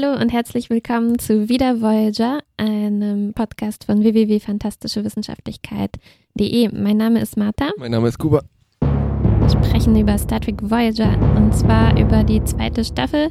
Hallo 0.00 0.14
und 0.20 0.32
herzlich 0.32 0.70
willkommen 0.70 1.18
zu 1.18 1.48
Wieder 1.48 1.80
Voyager, 1.80 2.42
einem 2.56 3.32
Podcast 3.34 3.82
von 3.84 4.02
www.fantastischewissenschaftlichkeit.de. 4.02 6.70
Mein 6.72 6.96
Name 6.96 7.20
ist 7.20 7.36
Martha. 7.36 7.70
Mein 7.76 7.90
Name 7.90 8.08
ist 8.08 8.18
Kuba. 8.18 8.42
Wir 8.80 9.50
sprechen 9.50 9.94
über 9.96 10.16
Star 10.16 10.40
Trek 10.40 10.62
Voyager 10.62 11.18
und 11.36 11.54
zwar 11.54 11.98
über 11.98 12.24
die 12.24 12.42
zweite 12.44 12.82
Staffel, 12.84 13.28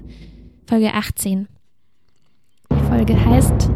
Folge 0.68 0.94
18. 0.94 1.47
Die 2.72 2.86
Folge 2.88 3.26
heißt 3.26 3.72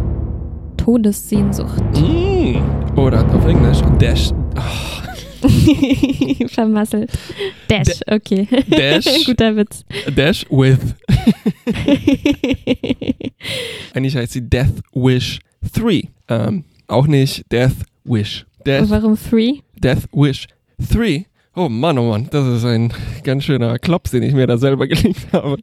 Todessehnsucht. 0.77 1.81
Mm. 1.99 2.57
Oder 2.99 3.25
auf 3.33 3.43
Englisch 3.45 3.79
Dash. 3.97 4.31
Oh. 4.55 5.02
Vermasselt. 6.47 7.11
Dash, 7.67 8.01
okay. 8.07 8.47
Dash. 8.69 9.05
Guter 9.25 9.55
Witz. 9.55 9.83
Dash 10.15 10.45
with. 10.49 10.79
Eigentlich 13.93 14.15
heißt 14.15 14.33
sie 14.33 14.41
Death 14.49 14.81
Wish 14.93 15.39
3. 15.73 16.03
Ähm, 16.29 16.63
auch 16.87 17.07
nicht 17.07 17.51
Death 17.51 17.75
Wish. 18.03 18.45
Death, 18.65 18.89
Warum 18.89 19.17
Three? 19.17 19.61
Death 19.75 20.07
Wish 20.13 20.47
3. 20.91 21.25
Oh 21.55 21.69
Mann, 21.69 21.99
oh 21.99 22.09
Mann, 22.09 22.27
das 22.31 22.47
ist 22.47 22.65
ein 22.65 22.91
ganz 23.23 23.43
schöner 23.43 23.77
Klops, 23.77 24.09
den 24.11 24.23
ich 24.23 24.33
mir 24.33 24.47
da 24.47 24.57
selber 24.57 24.87
gelegt 24.87 25.27
habe. 25.31 25.57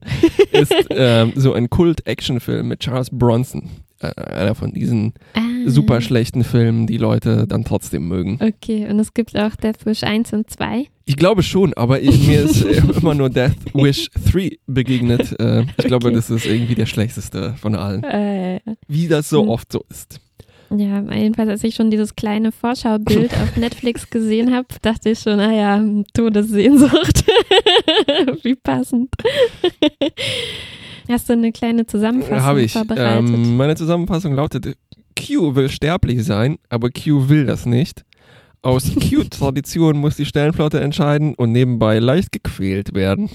Ist 0.53 0.73
ähm, 0.91 1.33
so 1.35 1.53
ein 1.53 1.69
Kult-Action-Film 1.69 2.69
mit 2.69 2.81
Charles 2.81 3.11
Bronson. 3.11 3.69
Äh, 3.99 4.13
einer 4.15 4.55
von 4.55 4.73
diesen 4.73 5.15
Ah. 5.35 5.41
Super 5.71 6.01
schlechten 6.01 6.45
Filmen, 6.45 6.87
die 6.87 6.97
Leute 6.99 7.47
dann 7.47 7.65
trotzdem 7.65 8.07
mögen. 8.09 8.39
Okay, 8.41 8.87
und 8.89 8.99
es 8.99 9.15
gibt 9.15 9.37
auch 9.39 9.57
Death 9.57 9.85
Wish 9.87 10.03
1 10.05 10.33
und 10.33 10.51
2. 10.51 10.87
Ich 11.07 11.17
glaube 11.17 11.43
schon, 11.43 11.75
aber 11.75 12.01
ich, 12.01 12.27
mir 12.27 12.43
ist 12.43 12.63
immer 13.01 13.15
nur 13.15 13.31
Death 13.31 13.57
Wish 13.75 14.11
3 14.33 14.59
begegnet. 14.67 15.39
Äh, 15.41 15.63
ich 15.79 15.87
glaube, 15.87 16.07
Okay. 16.09 16.17
das 16.17 16.31
ist 16.31 16.47
irgendwie 16.47 16.75
der 16.75 16.87
schlechteste 16.87 17.55
von 17.61 17.75
allen. 17.75 18.03
Äh, 18.05 18.61
Wie 18.89 19.09
das 19.09 19.29
so 19.29 19.43
Hm. 19.43 19.49
oft 19.49 19.73
so 19.73 19.83
ist. 19.91 20.21
ja, 20.71 21.03
jedenfalls, 21.13 21.49
als 21.49 21.65
ich 21.65 21.75
schon 21.75 21.91
dieses 21.91 22.15
kleine 22.15 22.53
Vorschaubild 22.53 23.33
auf 23.35 23.57
Netflix 23.57 24.09
gesehen 24.11 24.55
habe, 24.55 24.69
dachte 24.83 25.11
ich 25.11 25.19
schon, 25.19 25.37
naja, 25.39 25.83
Todessehnsucht. 26.15 27.25
Wie 28.45 28.55
passend. 28.55 29.09
Hast 31.09 31.29
du 31.29 31.33
eine 31.33 31.51
kleine 31.51 31.87
Zusammenfassung 31.87 32.41
Habe 32.43 32.63
ich. 32.63 32.73
vorbereitet? 32.73 33.31
Ähm, 33.31 33.57
meine 33.57 33.75
Zusammenfassung 33.75 34.33
lautet, 34.35 34.77
Q 35.21 35.55
will 35.55 35.69
sterblich 35.69 36.25
sein, 36.25 36.59
aber 36.69 36.91
Q 36.91 37.29
will 37.29 37.47
das 37.47 37.67
nicht. 37.67 38.05
Aus 38.63 38.91
Q-Tradition 38.95 39.97
muss 40.01 40.17
die 40.17 40.27
Sternflotte 40.27 40.81
entscheiden 40.81 41.35
und 41.35 41.53
nebenbei 41.53 41.99
leicht 41.99 42.33
gequält 42.33 42.95
werden. 42.95 43.31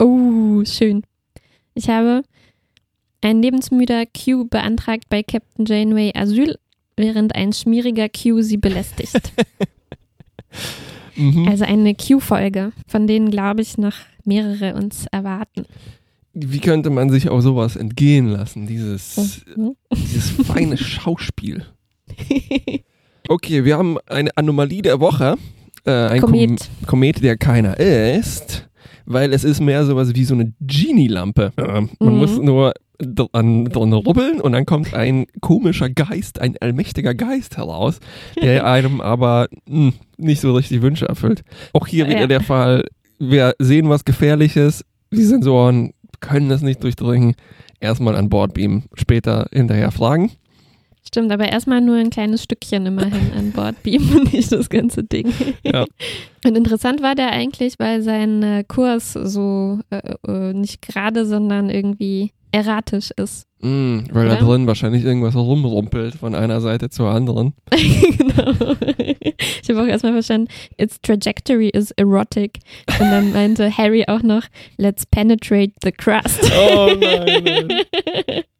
Oh, 0.00 0.64
schön. 0.64 1.02
Ich 1.74 1.88
habe 1.88 2.22
ein 3.20 3.42
lebensmüder 3.42 4.04
Q 4.06 4.46
beantragt 4.46 5.04
bei 5.08 5.22
Captain 5.22 5.64
Janeway 5.64 6.12
Asyl, 6.14 6.56
während 6.96 7.34
ein 7.34 7.52
schmieriger 7.52 8.08
Q 8.08 8.42
sie 8.42 8.58
belästigt. 8.58 9.32
Mhm. 11.18 11.48
Also 11.48 11.64
eine 11.64 11.94
Q-Folge, 11.94 12.72
von 12.86 13.06
denen, 13.06 13.30
glaube 13.30 13.60
ich, 13.60 13.76
noch 13.76 13.94
mehrere 14.24 14.74
uns 14.74 15.06
erwarten. 15.10 15.66
Wie 16.40 16.60
könnte 16.60 16.90
man 16.90 17.10
sich 17.10 17.28
auch 17.28 17.40
sowas 17.40 17.74
entgehen 17.76 18.28
lassen, 18.28 18.66
dieses, 18.66 19.42
Mhm. 19.56 19.74
dieses 19.94 20.30
feine 20.30 20.76
Schauspiel? 20.76 21.64
Okay, 23.30 23.64
wir 23.64 23.76
haben 23.76 23.98
eine 24.06 24.30
Anomalie 24.36 24.80
der 24.80 25.00
Woche. 25.00 25.36
Äh, 25.84 25.90
ein 25.90 26.20
Komet. 26.22 26.60
Kom 26.80 26.86
Komet, 26.86 27.22
der 27.22 27.36
keiner 27.36 27.78
ist, 27.78 28.68
weil 29.04 29.34
es 29.34 29.44
ist 29.44 29.60
mehr 29.60 29.84
sowas 29.84 30.14
wie 30.14 30.24
so 30.24 30.32
eine 30.34 30.54
Genie-Lampe. 30.60 31.52
Ähm, 31.58 31.90
man 32.00 32.14
Mhm. 32.14 32.18
muss 32.18 32.38
nur 32.38 32.72
dran, 32.98 33.66
dran 33.66 33.92
rubbeln 33.92 34.40
und 34.40 34.52
dann 34.52 34.64
kommt 34.64 34.94
ein 34.94 35.26
komischer 35.42 35.90
Geist, 35.90 36.40
ein 36.40 36.56
allmächtiger 36.60 37.14
Geist 37.14 37.58
heraus, 37.58 38.00
der 38.42 38.64
einem 38.66 39.00
aber 39.02 39.48
mh, 39.68 39.92
nicht 40.16 40.40
so 40.40 40.54
richtig 40.54 40.80
Wünsche 40.80 41.06
erfüllt. 41.06 41.42
Auch 41.74 41.86
hier 41.86 42.06
wieder 42.08 42.20
Ja. 42.22 42.26
der 42.28 42.40
Fall, 42.40 42.84
wir 43.18 43.54
sehen 43.58 43.90
was 43.90 44.06
Gefährliches, 44.06 44.84
die 45.12 45.22
Sensoren 45.24 45.92
können 46.20 46.50
es 46.50 46.62
nicht 46.62 46.82
durchdringen, 46.82 47.34
erstmal 47.80 48.16
an 48.16 48.28
Bord 48.28 48.54
beamen, 48.54 48.84
später 48.94 49.48
hinterher 49.52 49.90
fragen. 49.90 50.32
Stimmt, 51.08 51.32
aber 51.32 51.48
erstmal 51.48 51.80
nur 51.80 51.96
ein 51.96 52.10
kleines 52.10 52.42
Stückchen 52.42 52.84
immerhin 52.84 53.32
an 53.34 53.52
Bord 53.52 53.82
beamen, 53.82 54.24
nicht 54.30 54.52
das 54.52 54.68
ganze 54.68 55.02
Ding. 55.02 55.32
Ja. 55.62 55.86
Und 56.44 56.54
interessant 56.54 57.02
war 57.02 57.14
der 57.14 57.30
eigentlich, 57.30 57.78
weil 57.78 58.02
sein 58.02 58.42
äh, 58.42 58.62
Kurs 58.68 59.14
so 59.14 59.80
äh, 59.88 60.16
äh, 60.28 60.52
nicht 60.52 60.82
gerade, 60.82 61.24
sondern 61.24 61.70
irgendwie 61.70 62.32
erratisch 62.52 63.10
ist. 63.16 63.46
Mm, 63.60 64.00
weil 64.12 64.28
da 64.28 64.36
Oder? 64.36 64.44
drin 64.44 64.66
wahrscheinlich 64.66 65.02
irgendwas 65.02 65.34
rumrumpelt 65.34 66.14
von 66.16 66.34
einer 66.34 66.60
Seite 66.60 66.90
zur 66.90 67.08
anderen. 67.08 67.54
genau. 67.70 68.52
Ich 69.62 69.70
habe 69.70 69.82
auch 69.82 69.86
erstmal 69.86 70.12
verstanden, 70.12 70.48
its 70.76 71.00
trajectory 71.00 71.70
is 71.70 71.90
erotic. 71.92 72.58
Und 73.00 73.10
dann 73.10 73.32
meinte 73.32 73.74
Harry 73.74 74.04
auch 74.06 74.22
noch, 74.22 74.42
let's 74.76 75.06
penetrate 75.06 75.72
the 75.82 75.90
crust. 75.90 76.52
Oh 76.70 76.90
nein, 77.00 77.44
nein. 77.44 78.42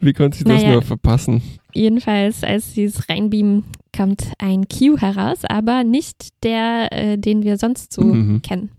Wie 0.00 0.12
konnte 0.12 0.38
ich 0.38 0.44
das 0.44 0.62
Naja. 0.62 0.72
nur 0.72 0.82
verpassen? 0.82 1.42
Jedenfalls, 1.74 2.42
als 2.44 2.74
sie 2.74 2.84
es 2.84 3.08
reinbeamen, 3.08 3.64
kommt 3.96 4.32
ein 4.38 4.66
Q 4.68 4.98
heraus, 4.98 5.38
aber 5.48 5.84
nicht 5.84 6.28
der, 6.42 6.88
äh, 6.92 7.16
den 7.18 7.42
wir 7.42 7.56
sonst 7.58 7.92
so 7.92 8.02
Mhm. 8.02 8.42
kennen. 8.42 8.70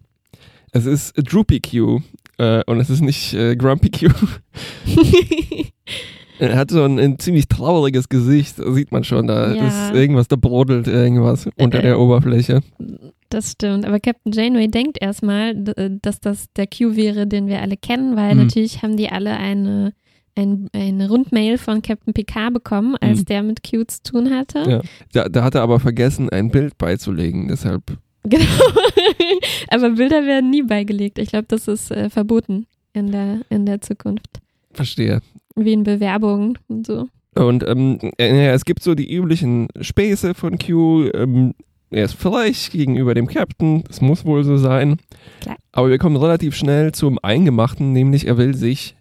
Es 0.72 0.86
ist 0.86 1.14
Droopy 1.18 1.60
Q 1.60 2.02
äh, 2.38 2.64
und 2.66 2.80
es 2.80 2.90
ist 2.90 3.02
nicht 3.02 3.34
äh, 3.34 3.56
Grumpy 3.56 3.90
Q. 3.90 4.10
Er 6.40 6.56
hat 6.56 6.70
so 6.70 6.84
ein, 6.84 7.00
ein 7.00 7.18
ziemlich 7.18 7.48
trauriges 7.48 8.10
Gesicht, 8.10 8.58
sieht 8.64 8.92
man 8.92 9.04
schon. 9.04 9.26
Da 9.26 9.56
Ja. 9.56 9.66
ist 9.68 9.92
irgendwas, 9.92 10.28
da 10.28 10.36
brodelt 10.36 10.88
irgendwas 10.88 11.50
unter 11.58 11.80
Äh, 11.80 11.82
der 11.82 12.00
Oberfläche. 12.00 12.62
Das 13.30 13.54
stimmt, 13.54 13.86
aber 13.86 14.00
Captain 14.00 14.32
Janeway 14.32 14.68
denkt 14.68 15.00
erstmal, 15.02 15.56
äh, 15.78 15.90
dass 16.00 16.20
das 16.20 16.46
der 16.56 16.68
Q 16.68 16.96
wäre, 16.96 17.26
den 17.26 17.48
wir 17.48 17.62
alle 17.64 17.76
kennen, 17.76 18.16
weil 18.16 18.36
Mhm. 18.36 18.44
natürlich 18.44 18.84
haben 18.84 18.98
die 18.98 19.10
alle 19.10 19.36
eine, 19.36 19.94
ein, 20.38 20.70
eine 20.74 21.10
Rundmail 21.10 21.58
von 21.58 21.82
Captain 21.82 22.14
Picard 22.14 22.54
bekommen, 22.54 22.96
als 23.02 23.20
Mhm. 23.20 23.26
der 23.26 23.44
mit 23.44 23.64
Q 23.64 23.84
zu 23.86 24.04
tun 24.04 24.30
hatte. 24.34 24.60
Ja. 24.70 24.82
Da, 25.14 25.30
da 25.30 25.44
hat 25.44 25.56
er 25.56 25.62
aber 25.62 25.80
vergessen, 25.80 26.30
ein 26.30 26.50
Bild 26.52 26.78
beizulegen, 26.78 27.48
deshalb. 27.48 27.84
Genau. 28.28 28.44
aber 29.70 29.92
Bilder 29.92 30.26
werden 30.26 30.50
nie 30.50 30.62
beigelegt. 30.64 31.18
Ich 31.18 31.30
glaube, 31.30 31.46
das 31.48 31.68
ist 31.70 31.92
äh, 31.92 32.10
verboten 32.10 32.66
in 32.92 33.12
der, 33.12 33.40
in 33.50 33.66
der 33.66 33.80
Zukunft. 33.80 34.42
Verstehe. 34.74 35.22
Wie 35.56 35.72
in 35.72 35.84
Bewerbungen 35.84 36.58
und 36.68 36.86
so. 36.86 37.08
Und 37.36 37.66
ähm, 37.66 38.00
äh, 38.18 38.46
ja, 38.48 38.52
es 38.54 38.66
gibt 38.66 38.84
so 38.84 38.96
die 38.96 39.10
üblichen 39.16 39.70
Späße 39.80 40.34
von 40.34 40.58
Q. 40.58 41.10
Ähm, 41.14 41.54
er 41.90 42.04
ist 42.04 42.16
frech 42.16 42.70
gegenüber 42.72 43.14
dem 43.14 43.28
Captain, 43.28 43.84
das 43.88 44.02
muss 44.02 44.26
wohl 44.26 44.44
so 44.44 44.58
sein. 44.58 44.98
Klar. 45.40 45.56
Aber 45.72 45.90
wir 45.90 45.98
kommen 45.98 46.18
relativ 46.18 46.54
schnell 46.54 46.92
zum 46.92 47.20
Eingemachten, 47.24 47.94
nämlich 47.94 48.28
er 48.28 48.38
will 48.38 48.56
sich 48.56 48.97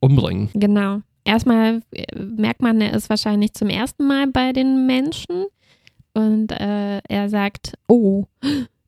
umbringen. 0.00 0.48
Genau. 0.54 1.00
Erstmal 1.24 1.82
äh, 1.92 2.04
merkt 2.18 2.62
man, 2.62 2.80
er 2.80 2.94
ist 2.94 3.10
wahrscheinlich 3.10 3.52
zum 3.54 3.68
ersten 3.68 4.06
Mal 4.06 4.26
bei 4.28 4.52
den 4.52 4.86
Menschen 4.86 5.46
und 6.14 6.50
äh, 6.52 6.98
er 7.08 7.28
sagt, 7.28 7.74
oh, 7.88 8.24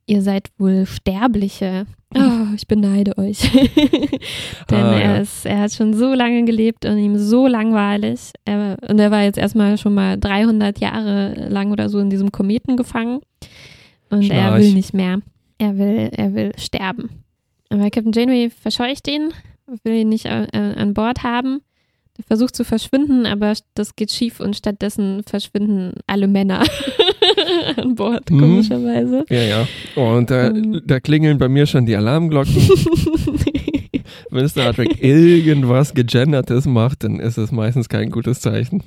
ihr 0.06 0.22
seid 0.22 0.48
wohl 0.58 0.86
Sterbliche. 0.86 1.86
Oh, 2.14 2.54
ich 2.54 2.66
beneide 2.66 3.16
euch. 3.16 3.40
Denn 4.70 4.78
Ah, 4.84 4.98
er, 4.98 5.20
ist, 5.22 5.46
er 5.46 5.60
hat 5.60 5.72
schon 5.72 5.94
so 5.94 6.12
lange 6.12 6.44
gelebt 6.44 6.84
und 6.84 6.98
ihm 6.98 7.16
so 7.16 7.46
langweilig. 7.46 8.32
Er, 8.44 8.76
und 8.88 8.98
er 8.98 9.10
war 9.10 9.22
jetzt 9.22 9.38
erstmal 9.38 9.78
schon 9.78 9.94
mal 9.94 10.18
300 10.18 10.78
Jahre 10.78 11.48
lang 11.48 11.72
oder 11.72 11.88
so 11.88 11.98
in 12.00 12.10
diesem 12.10 12.30
Kometen 12.32 12.76
gefangen. 12.76 13.20
Und 14.10 14.22
er 14.30 14.48
Schnarch. 14.48 14.60
will 14.60 14.72
nicht 14.74 14.92
mehr. 14.92 15.20
Er 15.58 15.78
will, 15.78 16.10
er 16.12 16.34
will 16.34 16.52
sterben. 16.58 17.08
Aber 17.70 17.88
Captain 17.88 18.12
Janeway 18.12 18.50
verscheucht 18.50 19.08
ihn, 19.08 19.30
will 19.84 19.94
ihn 19.94 20.08
nicht 20.08 20.26
äh, 20.26 20.46
an 20.52 20.94
Bord 20.94 21.22
haben. 21.22 21.60
Er 22.18 22.24
versucht 22.24 22.54
zu 22.54 22.64
verschwinden, 22.64 23.24
aber 23.24 23.54
das 23.74 23.96
geht 23.96 24.10
schief 24.12 24.38
und 24.40 24.54
stattdessen 24.54 25.22
verschwinden 25.26 25.94
alle 26.06 26.28
Männer 26.28 26.62
an 27.76 27.94
Bord, 27.94 28.30
Mhm. 28.30 28.40
komischerweise. 28.40 29.24
Ja, 29.30 29.42
ja. 29.42 29.68
Und 29.96 30.30
da, 30.30 30.48
Ähm. 30.48 30.82
da 30.86 31.00
klingeln 31.00 31.38
bei 31.38 31.48
mir 31.48 31.66
schon 31.66 31.86
die 31.86 31.96
Alarmglocken. 31.96 32.54
Wenn 34.30 34.48
Star 34.48 34.74
Trek 34.74 35.02
irgendwas 35.02 35.94
Gegendertes 35.94 36.66
macht, 36.66 37.04
dann 37.04 37.18
ist 37.20 37.38
es 37.38 37.50
meistens 37.52 37.88
kein 37.88 38.10
gutes 38.10 38.40
Zeichen. 38.40 38.82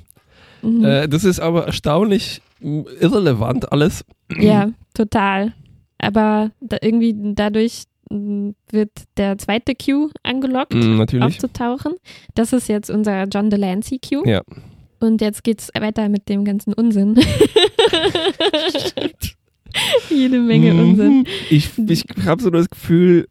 Mhm. 0.62 0.84
Äh, 0.84 1.08
das 1.08 1.24
ist 1.24 1.40
aber 1.40 1.66
erstaunlich 1.66 2.42
irrelevant 2.60 3.70
alles. 3.72 4.04
Ja, 4.38 4.70
total. 4.94 5.52
Aber 5.98 6.50
da 6.60 6.76
irgendwie 6.80 7.14
dadurch 7.34 7.84
wird 8.10 8.90
der 9.16 9.36
zweite 9.38 9.74
Q 9.74 10.10
angelockt, 10.22 10.74
Mm, 10.74 11.00
aufzutauchen. 11.20 11.94
Das 12.34 12.52
ist 12.52 12.68
jetzt 12.68 12.90
unser 12.90 13.24
John 13.24 13.50
Delancey 13.50 13.98
Q. 13.98 14.22
Ja. 14.26 14.42
Und 15.00 15.20
jetzt 15.20 15.44
geht's 15.44 15.70
weiter 15.78 16.08
mit 16.08 16.28
dem 16.28 16.44
ganzen 16.44 16.72
Unsinn. 16.72 17.18
Jede 20.08 20.38
Menge 20.40 20.72
Mhm. 20.72 20.80
Unsinn. 20.80 21.24
Ich, 21.50 21.70
ich 21.88 22.04
habe 22.24 22.42
so 22.42 22.50
das 22.50 22.68
Gefühl, 22.70 23.28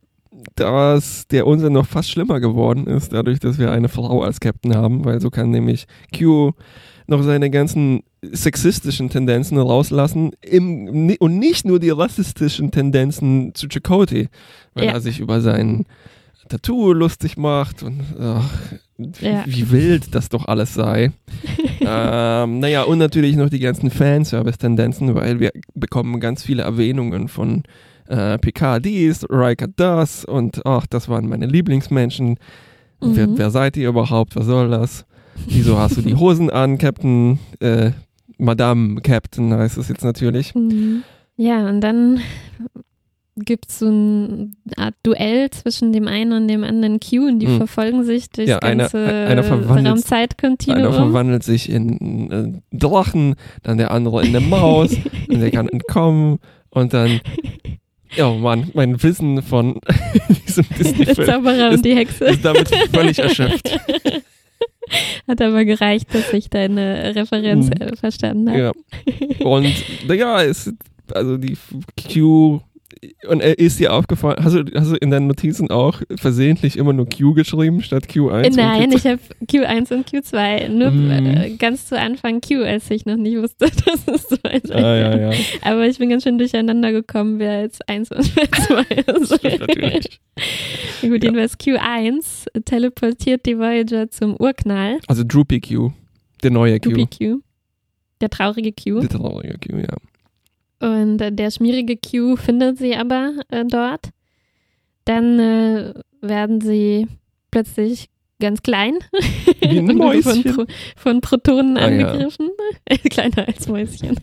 dass 0.56 1.27
der 1.27 1.48
Unsinn 1.48 1.74
noch 1.74 1.88
fast 1.88 2.12
schlimmer 2.12 2.39
geworden 2.39 2.86
ist, 2.88 3.13
dadurch, 3.13 3.39
dass 3.39 3.57
wir 3.57 3.72
eine 3.72 3.89
Frau 3.89 4.22
als 4.22 4.39
Captain 4.39 4.75
haben, 4.75 5.04
weil 5.06 5.19
so 5.22 5.30
kann 5.31 5.50
nämlich 5.50 5.86
Q 6.16 6.51
noch 7.07 7.24
seine 7.24 7.50
ganzen 7.50 8.04
sexistischen 8.33 9.10
Tendenzen 9.10 9.57
rauslassen 9.57 10.31
im, 10.42 11.16
und 11.19 11.38
nicht 11.39 11.66
nur 11.66 11.80
die 11.80 11.89
rassistischen 11.89 12.72
Tendenzen 12.72 13.54
zu 13.56 13.68
Chakotay, 13.68 14.27
weil 14.74 14.86
Ja. 14.86 14.92
er 14.94 15.01
sich 15.01 15.19
über 15.19 15.42
sein 15.42 15.86
Tattoo 16.48 16.94
lustig 16.94 17.38
macht 17.38 17.81
und 17.83 18.01
ach, 18.19 18.48
wie, 18.98 19.25
Ja. 19.25 19.44
wie 19.48 19.72
wild 19.72 20.13
das 20.13 20.30
doch 20.30 20.48
alles 20.48 20.74
sei. 20.75 21.12
ähm, 21.81 22.60
naja, 22.60 22.83
und 22.83 22.98
natürlich 23.00 23.36
noch 23.36 23.50
die 23.50 23.60
ganzen 23.60 23.89
Fanservice-Tendenzen, 23.89 25.16
weil 25.16 25.39
wir 25.39 25.51
bekommen 25.74 26.19
ganz 26.19 26.44
viele 26.44 26.63
Erwähnungen 26.63 27.27
von 27.27 27.63
äh, 28.07 28.38
Picard 28.38 28.86
dies, 28.86 29.25
Riker 29.30 29.68
das 29.75 30.24
und 30.25 30.63
ach, 30.66 30.86
das 30.88 31.10
waren 31.10 31.27
meine 31.27 31.48
Lieblingsmenschen. 31.48 32.38
Wer, 33.01 33.27
Mhm. 33.27 33.38
wer 33.39 33.50
seid 33.50 33.75
ihr 33.77 33.89
überhaupt? 33.89 34.36
Was 34.36 34.45
soll 34.45 34.69
das? 34.69 35.06
Wieso 35.48 35.77
hast 35.80 35.98
du 35.98 36.01
die 36.01 36.16
Hosen 36.16 36.50
an, 36.51 36.77
Captain? 36.77 37.39
Äh, 37.60 37.92
Madame 38.38 39.02
Captain 39.02 39.54
heißt 39.54 39.78
es 39.78 39.90
jetzt 39.90 40.04
natürlich. 40.04 40.54
Mhm. 40.56 41.04
Ja, 41.38 41.68
und 41.70 41.82
dann 41.82 42.20
gibt 43.38 43.70
es 43.70 43.80
so 43.80 43.88
eine 43.88 44.52
Art 44.78 44.94
Duell 45.04 45.50
zwischen 45.50 45.92
dem 45.92 46.08
einen 46.08 46.32
und 46.32 46.48
dem 46.48 46.64
anderen 46.64 47.02
Q 47.02 47.28
und 47.28 47.40
die 47.40 47.48
Mhm. 47.48 47.58
verfolgen 47.58 48.04
sich 48.06 48.30
durchs 48.30 48.50
Ja, 48.50 48.60
einer- 48.60 48.84
ganze 48.84 49.06
einer 49.06 49.44
verwandelt- 49.44 49.78
Einer 49.80 49.90
Raumzeitkontinuum. 49.90 50.94
verwandelt 50.94 51.44
sich 51.44 51.70
in 51.70 52.32
äh, 52.32 52.78
Drachen, 52.78 53.36
dann 53.64 53.78
der 53.78 53.92
andere 53.92 54.22
in 54.24 54.30
eine 54.36 54.40
Maus 54.46 54.92
und 55.30 55.40
der 55.42 55.52
kann 55.52 55.68
entkommen 55.68 56.40
und 56.70 56.94
dann, 56.94 57.20
ja 58.16 58.32
Mann, 58.34 58.70
mein 58.74 59.04
Wissen 59.04 59.42
von 59.42 59.82
diesem 60.48 60.64
Der 60.70 60.78
Disney-Film 60.78 61.28
Zauberer 61.28 61.70
ist- 61.72 61.76
und 61.78 61.86
die 61.86 61.96
Hexe. 61.96 62.24
ist 62.26 62.46
damit 62.46 62.70
völlig 62.94 63.20
erschöpft. 63.20 63.70
Hat 65.28 65.42
aber 65.42 65.66
gereicht, 65.66 66.14
dass 66.14 66.32
ich 66.34 66.50
deine 66.50 67.16
Referenz 67.16 67.68
Mhm. 67.68 67.82
äh, 67.82 67.96
verstanden 67.96 68.50
habe. 68.50 68.60
Ja. 68.60 68.72
Und 69.46 69.74
naja, 70.08 70.42
es 70.44 70.72
also 71.14 71.38
die 71.38 71.58
Q 72.12 72.62
und 73.28 73.42
er 73.42 73.57
ist 73.60 73.80
dir 73.80 73.94
aufgefallen, 73.94 74.44
hast 74.44 74.54
du, 74.56 74.63
hast 74.75 74.92
du 74.92 74.96
in 74.96 75.12
deinen 75.12 75.28
Notizen 75.28 75.69
auch 75.69 76.02
versehentlich 76.16 76.78
immer 76.78 76.94
nur 76.94 77.07
Q 77.10 77.34
geschrieben 77.34 77.81
statt 77.81 78.06
Q1? 78.07 78.48
und 78.48 78.56
Nein, 78.56 78.92
Q2? 78.92 78.96
ich 78.96 79.06
habe 79.06 79.19
Q1 79.46 79.94
und 79.94 80.10
Q2. 80.10 80.69
Nur 80.69 80.92
äh, 81.12 81.56
ganz 81.57 81.88
zu 81.88 82.00
Anfang 82.00 82.42
Q, 82.42 82.63
als 82.63 82.90
ich 82.92 83.06
noch 83.06 83.16
nicht 83.18 83.38
wusste, 83.38 83.66
dass 83.86 84.07
es 84.07 84.28
zwei 84.28 84.62
sein 84.63 84.84
Ah, 84.84 84.96
ja, 84.98 85.31
ja. 85.31 85.38
Aber 85.62 85.88
ich 85.88 85.98
bin 85.98 86.10
ganz 86.10 86.24
schön 86.24 86.38
durcheinander 86.38 86.92
gekommen, 86.92 87.40
wer 87.40 87.62
jetzt 87.62 87.88
1 87.88 88.12
und 88.12 88.36
wer 88.36 88.52
2 88.52 88.81
ist. 89.22 89.44
Natürlich. 89.60 90.19
Gut, 91.01 91.24
jedenfalls 91.24 91.60
Q1 91.60 92.63
teleportiert 92.66 93.46
die 93.46 93.58
Voyager 93.58 94.10
zum 94.10 94.36
Urknall. 94.38 95.00
Also 95.08 95.24
Droopy 95.24 95.62
Q, 95.62 95.92
der 96.44 96.51
neue 96.51 96.80
Q. 96.80 96.90
Droopy 96.92 97.08
Q. 97.08 97.42
Der 98.22 98.30
traurige 98.30 98.72
Q. 98.72 99.01
Der 99.01 99.10
traurige 99.10 99.58
Q, 99.60 99.78
ja. 99.78 99.96
Und 100.80 101.22
äh, 101.22 101.31
der 101.31 101.51
schmierige 101.51 101.98
Q 101.98 102.36
findet 102.36 102.77
sie 102.77 102.95
aber 102.95 103.33
äh, 103.50 103.63
dort. 103.66 104.10
Dann 105.06 105.39
äh, 105.39 105.94
werden 106.22 106.62
sie 106.62 107.07
plötzlich 107.51 108.07
ganz 108.42 108.62
klein 108.63 108.95
Wie 109.62 109.80
ein 109.80 109.80
und 109.80 109.88
von, 109.88 109.98
Mäuschen. 109.98 110.44
Pro 110.44 110.66
von 110.98 111.22
Protonen 111.22 111.77
Ah, 111.77 111.89
ja. 111.89 112.07
angegriffen. 112.07 112.50
Kleiner 113.10 113.48
als 113.48 113.68
Mäuschen. 113.68 114.19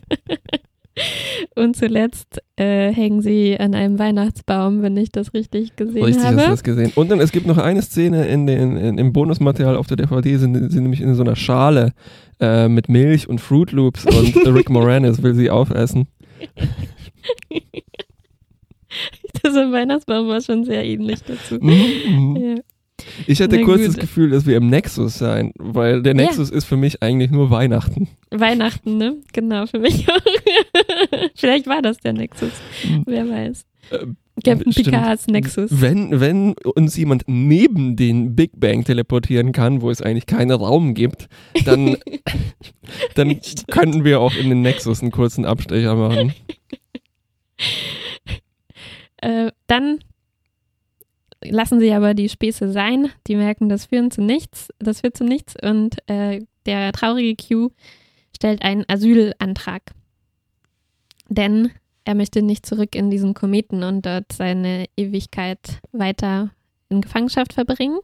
und 1.55 1.75
zuletzt 1.75 2.39
äh, 2.55 2.91
hängen 2.93 3.21
sie 3.21 3.59
an 3.59 3.73
einem 3.73 3.97
Weihnachtsbaum, 3.97 4.83
wenn 4.83 4.95
ich 4.97 5.11
das 5.11 5.33
richtig 5.33 5.75
gesehen 5.75 6.03
Richtig, 6.03 6.23
hast 6.23 6.33
du 6.33 6.37
habe. 6.41 6.51
das 6.51 6.63
gesehen. 6.63 6.91
Und 6.95 7.09
dann, 7.09 7.19
es 7.19 7.31
gibt 7.31 7.47
noch 7.47 7.57
eine 7.57 7.81
Szene 7.81 8.27
in 8.27 8.45
den, 8.45 8.77
in, 8.77 8.97
im 8.99 9.13
Bonusmaterial 9.13 9.75
auf 9.75 9.87
der 9.87 9.97
DVD, 9.97 10.37
sind 10.37 10.71
sie 10.71 10.81
nämlich 10.81 11.01
in 11.01 11.15
so 11.15 11.23
einer 11.23 11.35
Schale 11.35 11.93
äh, 12.39 12.67
mit 12.67 12.89
Milch 12.89 13.27
und 13.27 13.41
Fruit 13.41 13.71
Loops 13.71 14.05
und 14.05 14.35
Rick 14.53 14.69
Moranis 14.69 15.23
will 15.23 15.33
sie 15.33 15.49
aufessen. 15.49 16.07
Das 19.41 19.55
im 19.55 19.71
Weihnachtsbaum 19.71 20.27
war 20.27 20.41
schon 20.41 20.63
sehr 20.63 20.85
ähnlich 20.85 21.21
dazu. 21.23 21.55
Mhm. 21.59 22.35
Ja. 22.37 22.55
Ich 23.27 23.41
hatte 23.41 23.57
Na 23.57 23.65
kurz 23.65 23.79
gut. 23.79 23.87
das 23.89 23.97
Gefühl, 23.97 24.29
dass 24.29 24.45
wir 24.45 24.55
im 24.55 24.69
Nexus 24.69 25.17
sein, 25.17 25.51
weil 25.57 26.01
der 26.03 26.15
Ja. 26.15 26.21
Nexus 26.21 26.49
ist 26.49 26.65
für 26.65 26.77
mich 26.77 27.01
eigentlich 27.03 27.31
nur 27.31 27.49
Weihnachten. 27.49 28.07
Weihnachten, 28.29 28.97
ne? 28.97 29.17
Genau, 29.33 29.65
für 29.65 29.79
mich 29.79 30.07
auch. 30.09 30.19
Vielleicht 31.35 31.67
war 31.67 31.81
das 31.81 31.97
der 31.97 32.13
Nexus. 32.13 32.51
Mhm. 32.87 33.03
Wer 33.07 33.27
weiß. 33.29 33.65
Captain. 34.43 34.73
Picards 34.73 35.27
Nexus. 35.27 35.69
Wenn, 35.71 36.19
wenn 36.19 36.53
uns 36.75 36.97
jemand 36.97 37.23
neben 37.27 37.95
den 37.95 38.35
Big 38.35 38.59
Bang 38.59 38.83
teleportieren 38.83 39.51
kann, 39.51 39.81
wo 39.81 39.91
es 39.91 40.01
eigentlich 40.01 40.25
keinen 40.25 40.51
Raum 40.51 40.95
gibt, 40.95 41.27
dann, 41.65 41.97
dann 43.15 43.39
könnten 43.69 44.03
wir 44.03 44.19
auch 44.19 44.35
in 44.35 44.49
den 44.49 44.61
Nexus 44.61 45.01
einen 45.01 45.11
kurzen 45.11 45.45
Abstecher 45.45 45.95
machen. 45.95 46.33
Äh, 49.21 49.53
dann 49.67 49.99
lassen 51.41 51.79
sie 51.79 51.93
aber 51.93 52.13
die 52.13 52.27
Späße 52.27 52.73
sein. 52.73 53.09
Die 53.27 53.37
merken, 53.37 53.69
das 53.69 53.85
führen 53.85 54.11
zu 54.11 54.21
nichts, 54.21 54.67
das 54.79 54.99
führt 54.99 55.15
zu 55.15 55.23
nichts 55.23 55.55
und 55.61 55.97
äh, 56.09 56.41
der 56.65 56.91
traurige 56.91 57.41
Q 57.41 57.69
stellt 58.35 58.63
einen 58.63 58.83
Asylantrag. 58.89 59.81
Denn 61.29 61.71
er 62.05 62.15
möchte 62.15 62.41
nicht 62.41 62.65
zurück 62.65 62.95
in 62.95 63.09
diesen 63.09 63.33
Kometen 63.33 63.83
und 63.83 64.05
dort 64.05 64.31
seine 64.31 64.85
Ewigkeit 64.97 65.59
weiter 65.91 66.49
in 66.89 67.01
Gefangenschaft 67.01 67.53
verbringen. 67.53 67.99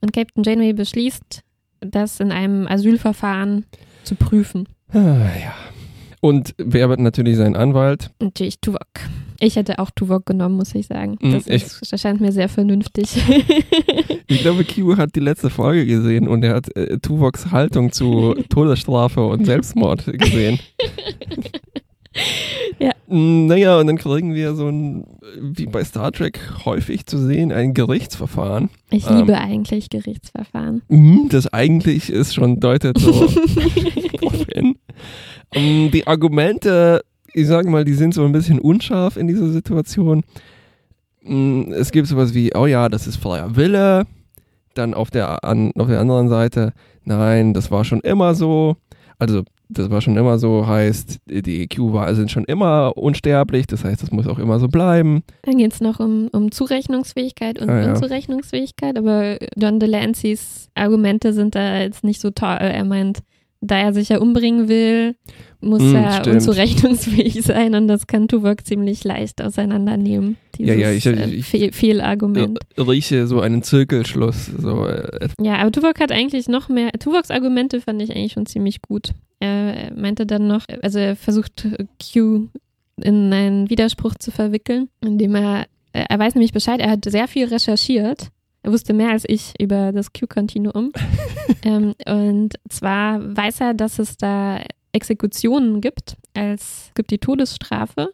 Und 0.00 0.12
Captain 0.12 0.42
Janeway 0.42 0.72
beschließt, 0.72 1.42
das 1.80 2.20
in 2.20 2.32
einem 2.32 2.66
Asylverfahren 2.66 3.64
zu 4.04 4.14
prüfen. 4.16 4.68
Ah, 4.92 4.98
ja. 5.40 5.54
Und 6.20 6.54
wer 6.58 6.88
wird 6.88 7.00
natürlich 7.00 7.36
sein 7.36 7.56
Anwalt? 7.56 8.10
Natürlich 8.20 8.60
Tuvok. 8.60 8.80
Ich 9.40 9.56
hätte 9.56 9.80
auch 9.80 9.90
Tuvok 9.90 10.24
genommen, 10.26 10.56
muss 10.56 10.72
ich 10.74 10.86
sagen. 10.86 11.18
Mm, 11.20 11.32
Das 11.32 11.46
ich- 11.48 11.62
ist, 11.64 11.92
erscheint 11.92 12.20
mir 12.20 12.30
sehr 12.32 12.48
vernünftig. 12.48 13.16
Ich 14.28 14.40
glaube, 14.40 14.64
Q 14.64 14.96
hat 14.96 15.14
die 15.14 15.20
letzte 15.20 15.50
Folge 15.50 15.84
gesehen 15.84 16.26
und 16.26 16.42
er 16.42 16.54
hat 16.54 16.74
äh, 16.74 16.96
Tuvoks 16.98 17.50
Haltung 17.50 17.92
zu 17.92 18.34
Todesstrafe 18.48 19.22
und 19.26 19.44
Selbstmord 19.44 20.06
gesehen. 20.06 20.58
Ja. 22.78 22.92
Naja, 23.06 23.78
und 23.78 23.86
dann 23.86 23.98
kriegen 23.98 24.34
wir 24.34 24.54
so 24.54 24.68
ein, 24.68 25.04
wie 25.40 25.66
bei 25.66 25.84
Star 25.84 26.12
Trek 26.12 26.40
häufig 26.64 27.06
zu 27.06 27.18
sehen, 27.18 27.52
ein 27.52 27.74
Gerichtsverfahren. 27.74 28.70
Ich 28.90 29.08
Ähm. 29.08 29.18
liebe 29.18 29.38
eigentlich 29.38 29.90
Gerichtsverfahren. 29.90 30.82
Mhm, 30.88 31.28
Das 31.30 31.52
eigentlich 31.52 32.10
ist 32.10 32.34
schon 32.34 32.60
deutet 32.60 32.98
so 32.98 33.28
hin. 34.54 34.76
Ähm, 35.52 35.90
Die 35.90 36.06
Argumente, 36.06 37.02
ich 37.34 37.46
sage 37.46 37.70
mal, 37.70 37.84
die 37.84 37.94
sind 37.94 38.14
so 38.14 38.24
ein 38.24 38.32
bisschen 38.32 38.58
unscharf 38.58 39.16
in 39.16 39.26
dieser 39.28 39.48
Situation. 39.50 40.22
Mm, 41.22 41.72
Es 41.72 41.92
gibt 41.92 42.08
sowas 42.08 42.34
wie, 42.34 42.54
oh 42.54 42.66
ja, 42.66 42.88
das 42.88 43.06
ist 43.06 43.16
freier 43.16 43.54
Wille. 43.56 44.04
Dann 44.74 44.94
auf 44.94 45.10
der, 45.10 45.44
an, 45.44 45.72
auf 45.76 45.88
der 45.88 46.00
anderen 46.00 46.28
Seite, 46.28 46.72
nein, 47.04 47.52
das 47.52 47.70
war 47.70 47.84
schon 47.84 48.00
immer 48.00 48.34
so. 48.34 48.76
Also, 49.18 49.42
das 49.72 49.90
war 49.90 50.00
schon 50.00 50.16
immer 50.16 50.38
so, 50.38 50.66
heißt, 50.66 51.18
die 51.26 51.62
EQ 51.62 51.80
sind 52.10 52.30
schon 52.30 52.44
immer 52.44 52.96
unsterblich, 52.96 53.66
das 53.66 53.84
heißt, 53.84 54.02
das 54.02 54.10
muss 54.10 54.26
auch 54.26 54.38
immer 54.38 54.58
so 54.58 54.68
bleiben. 54.68 55.22
Dann 55.42 55.58
geht 55.58 55.72
es 55.72 55.80
noch 55.80 56.00
um, 56.00 56.28
um 56.32 56.50
Zurechnungsfähigkeit 56.50 57.60
und 57.60 57.68
Ah, 57.70 57.82
ja. 57.82 57.90
Unzurechnungsfähigkeit, 57.90 58.96
aber 58.98 59.38
John 59.56 59.80
Delancey's 59.80 60.68
Argumente 60.74 61.32
sind 61.32 61.54
da 61.54 61.78
jetzt 61.80 62.04
nicht 62.04 62.20
so 62.20 62.30
toll. 62.30 62.56
Er 62.60 62.84
meint, 62.84 63.20
da 63.64 63.78
er 63.78 63.92
sich 63.94 64.08
ja 64.08 64.18
umbringen 64.18 64.68
will, 64.68 65.14
muss 65.60 65.80
Hm, 65.80 65.94
er 65.94 66.12
stimmt. 66.14 66.34
unzurechnungsfähig 66.36 67.40
sein 67.42 67.74
und 67.76 67.86
das 67.88 68.06
kann 68.08 68.26
Tuvok 68.28 68.66
ziemlich 68.66 69.04
leicht 69.04 69.40
auseinandernehmen. 69.40 70.36
Dieses 70.58 70.74
Ja, 70.76 70.80
ja, 70.80 70.90
ich- 70.90 71.06
äh, 71.06 71.30
ich- 71.30 71.46
Fehl 71.46 71.72
Fehlargument. 71.72 72.58
Rieche 72.76 73.26
so 73.28 73.40
einen 73.40 73.62
Zirkelschluss. 73.62 74.46
So, 74.58 74.86
äh, 74.86 75.28
Ja, 75.40 75.54
aber 75.58 75.70
Tuvok 75.70 76.00
hat 76.00 76.10
eigentlich 76.12 76.48
noch 76.48 76.68
mehr. 76.68 76.90
Tuvoks 76.98 77.30
Argumente 77.30 77.80
fand 77.80 78.02
ich 78.02 78.10
eigentlich 78.10 78.32
schon 78.32 78.46
ziemlich 78.46 78.82
gut. 78.82 79.12
Er 79.38 79.74
er 79.74 79.94
meinte 79.94 80.26
dann 80.26 80.46
noch, 80.48 80.64
also 80.82 80.98
er 80.98 81.14
versucht 81.16 81.66
Q 82.12 82.48
in 83.02 83.32
einen 83.32 83.70
Widerspruch 83.70 84.14
zu 84.18 84.30
verwickeln, 84.32 84.88
indem 85.00 85.34
er, 85.36 85.66
er 85.92 86.18
weiß 86.18 86.34
nämlich 86.34 86.52
Bescheid, 86.52 86.80
er 86.80 86.90
hat 86.90 87.04
sehr 87.04 87.28
viel 87.28 87.46
recherchiert. 87.46 88.28
Er 88.62 88.72
wusste 88.72 88.92
mehr 88.92 89.10
als 89.10 89.24
ich 89.26 89.54
über 89.60 89.92
das 89.92 90.12
Q-Kontinuum. 90.12 90.92
ähm, 91.64 91.94
und 92.06 92.54
zwar 92.68 93.36
weiß 93.36 93.60
er, 93.60 93.74
dass 93.74 93.98
es 93.98 94.16
da 94.16 94.60
Exekutionen 94.92 95.80
gibt, 95.80 96.16
als 96.34 96.62
es 96.88 96.94
gibt 96.94 97.10
die 97.10 97.18
Todesstrafe. 97.18 98.12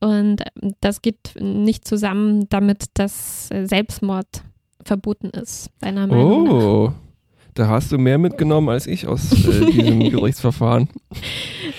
Und 0.00 0.42
das 0.80 1.02
geht 1.02 1.34
nicht 1.40 1.86
zusammen 1.86 2.48
damit, 2.48 2.86
dass 2.94 3.48
Selbstmord 3.48 4.42
verboten 4.84 5.30
ist, 5.30 5.70
seiner 5.80 6.06
Meinung 6.06 6.44
nach. 6.44 6.52
Oh, 6.52 6.92
da 7.56 7.68
hast 7.68 7.90
du 7.90 7.96
mehr 7.96 8.18
mitgenommen 8.18 8.68
als 8.68 8.86
ich 8.86 9.06
aus 9.06 9.32
äh, 9.32 9.64
diesem 9.72 10.10
Gerichtsverfahren. 10.10 10.88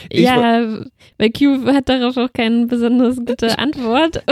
Ich 0.09 0.21
ja, 0.21 0.81
weil 1.17 1.31
Q 1.31 1.67
hat 1.67 1.87
darauf 1.87 2.17
auch 2.17 2.33
keine 2.33 2.65
besonders 2.65 3.17
gute 3.17 3.57
Antwort. 3.59 4.23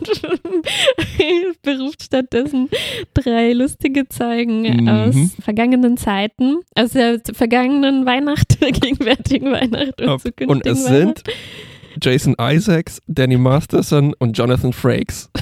Und 0.00 1.62
beruft 1.62 2.02
stattdessen 2.02 2.68
drei 3.14 3.52
lustige 3.52 4.08
Zeugen 4.08 4.62
Mhm. 4.62 4.88
aus 4.88 5.14
vergangenen 5.42 5.96
Zeiten, 5.96 6.56
aus 6.74 6.90
der 6.92 7.20
vergangenen 7.32 8.06
Weihnacht, 8.06 8.60
der 8.60 8.72
gegenwärtigen 8.72 9.50
Weihnacht 9.52 10.00
und 10.00 10.08
und 10.08 10.20
zukünftigen 10.22 10.72
es 10.76 10.84
Weihnacht. 10.84 11.22
sind 11.26 11.36
Jason 12.02 12.36
Isaacs, 12.40 13.00
Danny 13.06 13.36
Masterson 13.38 14.14
und 14.18 14.36
Jonathan 14.36 14.72
Frakes. 14.72 15.30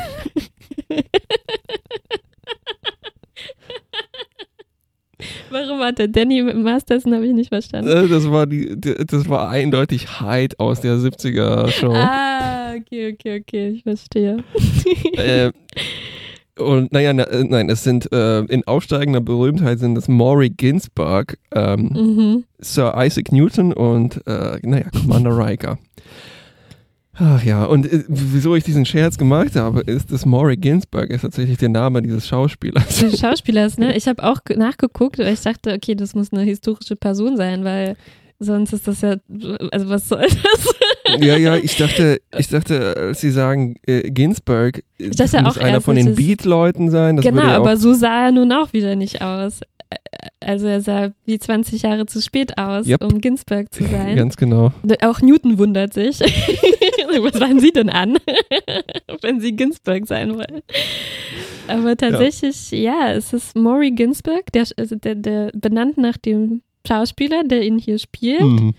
Warum 5.55 5.79
hat 5.81 6.01
der 6.01 6.09
Danny 6.09 6.43
mit 6.43 6.57
Masterson, 6.57 7.15
habe 7.15 7.27
ich 7.29 7.33
nicht 7.33 7.51
verstanden. 7.51 7.89
Äh, 7.89 8.09
Das 8.09 8.29
war 8.29 8.45
die, 8.47 8.75
das 8.81 9.29
war 9.29 9.49
eindeutig 9.49 10.21
Hyde 10.21 10.57
aus 10.59 10.81
der 10.81 10.97
70er 10.97 11.69
Show. 11.71 11.93
Ah, 11.95 12.73
okay, 12.75 13.13
okay, 13.15 13.41
okay, 13.41 13.69
ich 13.69 13.85
verstehe. 13.85 14.43
Äh, 15.17 15.53
und 16.59 16.93
naja, 16.93 17.13
na, 17.13 17.25
äh, 17.25 17.45
nein, 17.45 17.69
es 17.69 17.85
sind 17.85 18.11
äh, 18.13 18.41
in 18.41 18.67
aufsteigender 18.67 19.21
Berühmtheit 19.21 19.79
sind 19.79 19.97
es 19.97 20.09
Maury 20.09 20.51
Ginsburg, 20.51 21.39
ähm, 21.53 21.91
mhm. 21.95 22.45
Sir 22.59 22.93
Isaac 22.97 23.31
Newton 23.31 23.73
und 23.73 24.27
äh, 24.27 24.59
naja, 24.63 24.87
Commander 24.91 25.39
Riker. 25.39 25.79
Ach 27.17 27.43
ja, 27.45 27.65
und 27.65 27.87
äh, 27.93 28.05
wieso 28.09 28.57
ich 28.57 28.65
diesen 28.65 28.85
Scherz 28.85 29.17
gemacht 29.19 29.55
habe, 29.55 29.81
ist, 29.83 30.11
dass 30.11 30.27
Maury 30.27 30.57
Ginsburg 30.57 31.11
ist 31.11 31.23
tatsächlich 31.23 31.59
der 31.59 31.69
Name 31.69 32.03
dieses 32.03 32.27
Schauspielers. 32.27 32.99
Des 32.99 33.21
Schauspielers, 33.21 33.79
ne? 33.79 33.97
Ich 33.97 34.09
habe 34.09 34.23
auch 34.25 34.43
ge- 34.45 34.57
nachgeguckt, 34.57 35.19
weil 35.19 35.33
ich 35.33 35.41
dachte, 35.43 35.73
okay, 35.75 35.95
das 35.95 36.15
muss 36.15 36.33
eine 36.33 36.43
historische 36.43 36.97
Person 36.97 37.37
sein, 37.37 37.63
weil 37.65 37.97
sonst 38.41 38.73
ist 38.73 38.89
das 38.89 39.01
ja, 39.03 39.17
also 39.71 39.89
was 39.89 40.09
soll 40.09 40.23
das? 40.23 40.75
Ja, 41.21 41.37
ja, 41.37 41.57
ich 41.57 41.77
dachte, 41.77 42.21
ich 42.39 42.49
dachte, 42.49 42.97
als 42.97 43.21
Sie 43.21 43.31
sagen 43.31 43.77
äh, 43.87 44.11
Ginsburg, 44.11 44.83
äh, 44.99 45.11
dachte 45.11 45.17
das 45.17 45.33
muss 45.43 45.59
auch 45.59 45.63
einer 45.63 45.81
von 45.81 45.97
den 45.97 46.15
Beat-Leuten 46.15 46.91
sein. 46.91 47.17
Genau, 47.19 47.43
ja 47.43 47.57
aber 47.57 47.77
so 47.77 47.93
sah 47.95 48.27
er 48.27 48.33
nun 48.33 48.51
auch 48.53 48.73
wieder 48.73 48.97
nicht 48.97 49.23
aus. 49.23 49.61
Ä- 49.63 49.67
Also 50.41 50.67
er 50.67 50.81
sah 50.81 51.11
wie 51.25 51.39
20 51.39 51.83
Jahre 51.83 52.07
zu 52.07 52.21
spät 52.21 52.59
aus, 52.59 52.87
Yep. 52.87 53.05
um 53.05 53.21
Ginsburg 53.21 53.73
zu 53.73 53.85
sein. 53.91 54.17
Ganz 54.17 54.37
genau. 54.37 54.73
Auch 55.03 55.21
Newton 55.21 55.59
wundert 55.59 55.95
sich. 55.95 56.21
Was 57.17 57.41
waren 57.41 57.61
Sie 57.61 57.71
denn 57.71 57.91
an, 57.91 58.17
wenn 59.23 59.41
Sie 59.41 59.53
Ginsburg 59.55 60.07
sein 60.07 60.35
wollen? 60.35 60.63
Aber 61.69 61.97
tatsächlich, 61.97 62.71
ja, 62.73 63.13
es 63.13 63.33
ist 63.33 63.57
Maury 63.57 63.93
Ginsburg, 63.93 64.51
der, 64.53 64.67
also 64.77 64.97
der, 64.97 65.15
der 65.15 65.51
benannt 65.55 65.97
nach 65.97 66.17
dem 66.17 66.63
Schauspieler, 66.87 67.45
der 67.45 67.63
ihn 67.63 67.79
hier 67.79 67.99
spielt. 67.99 68.41
Mhm. 68.43 68.75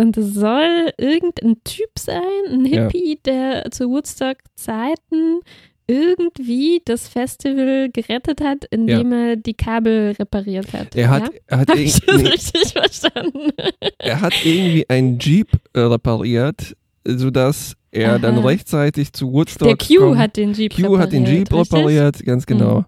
Und 0.00 0.16
es 0.16 0.34
soll 0.34 0.92
irgendein 0.96 1.56
Typ 1.64 1.90
sein, 1.98 2.22
ein 2.48 2.64
Ja. 2.64 2.82
Hippie, 2.84 3.18
der 3.24 3.70
zu 3.70 3.88
Woodstock-Zeiten 3.90 5.40
irgendwie 5.88 6.82
das 6.84 7.08
Festival 7.08 7.88
gerettet 7.90 8.40
hat, 8.42 8.66
indem 8.70 9.10
er 9.12 9.36
die 9.36 9.54
Kabel 9.54 10.12
repariert 10.18 10.72
hat. 10.74 10.94
Er 10.94 11.08
hat, 11.08 11.22
ja? 11.24 11.30
er, 11.46 11.58
hat 11.60 11.70
Hab 11.70 11.76
ich 11.78 12.00
das 12.00 12.16
nee, 12.16 12.28
richtig 12.28 12.66
verstanden? 12.72 13.50
er 13.98 14.20
hat 14.20 14.34
irgendwie 14.44 14.88
einen 14.88 15.18
Jeep 15.18 15.48
äh, 15.72 15.80
repariert, 15.80 16.76
sodass 17.06 17.74
er 17.90 18.18
dann 18.18 18.38
Aha. 18.38 18.46
rechtzeitig 18.46 19.14
zu 19.14 19.32
Woodstock 19.32 19.66
Der 19.66 19.76
Q 19.78 19.96
kommt. 20.08 20.18
hat 20.18 20.36
den 20.36 20.52
Jeep 20.52 20.74
Q 20.76 20.82
repariert. 20.82 21.00
hat 21.02 21.12
den 21.12 21.24
Jeep 21.24 21.52
richtig? 21.52 21.72
repariert, 21.72 22.24
ganz 22.26 22.44
genau. 22.44 22.84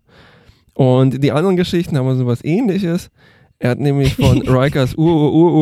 Und 0.74 1.24
die 1.24 1.32
anderen 1.32 1.56
Geschichten 1.56 1.96
haben 1.96 2.16
so 2.18 2.26
was 2.26 2.44
ähnliches. 2.44 3.10
Er 3.62 3.70
hat 3.72 3.78
nämlich 3.78 4.14
von 4.14 4.40
Rikers 4.48 4.94
Urgroßvater 4.94 5.58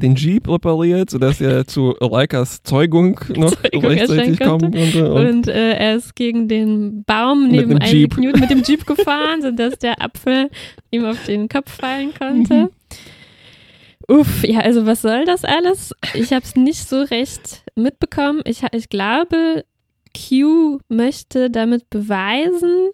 den 0.00 0.16
Jeep 0.16 0.48
repariert, 0.48 1.10
sodass 1.10 1.40
er 1.40 1.64
zu 1.68 1.90
Rikers 1.90 2.64
Zeugung 2.64 3.20
noch 3.36 3.54
Zeugung 3.54 3.84
rechtzeitig 3.84 4.40
kommen 4.40 4.72
konnte. 4.72 5.12
Und, 5.12 5.26
und 5.28 5.46
äh, 5.46 5.74
er 5.74 5.94
ist 5.94 6.16
gegen 6.16 6.48
den 6.48 7.04
Baum 7.04 7.46
neben 7.48 7.80
Isaac 7.80 8.18
Newton 8.18 8.40
mit 8.40 8.50
dem 8.50 8.64
Jeep 8.64 8.84
gefahren, 8.84 9.42
sodass 9.42 9.78
der 9.78 10.02
Apfel 10.02 10.50
ihm 10.90 11.04
auf 11.04 11.24
den 11.24 11.48
Kopf 11.48 11.70
fallen 11.70 12.12
konnte. 12.18 12.54
Mhm. 12.54 12.70
Uff, 14.08 14.42
ja, 14.42 14.58
also 14.58 14.84
was 14.86 15.02
soll 15.02 15.24
das 15.24 15.44
alles? 15.44 15.94
Ich 16.14 16.32
habe 16.32 16.42
es 16.44 16.56
nicht 16.56 16.88
so 16.88 17.02
recht 17.02 17.62
mitbekommen. 17.76 18.40
Ich, 18.44 18.64
ich 18.72 18.88
glaube, 18.88 19.64
Q 20.16 20.80
möchte 20.88 21.48
damit 21.48 21.88
beweisen, 21.90 22.90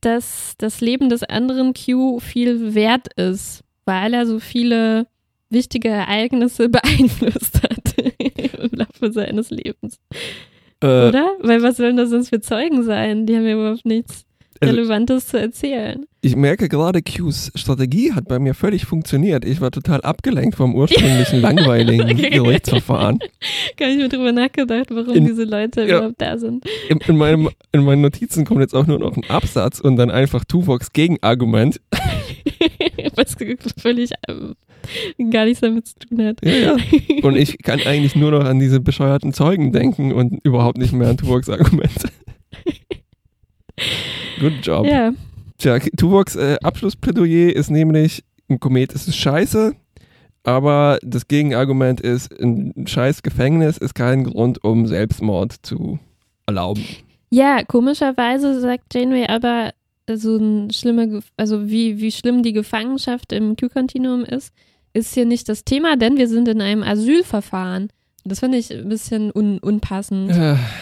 dass 0.00 0.54
das 0.58 0.80
Leben 0.80 1.08
des 1.08 1.22
anderen 1.24 1.74
Q 1.74 2.20
viel 2.20 2.74
wert 2.74 3.08
ist, 3.14 3.62
weil 3.84 4.14
er 4.14 4.26
so 4.26 4.38
viele 4.38 5.06
wichtige 5.50 5.88
Ereignisse 5.88 6.68
beeinflusst 6.68 7.62
hat 7.62 7.94
im 7.98 8.70
Laufe 8.78 9.12
seines 9.12 9.50
Lebens. 9.50 9.98
äh, 10.82 11.08
Oder? 11.08 11.36
Weil 11.40 11.62
was 11.62 11.76
sollen 11.78 11.96
das 11.96 12.10
sonst 12.10 12.28
für 12.28 12.40
Zeugen 12.40 12.82
sein? 12.84 13.26
Die 13.26 13.36
haben 13.36 13.46
ja 13.46 13.54
überhaupt 13.54 13.84
nichts 13.86 14.24
Also- 14.60 14.74
Relevantes 14.74 15.28
zu 15.28 15.38
erzählen. 15.40 16.04
Ich 16.20 16.34
merke 16.34 16.68
gerade, 16.68 17.00
Qs 17.00 17.52
Strategie 17.54 18.12
hat 18.12 18.26
bei 18.26 18.38
mir 18.38 18.54
völlig 18.54 18.86
funktioniert. 18.86 19.44
Ich 19.44 19.60
war 19.60 19.70
total 19.70 20.00
abgelenkt 20.00 20.56
vom 20.56 20.74
ursprünglichen 20.74 21.40
langweiligen. 21.42 22.16
Gerichtsverfahren. 22.16 23.20
Gar 23.76 23.88
nicht 23.88 23.98
mehr 23.98 24.08
drüber 24.08 24.32
nachgedacht, 24.32 24.86
warum 24.90 25.14
In- 25.14 25.26
diese 25.26 25.44
Leute 25.44 25.82
ja. 25.82 25.98
überhaupt 25.98 26.20
da 26.20 26.36
sind. 26.38 26.64
In, 26.88 26.98
in, 26.98 27.16
meinem, 27.16 27.48
in 27.72 27.84
meinen 27.84 28.02
Notizen 28.02 28.44
kommt 28.44 28.60
jetzt 28.60 28.74
auch 28.74 28.86
nur 28.86 28.98
noch 28.98 29.16
ein 29.16 29.28
Absatz 29.28 29.78
und 29.78 29.96
dann 29.96 30.10
einfach 30.10 30.44
Tuvoks 30.44 30.92
Gegenargument. 30.92 31.80
was 33.14 33.36
völlig 33.80 34.10
ähm, 34.28 34.56
gar 35.30 35.44
nichts 35.44 35.60
damit 35.60 35.86
zu 35.86 35.94
tun 36.00 36.24
hat. 36.24 36.44
Ja, 36.44 36.52
ja. 36.52 36.76
Und 37.22 37.36
ich 37.36 37.58
kann 37.58 37.80
eigentlich 37.80 38.16
nur 38.16 38.32
noch 38.32 38.44
an 38.44 38.58
diese 38.58 38.80
bescheuerten 38.80 39.32
Zeugen 39.32 39.70
denken 39.72 40.12
und 40.12 40.40
überhaupt 40.44 40.78
nicht 40.78 40.92
mehr 40.92 41.10
an 41.10 41.16
Tuvoks 41.16 41.48
Argumente. 41.48 42.08
Good 44.40 44.54
job. 44.62 44.86
ja, 44.86 45.12
Tja, 45.58 45.78
Tuvoks 45.96 46.36
äh, 46.36 46.56
Abschlussplädoyer 46.62 47.54
ist 47.54 47.70
nämlich, 47.70 48.22
ein 48.48 48.60
Komet 48.60 48.92
ist 48.92 49.14
scheiße, 49.14 49.74
aber 50.44 50.98
das 51.02 51.26
Gegenargument 51.26 52.00
ist, 52.00 52.32
ein 52.40 52.86
scheiß 52.86 53.22
Gefängnis 53.22 53.76
ist 53.76 53.94
kein 53.94 54.24
Grund, 54.24 54.62
um 54.62 54.86
Selbstmord 54.86 55.54
zu 55.62 55.98
erlauben. 56.46 56.84
ja, 57.30 57.62
komischerweise 57.64 58.60
sagt 58.60 58.94
Janeway 58.94 59.26
aber 59.26 59.72
so 60.14 60.36
ein 60.36 60.70
schlimmer, 60.70 61.20
also 61.36 61.68
wie, 61.68 62.00
wie 62.00 62.12
schlimm 62.12 62.42
die 62.42 62.52
Gefangenschaft 62.54 63.32
im 63.32 63.56
Q-Kontinuum 63.56 64.24
ist, 64.24 64.54
ist 64.94 65.12
hier 65.12 65.26
nicht 65.26 65.48
das 65.48 65.64
Thema, 65.64 65.96
denn 65.96 66.16
wir 66.16 66.28
sind 66.28 66.48
in 66.48 66.62
einem 66.62 66.82
Asylverfahren. 66.82 67.88
Das 68.24 68.40
finde 68.40 68.58
ich 68.58 68.72
ein 68.72 68.88
bisschen 68.88 69.30
un 69.34 69.58
unpassend. 69.58 70.32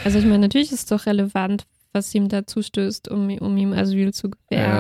Also 0.04 0.18
ich 0.18 0.25
meine, 0.25 0.40
natürlich 0.40 0.71
ist 0.71 0.80
es 0.80 0.87
doch 0.87 1.06
relevant, 1.06 1.64
was 1.97 2.15
ihm 2.15 2.29
da 2.29 2.47
zustößt, 2.47 3.11
um, 3.11 3.29
um 3.38 3.57
ihm 3.57 3.73
Asyl 3.73 4.12
zu 4.15 4.29
Ja, 4.29 4.33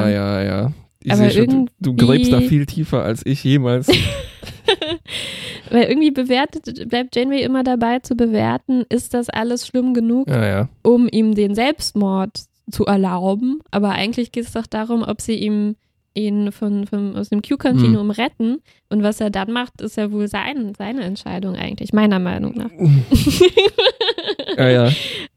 gewähren. 0.02 0.12
ja, 0.12 0.42
ja. 0.42 0.72
Ich 1.02 1.12
Aber 1.12 1.30
schon, 1.30 1.66
du, 1.80 1.92
du 1.92 2.06
gräbst 2.06 2.32
da 2.32 2.40
viel 2.40 2.66
tiefer 2.66 3.02
als 3.02 3.24
ich 3.24 3.42
jemals. 3.44 3.88
Weil 5.70 5.84
irgendwie 5.84 6.10
bewertet, 6.10 6.88
bleibt 6.88 7.16
Janeway 7.16 7.42
immer 7.42 7.64
dabei 7.64 7.98
zu 8.00 8.14
bewerten, 8.14 8.84
ist 8.88 9.14
das 9.14 9.28
alles 9.28 9.66
schlimm 9.66 9.94
genug, 9.94 10.28
Ja, 10.28 10.46
ja. 10.46 10.68
um 10.82 11.08
ihm 11.10 11.34
den 11.34 11.54
Selbstmord 11.54 12.44
zu 12.70 12.84
erlauben. 12.86 13.60
Aber 13.70 13.90
eigentlich 13.90 14.32
geht 14.32 14.44
es 14.44 14.52
doch 14.52 14.66
darum, 14.66 15.02
ob 15.02 15.20
sie 15.20 15.34
ihm 15.36 15.76
ihn 16.14 16.50
von, 16.50 16.86
von, 16.86 17.14
aus 17.14 17.28
dem 17.28 17.42
Q-Kontinuum 17.42 18.10
retten. 18.10 18.62
Und 18.88 19.02
was 19.02 19.20
er 19.20 19.28
dann 19.28 19.52
macht, 19.52 19.82
ist 19.82 19.98
ja 19.98 20.10
wohl 20.10 20.28
sein, 20.28 20.72
seine 20.78 21.02
Entscheidung 21.02 21.56
eigentlich, 21.56 21.92
meiner 21.92 22.18
Meinung 22.18 22.54
nach. 22.56 22.70
Ja, 24.56 24.68
ja. 24.68 24.90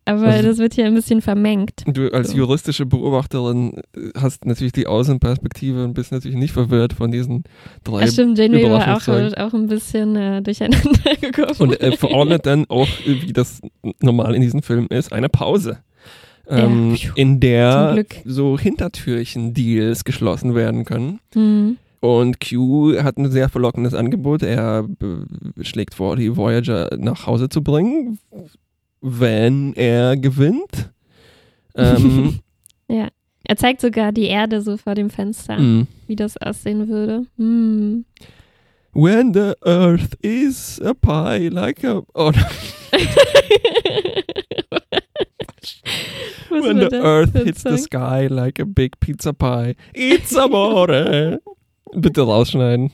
Aber 0.05 0.23
Also- 0.27 0.47
das 0.47 0.57
wird 0.57 0.73
hier 0.73 0.85
ein 0.85 0.93
bisschen 0.95 1.21
vermengt. 1.21 1.83
Du 1.87 2.09
als 2.11 2.29
So. 2.31 2.37
juristische 2.37 2.85
Beobachterin 2.85 3.81
äh, 3.95 4.09
hast 4.17 4.45
natürlich 4.45 4.73
die 4.73 4.87
Außenperspektive 4.87 5.83
und 5.83 5.93
bist 5.93 6.11
natürlich 6.11 6.37
nicht 6.37 6.51
verwirrt 6.53 6.93
von 6.93 7.11
diesen 7.11 7.43
drei. 7.83 8.01
Ja, 8.01 8.07
stimmt, 8.07 8.37
Janeway 8.37 8.69
war 8.69 8.95
auch, 8.97 9.07
auch 9.37 9.53
ein 9.53 9.67
bisschen 9.67 10.15
äh, 10.15 10.41
durcheinander 10.41 11.15
gekommen. 11.21 11.55
Und 11.59 11.81
äh, 11.81 11.95
verordnet 11.95 12.45
dann 12.45 12.65
auch, 12.69 12.87
äh, 13.05 13.21
wie 13.21 13.33
das 13.33 13.61
normal 14.01 14.35
in 14.35 14.41
diesen 14.41 14.61
Filmen 14.61 14.87
ist, 14.87 15.11
eine 15.13 15.29
Pause. 15.29 15.79
Ähm, 16.47 16.95
Ja. 16.95 17.11
in 17.15 17.39
der 17.39 18.03
so 18.25 18.57
Hintertürchen-Deals 18.57 20.03
geschlossen 20.03 20.55
werden 20.55 20.85
können. 20.85 21.19
Hm. 21.33 21.77
Und 22.01 22.37
Q 22.39 22.95
hat 23.03 23.17
ein 23.17 23.29
sehr 23.29 23.49
verlockendes 23.49 23.93
Angebot. 23.93 24.41
Er 24.41 24.85
äh, 25.01 25.63
schlägt 25.63 25.93
vor, 25.95 26.15
die 26.15 26.35
Voyager 26.37 26.89
nach 26.97 27.27
Hause 27.27 27.49
zu 27.49 27.61
bringen, 27.61 28.19
wenn 29.01 29.73
er 29.73 30.17
gewinnt. 30.17 30.91
Ähm, 31.75 32.39
Ja. 32.91 33.07
Er 33.43 33.55
zeigt 33.55 33.81
sogar 33.81 34.11
die 34.11 34.25
Erde 34.25 34.61
so 34.61 34.77
vor 34.77 34.95
dem 34.95 35.09
Fenster, 35.09 35.57
mh. 35.57 35.87
wie 36.07 36.15
das 36.15 36.37
aussehen 36.37 36.87
würde. 36.87 37.25
Hm. 37.37 38.05
When 38.93 39.33
the 39.33 39.53
earth 39.63 40.15
is 40.21 40.81
a 40.81 40.93
pie 40.93 41.49
like 41.49 41.83
a... 41.83 42.01
Oh, 42.15 42.31
when 46.61 46.79
the 46.79 46.95
earth 46.95 47.33
hits 47.33 47.63
the 47.63 47.77
sky 47.77 48.27
like 48.27 48.59
a 48.59 48.65
big 48.65 48.99
pizza 48.99 49.33
pie. 49.33 49.75
It's 49.93 50.35
amore. 50.35 51.39
Bitte 51.93 52.21
rausschneiden. 52.21 52.91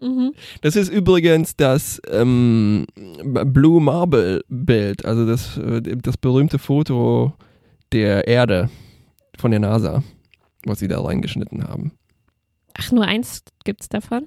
Mhm. 0.00 0.34
Das 0.60 0.76
ist 0.76 0.88
übrigens 0.88 1.56
das 1.56 2.00
ähm, 2.08 2.86
Blue 3.24 3.80
Marble 3.80 4.44
Bild, 4.48 5.04
also 5.04 5.26
das, 5.26 5.56
äh, 5.58 5.80
das 5.80 6.16
berühmte 6.16 6.58
Foto 6.58 7.34
der 7.92 8.28
Erde 8.28 8.70
von 9.38 9.50
der 9.50 9.60
NASA, 9.60 10.02
was 10.64 10.78
sie 10.78 10.88
da 10.88 11.00
reingeschnitten 11.00 11.64
haben. 11.64 11.92
Ach, 12.74 12.92
nur 12.92 13.04
eins 13.04 13.42
gibt's 13.64 13.88
davon? 13.88 14.26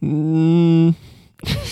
Mm. 0.00 0.90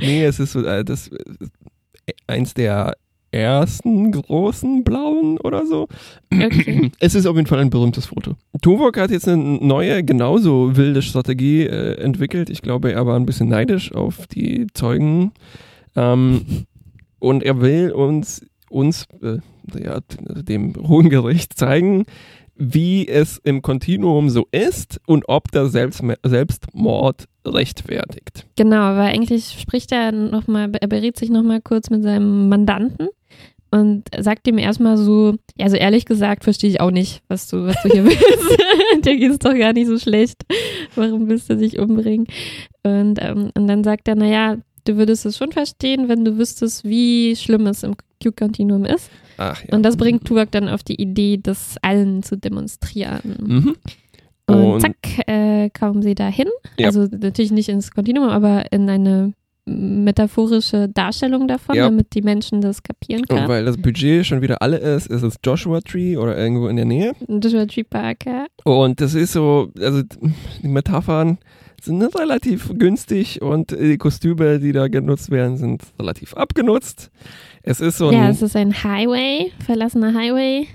nee, 0.00 0.24
es 0.24 0.40
ist 0.40 0.52
so, 0.52 0.64
äh, 0.64 0.84
das, 0.84 1.08
äh, 1.08 2.12
eins 2.26 2.54
der 2.54 2.96
ersten 3.30 4.10
großen 4.12 4.84
blauen 4.84 5.38
oder 5.38 5.66
so. 5.66 5.88
Okay. 6.32 6.90
Es 7.00 7.14
ist 7.14 7.26
auf 7.26 7.36
jeden 7.36 7.46
Fall 7.46 7.60
ein 7.60 7.70
berühmtes 7.70 8.06
Foto. 8.06 8.34
Tuvok 8.62 8.98
hat 8.98 9.10
jetzt 9.10 9.28
eine 9.28 9.42
neue, 9.42 10.02
genauso 10.02 10.76
wilde 10.76 11.02
Strategie 11.02 11.62
äh, 11.62 11.94
entwickelt. 12.00 12.50
Ich 12.50 12.62
glaube, 12.62 12.92
er 12.92 13.06
war 13.06 13.16
ein 13.16 13.26
bisschen 13.26 13.48
neidisch 13.48 13.92
auf 13.92 14.26
die 14.26 14.66
Zeugen. 14.74 15.32
Ähm, 15.96 16.66
und 17.18 17.42
er 17.42 17.60
will 17.60 17.90
uns, 17.90 18.46
uns 18.70 19.06
äh, 19.22 19.38
ja, 19.78 20.00
dem 20.20 20.74
Hohen 20.88 21.10
Gericht 21.10 21.58
zeigen, 21.58 22.04
wie 22.58 23.06
es 23.06 23.38
im 23.38 23.62
Kontinuum 23.62 24.30
so 24.30 24.46
ist 24.50 25.00
und 25.06 25.28
ob 25.28 25.50
der 25.52 25.68
Selbst 25.68 26.02
Selbstmord 26.24 27.26
rechtfertigt. 27.46 28.46
Genau, 28.56 28.96
weil 28.96 29.12
eigentlich 29.12 29.58
spricht 29.60 29.92
er 29.92 30.12
nochmal, 30.12 30.70
er 30.80 30.88
berät 30.88 31.16
sich 31.16 31.30
nochmal 31.30 31.60
kurz 31.60 31.88
mit 31.88 32.02
seinem 32.02 32.48
Mandanten 32.48 33.08
und 33.70 34.04
sagt 34.18 34.46
ihm 34.48 34.58
erstmal 34.58 34.96
so, 34.96 35.34
ja, 35.56 35.68
so 35.68 35.76
ehrlich 35.76 36.04
gesagt 36.06 36.44
verstehe 36.44 36.70
ich 36.70 36.80
auch 36.80 36.90
nicht, 36.90 37.22
was 37.28 37.48
du, 37.48 37.64
was 37.66 37.76
du 37.82 37.88
hier 37.90 38.04
willst. 38.06 38.58
Dir 39.04 39.16
geht 39.16 39.30
es 39.32 39.38
doch 39.38 39.54
gar 39.54 39.72
nicht 39.72 39.86
so 39.88 39.98
schlecht. 39.98 40.42
Warum 40.94 41.28
willst 41.28 41.50
du 41.50 41.56
dich 41.56 41.78
umbringen? 41.78 42.26
Und, 42.82 43.18
ähm, 43.22 43.50
und 43.54 43.66
dann 43.68 43.84
sagt 43.84 44.08
er, 44.08 44.14
naja, 44.14 44.56
du 44.84 44.96
würdest 44.96 45.26
es 45.26 45.36
schon 45.36 45.52
verstehen, 45.52 46.08
wenn 46.08 46.24
du 46.24 46.38
wüsstest, 46.38 46.84
wie 46.84 47.36
schlimm 47.36 47.66
es 47.66 47.82
im 47.82 47.94
Q-Kontinuum 48.22 48.84
ist. 48.84 49.10
Ach, 49.36 49.62
ja. 49.62 49.76
Und 49.76 49.82
das 49.82 49.96
bringt 49.96 50.24
Tuvok 50.24 50.50
dann 50.50 50.68
auf 50.68 50.82
die 50.82 51.00
Idee, 51.00 51.38
das 51.42 51.76
allen 51.82 52.22
zu 52.22 52.36
demonstrieren. 52.36 53.36
Mhm. 53.40 53.76
Und, 54.46 54.64
Und- 54.64 54.80
zack, 54.80 54.96
äh, 55.28 55.68
kommen 55.78 56.02
sie 56.02 56.14
dahin. 56.14 56.48
Ja. 56.78 56.86
Also 56.86 57.02
natürlich 57.10 57.52
nicht 57.52 57.68
ins 57.68 57.90
Kontinuum, 57.90 58.30
aber 58.30 58.72
in 58.72 58.88
eine 58.88 59.34
metaphorische 59.68 60.88
Darstellung 60.88 61.46
davon, 61.48 61.76
Ja. 61.76 61.84
damit 61.84 62.14
die 62.14 62.22
Menschen 62.22 62.60
das 62.60 62.82
kapieren 62.82 63.22
Und 63.22 63.28
können. 63.28 63.48
weil 63.48 63.64
das 63.64 63.76
Budget 63.76 64.26
schon 64.26 64.42
wieder 64.42 64.62
alle 64.62 64.78
ist, 64.78 65.06
ist 65.08 65.22
es 65.22 65.36
Joshua 65.44 65.80
Tree 65.80 66.16
oder 66.16 66.36
irgendwo 66.36 66.68
in 66.68 66.76
der 66.76 66.84
Nähe. 66.84 67.12
Joshua 67.28 67.66
Tree 67.66 67.84
Parker. 67.84 68.46
Und 68.64 69.00
das 69.00 69.14
ist 69.14 69.32
so, 69.32 69.70
also 69.80 70.02
die 70.62 70.68
Metaphern 70.68 71.38
sind 71.80 72.02
relativ 72.18 72.72
günstig 72.76 73.40
und 73.40 73.70
die 73.70 73.98
Kostüme, 73.98 74.58
die 74.58 74.72
da 74.72 74.88
genutzt 74.88 75.30
werden, 75.30 75.56
sind 75.56 75.82
relativ 75.98 76.34
abgenutzt. 76.34 77.10
Es 77.62 77.80
ist 77.80 77.98
so 77.98 78.08
ein, 78.08 78.14
Ja, 78.14 78.28
es 78.30 78.42
ist 78.42 78.56
ein 78.56 78.82
Highway, 78.82 79.52
verlassener 79.64 80.12
Highway 80.14 80.66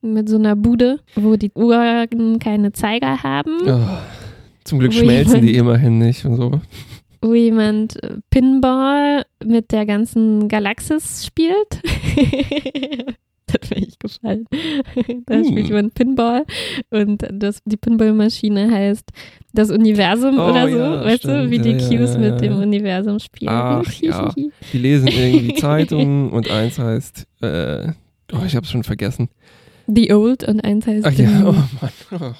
mit 0.00 0.28
so 0.28 0.36
einer 0.36 0.54
Bude, 0.54 1.00
wo 1.16 1.36
die 1.36 1.50
Uhren 1.54 2.38
keine 2.38 2.72
Zeiger 2.72 3.22
haben, 3.22 3.56
oh, 3.66 3.80
zum 4.64 4.78
Glück 4.78 4.92
schmelzen 4.92 5.40
die 5.42 5.56
immerhin 5.56 5.98
nicht 5.98 6.24
und 6.24 6.36
so. 6.36 6.60
Wo 7.24 7.34
jemand 7.34 8.02
äh, 8.02 8.18
Pinball 8.30 9.24
mit 9.44 9.72
der 9.72 9.86
ganzen 9.86 10.48
Galaxis 10.48 11.24
spielt. 11.26 11.80
das 13.46 13.70
hat 13.70 13.70
mir 13.78 13.86
gefallen. 13.98 14.46
da 15.26 15.34
Hm. 15.34 15.44
spielt 15.44 15.68
jemand 15.68 15.94
Pinball 15.94 16.44
und 16.90 17.24
das, 17.30 17.60
die 17.64 17.76
Pinballmaschine 17.76 18.70
heißt 18.70 19.08
das 19.52 19.70
Universum 19.70 20.38
Oh, 20.38 20.50
oder 20.50 20.68
so, 20.68 20.78
ja, 20.78 21.04
weißt 21.04 21.24
du, 21.24 21.28
stimmt. 21.28 21.50
wie 21.50 21.58
die 21.60 21.70
Ja, 21.70 21.76
ja, 21.76 21.88
Cues 21.98 22.12
ja, 22.14 22.18
mit 22.18 22.40
dem. 22.40 22.56
Universum 22.56 23.18
spielen. 23.20 23.50
Ach, 23.52 23.92
ja. 24.00 24.32
Die 24.72 24.78
lesen 24.78 25.08
irgendwie 25.08 25.54
Zeitungen 25.54 26.30
und 26.30 26.50
eins 26.50 26.78
heißt, 26.78 27.26
äh, 27.42 27.92
oh, 28.32 28.44
ich 28.46 28.56
hab's 28.56 28.70
schon 28.70 28.82
vergessen. 28.84 29.28
The 29.86 30.12
Old 30.14 30.44
und 30.48 30.64
eins 30.64 30.86
heißt 30.86 31.06
Ach 31.06 31.12
ja, 31.12 31.28
oh 31.46 31.52
Mann. 31.52 31.68
Oh. 32.20 32.32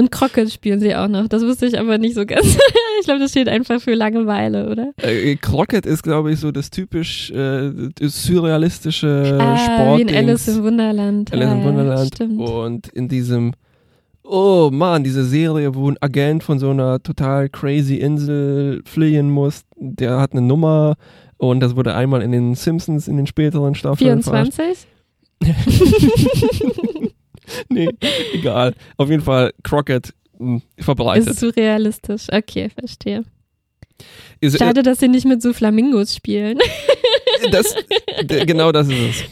Und 0.00 0.10
Crockett 0.10 0.50
spielen 0.50 0.80
sie 0.80 0.96
auch 0.96 1.08
noch. 1.08 1.28
Das 1.28 1.42
wusste 1.42 1.66
ich 1.66 1.78
aber 1.78 1.98
nicht 1.98 2.14
so 2.14 2.24
ganz. 2.24 2.46
ich 3.00 3.04
glaube, 3.04 3.20
das 3.20 3.32
steht 3.32 3.50
einfach 3.50 3.82
für 3.82 3.92
Langeweile, 3.92 4.70
oder? 4.70 4.94
Äh, 4.96 5.36
Crockett 5.36 5.84
ist, 5.84 6.02
glaube 6.02 6.32
ich, 6.32 6.40
so 6.40 6.50
das 6.50 6.70
typisch 6.70 7.30
äh, 7.30 7.70
surrealistische 8.00 9.36
ah, 9.38 9.58
Sport. 9.58 9.98
wie 9.98 10.02
in 10.02 10.16
Alice 10.16 10.48
im 10.48 10.62
Wunderland. 10.62 11.30
Alice 11.34 11.46
ja, 11.46 11.52
im 11.54 11.64
Wunderland. 11.64 12.14
Stimmt. 12.14 12.40
Und 12.40 12.88
in 12.88 13.08
diesem, 13.08 13.52
oh 14.24 14.70
Mann, 14.72 15.04
diese 15.04 15.22
Serie, 15.22 15.74
wo 15.74 15.90
ein 15.90 15.98
Agent 16.00 16.44
von 16.44 16.58
so 16.58 16.70
einer 16.70 17.02
total 17.02 17.50
crazy 17.50 17.96
Insel 17.96 18.80
fliehen 18.86 19.28
muss, 19.28 19.64
der 19.76 20.18
hat 20.18 20.32
eine 20.32 20.40
Nummer 20.40 20.96
und 21.36 21.60
das 21.60 21.76
wurde 21.76 21.94
einmal 21.94 22.22
in 22.22 22.32
den 22.32 22.54
Simpsons 22.54 23.06
in 23.06 23.18
den 23.18 23.26
späteren 23.26 23.74
Staffeln 23.74 24.22
verarscht. 24.22 24.54
24? 24.54 24.86
nee, 27.68 27.88
egal. 28.32 28.74
Auf 28.96 29.10
jeden 29.10 29.22
Fall 29.22 29.52
Crockett 29.62 30.12
mh, 30.38 30.60
verbreitet. 30.78 31.28
Ist 31.28 31.40
surrealistisch. 31.40 32.26
Okay, 32.32 32.70
verstehe. 32.70 33.24
Ist, 34.40 34.54
äh, 34.54 34.58
Schade, 34.58 34.82
dass 34.82 35.00
sie 35.00 35.08
nicht 35.08 35.26
mit 35.26 35.42
so 35.42 35.52
Flamingos 35.52 36.14
spielen. 36.14 36.58
das, 37.52 37.74
genau 38.26 38.72
das 38.72 38.88
ist 38.88 39.24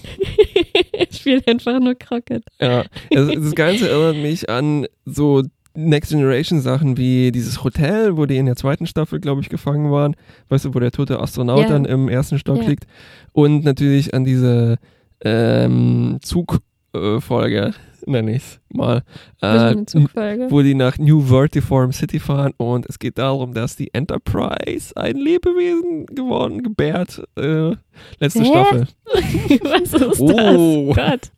es. 1.11 1.19
spielen 1.19 1.43
einfach 1.47 1.79
nur 1.81 1.95
Crockett. 1.95 2.45
Ja, 2.61 2.85
das, 3.11 3.29
das 3.35 3.55
Ganze 3.55 3.89
erinnert 3.89 4.17
mich 4.17 4.49
an 4.49 4.87
so 5.05 5.43
Next 5.75 6.11
Generation 6.11 6.61
Sachen 6.61 6.97
wie 6.97 7.31
dieses 7.31 7.63
Hotel, 7.63 8.17
wo 8.17 8.27
die 8.27 8.37
in 8.37 8.47
der 8.47 8.57
zweiten 8.57 8.87
Staffel, 8.87 9.21
glaube 9.21 9.43
ich, 9.43 9.49
gefangen 9.49 9.91
waren. 9.91 10.17
Weißt 10.49 10.65
du, 10.65 10.75
wo 10.75 10.81
der 10.81 10.91
tote 10.91 11.21
Astronaut 11.21 11.63
Ja. 11.63 11.69
dann 11.69 11.85
im 11.85 12.09
ersten 12.09 12.39
Stock 12.39 12.59
Ja. 12.63 12.69
liegt. 12.69 12.87
Und 13.33 13.65
natürlich 13.65 14.13
an 14.13 14.25
diese 14.25 14.79
ähm, 15.25 16.19
Zugfolge, 16.23 17.75
nenne 18.09 18.33
ich 18.33 18.43
es 18.43 18.61
mal. 18.71 19.03
Äh, 19.41 19.75
wo 20.49 20.63
die 20.63 20.75
nach 20.75 20.99
New 20.99 21.21
Vertiform 21.21 21.93
City 21.93 22.19
fahren 22.19 22.53
und 22.57 22.87
es 22.89 22.99
geht 22.99 23.19
darum, 23.19 23.55
dass 23.55 23.77
die 23.77 23.93
Enterprise 23.95 24.97
ein 24.97 25.17
Lebewesen 25.17 26.07
geworden, 26.07 26.63
gebärt. 26.63 27.23
Äh, 27.37 27.73
letzte 28.19 28.41
Hä? 28.43 28.47
Staffel. 28.47 28.87
Was 29.63 29.93
ist 29.95 30.21
Oh. 30.21 30.93
das? 30.95 31.07
Gott. 31.11 31.31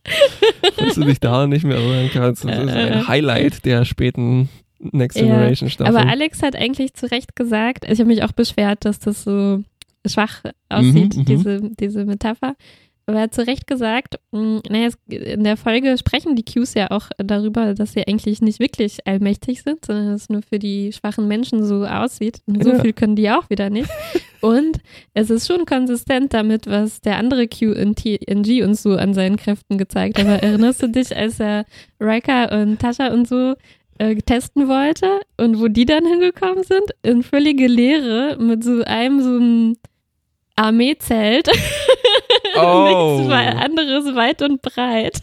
Falls 0.77 0.95
du 0.95 1.05
dich 1.05 1.21
daran 1.21 1.51
nicht 1.51 1.65
mehr 1.65 1.77
erinnern 1.77 2.11
kannst, 2.13 2.45
das 2.45 2.59
ist 2.59 2.69
Äh. 2.75 2.79
ein 2.93 3.09
Highlight 3.09 3.65
der 3.65 3.85
späten 3.85 4.49
Next 4.79 5.19
Ja, 5.19 5.25
Generation 5.25 5.69
Staffel. 5.69 5.95
Aber 5.97 6.09
Alex 6.09 6.43
hat 6.43 6.57
eigentlich 6.57 6.95
zu 6.95 7.11
Recht 7.11 7.37
gesagt, 7.37 7.85
ich 7.85 7.99
habe 8.01 8.07
mich 8.09 8.23
auch 8.25 8.33
beschwert, 8.33 8.85
dass 8.87 8.99
das 8.99 9.25
so 9.25 9.63
schwach 10.07 10.43
aussieht, 10.71 11.15
Mhm, 11.17 11.21
mhm. 11.21 11.25
diese, 11.27 11.61
diese 11.79 12.05
Metapher. 12.07 12.55
Aber 13.11 13.19
er 13.19 13.25
hat 13.25 13.35
zu 13.35 13.45
Recht 13.45 13.67
gesagt, 13.67 14.21
mh, 14.31 14.61
naja, 14.69 14.91
in 15.09 15.43
der 15.43 15.57
Folge 15.57 15.99
sprechen 15.99 16.37
die 16.37 16.45
Qs 16.45 16.75
ja 16.75 16.93
auch 16.93 17.11
darüber, 17.19 17.75
dass 17.75 17.93
sie 17.95 18.07
eigentlich 18.07 18.41
nicht 18.41 18.61
wirklich 18.61 18.99
allmächtig 19.05 19.63
sind, 19.63 19.85
sondern 19.85 20.13
dass 20.13 20.23
es 20.23 20.29
nur 20.29 20.43
für 20.43 20.61
die 20.61 20.93
schwachen 20.93 21.27
Menschen 21.27 21.65
so 21.65 21.85
aussieht. 21.85 22.41
Und 22.47 22.63
so 22.63 22.71
Ja. 22.71 22.79
viel 22.81 22.93
können 22.93 23.17
die 23.17 23.29
auch 23.29 23.51
wieder 23.51 23.69
nicht. 23.69 23.91
Und 24.41 24.79
es 25.13 25.29
ist 25.29 25.49
schon 25.49 25.67
konsistent 25.67 26.33
damit, 26.33 26.69
was 26.69 27.01
der 27.01 27.17
andere 27.19 27.49
Q 27.49 27.73
in 27.73 27.97
TNG 27.97 28.63
uns 28.63 28.83
so 28.83 28.93
an 28.93 29.13
seinen 29.13 29.37
Kräften 29.37 29.77
gezeigt 29.77 30.17
hat. 30.19 30.27
Aber 30.27 30.41
erinnerst 30.43 30.83
du 30.83 30.89
dich, 30.89 31.15
als 31.17 31.41
er 31.41 31.65
Riker 32.01 32.53
und 32.63 32.79
Tascha 32.81 33.09
und 33.13 33.27
so 33.27 33.55
äh, 33.99 34.15
testen 34.15 34.69
wollte 34.69 35.21
und 35.37 35.61
wo 35.61 35.67
die 35.67 35.85
dann 35.85 36.07
hingekommen 36.07 36.63
sind? 36.63 36.85
In 37.03 37.25
völlige 37.25 37.67
Leere 37.67 38.39
mit 38.41 38.63
so 38.63 38.83
einem 38.85 39.21
so 39.21 39.31
einem 39.31 39.77
Armeezelt. 40.61 41.49
Oh. 42.57 43.21
Nichts 43.29 43.33
anderes 43.63 44.15
weit 44.17 44.43
und 44.43 44.61
breit. 44.61 45.21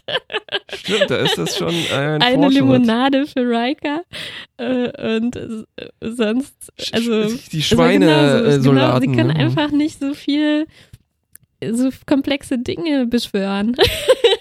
Stimmt, 0.73 1.09
da 1.09 1.17
ist 1.17 1.37
das 1.37 1.57
schon 1.57 1.73
ein 1.93 2.21
Eine 2.21 2.35
Fortschritt. 2.35 2.53
Limonade 2.53 3.25
für 3.25 3.41
Riker 3.41 4.03
äh, 4.57 5.15
und 5.15 5.35
äh, 5.35 5.63
sonst, 5.99 6.55
also 6.93 7.25
die 7.51 7.63
also 7.69 7.75
genau 7.75 8.59
so, 8.61 8.71
genau, 8.71 8.99
sie 8.99 9.07
können 9.07 9.35
ne? 9.35 9.35
einfach 9.35 9.71
nicht 9.71 9.99
so 9.99 10.13
viel, 10.13 10.67
so 11.61 11.89
komplexe 12.05 12.59
Dinge 12.59 13.07
beschwören. 13.07 13.75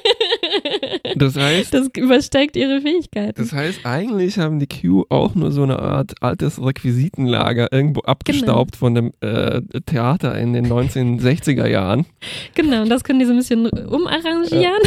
Das 1.17 1.37
heißt, 1.37 1.73
Das 1.73 1.89
übersteigt 1.97 2.57
ihre 2.57 2.81
Fähigkeiten. 2.81 3.35
das 3.41 3.53
heißt, 3.53 3.81
eigentlich 3.85 4.39
haben 4.39 4.59
die 4.59 4.67
Q 4.67 5.05
auch 5.09 5.35
nur 5.35 5.51
so 5.53 5.63
eine 5.63 5.79
Art 5.79 6.15
altes 6.21 6.61
Requisitenlager 6.63 7.73
irgendwo 7.73 8.01
abgestaubt 8.01 8.73
Genau. 8.73 8.79
von 8.79 8.95
dem 8.95 9.13
äh, 9.21 9.61
Theater 9.87 10.37
in 10.39 10.53
den 10.53 10.67
1960er 10.67 11.67
Jahren. 11.67 12.07
Genau, 12.55 12.83
und 12.83 12.89
das 12.91 13.05
können 13.05 13.19
die 13.21 13.25
so 13.25 13.33
ein 13.33 13.39
bisschen 13.39 13.67
umarrangieren. 13.69 14.83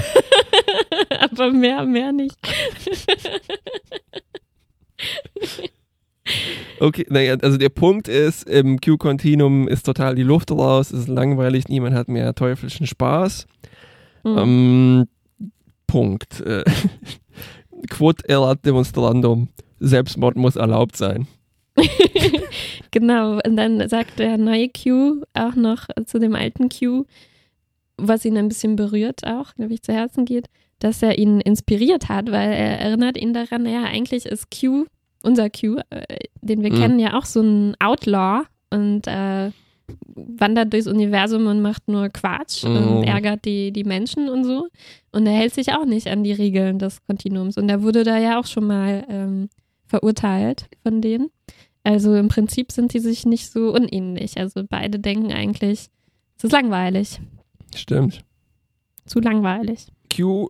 Aber 1.32 1.52
mehr, 1.52 1.86
mehr 1.86 2.12
nicht. 2.12 2.36
Okay, 6.80 7.06
naja, 7.10 7.36
also 7.42 7.58
der 7.58 7.70
Punkt 7.70 8.08
ist, 8.08 8.48
im 8.48 8.80
Q-Continuum 8.80 9.68
ist 9.68 9.86
total 9.86 10.16
die 10.16 10.24
Luft 10.24 10.52
raus, 10.52 10.92
es 10.92 11.02
ist 11.02 11.08
langweilig, 11.08 11.68
niemand 11.68 11.96
hat 11.96 12.08
mehr 12.08 12.34
teuflischen 12.36 12.86
Spaß. 12.88 13.48
Hm. 14.24 14.38
Ähm, 14.38 15.08
Punkt. 15.90 16.42
Äh, 16.42 16.64
Quod 17.90 18.24
erat 18.26 18.66
demonstrandum. 18.66 19.50
Selbstmord 19.80 20.36
muss 20.36 20.56
erlaubt 20.56 20.96
sein. 20.98 21.28
genau, 22.92 23.40
und 23.46 23.56
dann 23.56 23.88
sagt 23.88 24.20
der 24.20 24.38
neue 24.38 24.70
Q 24.70 25.24
auch 25.34 25.56
noch 25.56 25.88
zu 26.06 26.20
dem 26.20 26.36
alten 26.36 26.70
Q, 26.70 27.06
was 27.98 28.26
ihn 28.26 28.38
ein 28.38 28.50
bisschen 28.50 28.76
berührt 28.76 29.26
auch, 29.26 29.54
glaube 29.56 29.74
ich, 29.74 29.82
zu 29.82 29.94
Herzen 29.94 30.26
geht, 30.26 30.48
dass 30.80 31.02
er 31.02 31.18
ihn 31.18 31.40
inspiriert 31.40 32.10
hat, 32.10 32.32
weil 32.32 32.52
er 32.52 32.80
erinnert 32.80 33.18
ihn 33.18 33.34
daran, 33.34 33.66
ja, 33.66 33.84
eigentlich 33.84 34.26
ist 34.26 34.48
Q, 34.52 34.86
unser 35.24 35.50
Q, 35.50 35.78
äh, 35.90 36.18
den 36.42 36.62
wir 36.64 36.72
Mhm. 36.72 36.78
kennen, 36.78 37.00
ja 37.00 37.18
auch 37.18 37.26
so 37.26 37.42
ein 37.42 37.76
Outlaw 37.80 38.44
und 38.70 39.08
äh, 39.08 39.52
wandert 40.16 40.74
durchs 40.74 40.88
Universum 40.88 41.48
und 41.48 41.62
macht 41.62 41.88
nur 41.88 42.10
Quatsch 42.10 42.64
Mhm. 42.64 42.76
und 42.76 43.04
ärgert 43.04 43.46
die, 43.46 43.72
die 43.72 43.84
Menschen 43.84 44.30
und 44.30 44.44
so. 44.44 44.68
Und 45.12 45.26
er 45.26 45.34
hält 45.34 45.54
sich 45.54 45.74
auch 45.74 45.86
nicht 45.86 46.08
an 46.08 46.24
die 46.24 46.32
Regeln 46.34 46.80
des 46.80 47.04
Kontinuums. 47.06 47.58
Und 47.58 47.70
er 47.70 47.82
wurde 47.82 48.04
da 48.04 48.18
ja 48.18 48.40
auch 48.40 48.46
schon 48.46 48.68
mal 48.68 49.06
ähm, 49.10 49.50
verurteilt 49.86 50.66
von 50.84 51.02
denen. 51.02 51.30
Also 51.84 52.16
im 52.16 52.28
Prinzip 52.28 52.72
sind 52.72 52.94
die 52.94 53.00
sich 53.00 53.26
nicht 53.26 53.50
so 53.52 53.74
unähnlich. 53.74 54.38
Also 54.38 54.64
beide 54.70 55.00
denken 55.00 55.32
eigentlich, 55.32 55.88
es 56.38 56.44
ist 56.44 56.52
langweilig. 56.52 57.20
Stimmt. 57.76 58.24
Zu 59.06 59.20
langweilig. 59.20 59.88
Q, 60.16 60.50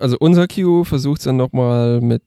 also 0.00 0.16
unser 0.20 0.46
Q 0.46 0.84
versucht 0.84 1.18
es 1.18 1.24
dann 1.24 1.36
nochmal 1.36 2.00
mit 2.00 2.22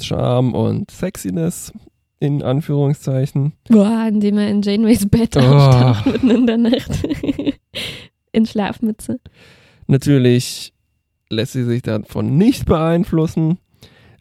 Charme 0.00 0.54
und 0.54 0.90
Sexiness 0.90 1.72
in 2.20 2.42
Anführungszeichen. 2.42 3.54
Boah, 3.68 4.06
indem 4.08 4.38
er 4.38 4.48
in 4.48 4.62
Janeways 4.62 5.08
Bett 5.08 5.36
Oh. 5.36 5.40
auftaucht 5.40 6.06
mitten 6.06 6.30
in 6.30 6.46
der 6.46 6.58
Nacht. 6.58 6.90
in 8.32 8.46
Schlafmütze. 8.46 9.18
Natürlich 9.86 10.72
lässt 11.30 11.52
sie 11.52 11.64
sich 11.64 11.82
davon 11.82 12.36
nicht 12.38 12.66
beeinflussen. 12.66 13.58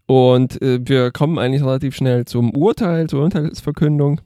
Und 0.08 0.60
äh, 0.62 0.80
wir 0.84 1.12
kommen 1.12 1.38
eigentlich 1.38 1.62
relativ 1.64 1.96
schnell 1.96 2.26
zum 2.26 2.56
Urteil, 2.56 3.08
zur 3.08 3.22
Urteilsverkündung. 3.24 4.22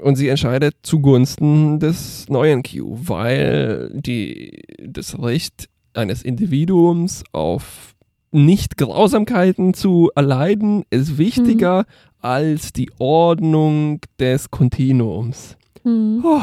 Und 0.00 0.16
sie 0.16 0.28
entscheidet 0.28 0.74
zugunsten 0.82 1.80
des 1.80 2.28
neuen 2.28 2.62
Q, 2.62 2.96
weil 3.00 3.90
die, 3.94 4.62
das 4.86 5.18
Recht 5.20 5.68
eines 5.94 6.22
Individuums 6.22 7.24
auf 7.32 7.93
Nicht-Grausamkeiten 8.34 9.74
zu 9.74 10.10
erleiden 10.14 10.84
ist 10.90 11.18
wichtiger 11.18 11.84
als 12.20 12.72
die 12.72 12.90
Ordnung 12.98 14.00
des 14.18 14.50
Kontinuums. 14.50 15.56
Hm. 15.82 16.22
Oh, 16.24 16.40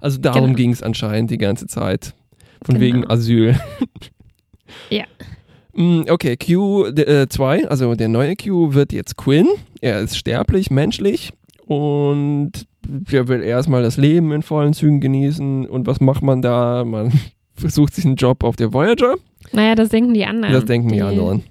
also 0.00 0.18
darum 0.18 0.44
Genau. 0.46 0.56
ging 0.56 0.70
es 0.72 0.82
anscheinend 0.82 1.30
die 1.30 1.38
ganze 1.38 1.66
Zeit. 1.66 2.14
Von 2.64 2.74
Genau. 2.74 2.80
wegen 2.86 3.10
Asyl. 3.10 3.58
Ja. 4.90 5.04
Mm, 5.74 6.02
Okay, 6.08 6.32
Q2, 6.34 7.66
also 7.66 7.94
der 7.94 8.08
neue 8.08 8.36
Q 8.36 8.74
wird 8.74 8.92
jetzt 8.92 9.16
Quinn. 9.16 9.48
Er 9.80 10.00
ist 10.00 10.16
sterblich, 10.16 10.70
menschlich 10.70 11.32
und 11.66 12.52
er 13.10 13.28
will 13.28 13.42
erstmal 13.42 13.82
das 13.82 13.96
Leben 13.96 14.32
in 14.32 14.42
vollen 14.42 14.72
Zügen 14.74 15.00
genießen. 15.00 15.66
Und 15.68 15.86
was 15.86 16.00
macht 16.00 16.22
man 16.22 16.42
da? 16.42 16.84
Man 16.84 17.12
versucht 17.62 17.94
sich 17.94 18.04
einen 18.04 18.16
Job 18.16 18.44
auf 18.44 18.56
der 18.56 18.72
Voyager. 18.72 19.14
Naja, 19.52 19.74
das 19.74 19.88
denken 19.88 20.12
die 20.14 20.24
anderen. 20.26 20.52
Das 20.52 20.64
denken 20.66 20.88
die, 20.90 21.00
anderen. 21.02 21.42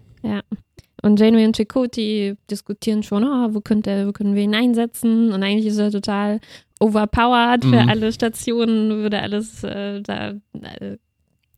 Und 1.04 1.20
Janeway 1.20 1.46
und 1.48 1.58
Chakotay 1.58 2.36
diskutieren 2.52 3.02
schon, 3.02 3.24
oh, 3.24 3.54
wo, 3.56 3.62
könnte, 3.62 4.08
wo 4.08 4.12
können 4.12 4.36
wir 4.36 4.44
ihn 4.44 4.54
einsetzen? 4.54 5.32
Und 5.32 5.42
eigentlich 5.42 5.66
ist 5.66 5.80
er 5.80 5.90
total 5.90 6.40
overpowered 6.80 7.64
für 7.64 7.82
Mhm. 7.82 7.90
alle 7.90 8.12
Stationen, 8.12 8.90
würde 9.02 9.20
alles 9.20 9.64
äh, 9.64 10.02
da 10.02 10.30
äh, 10.62 10.98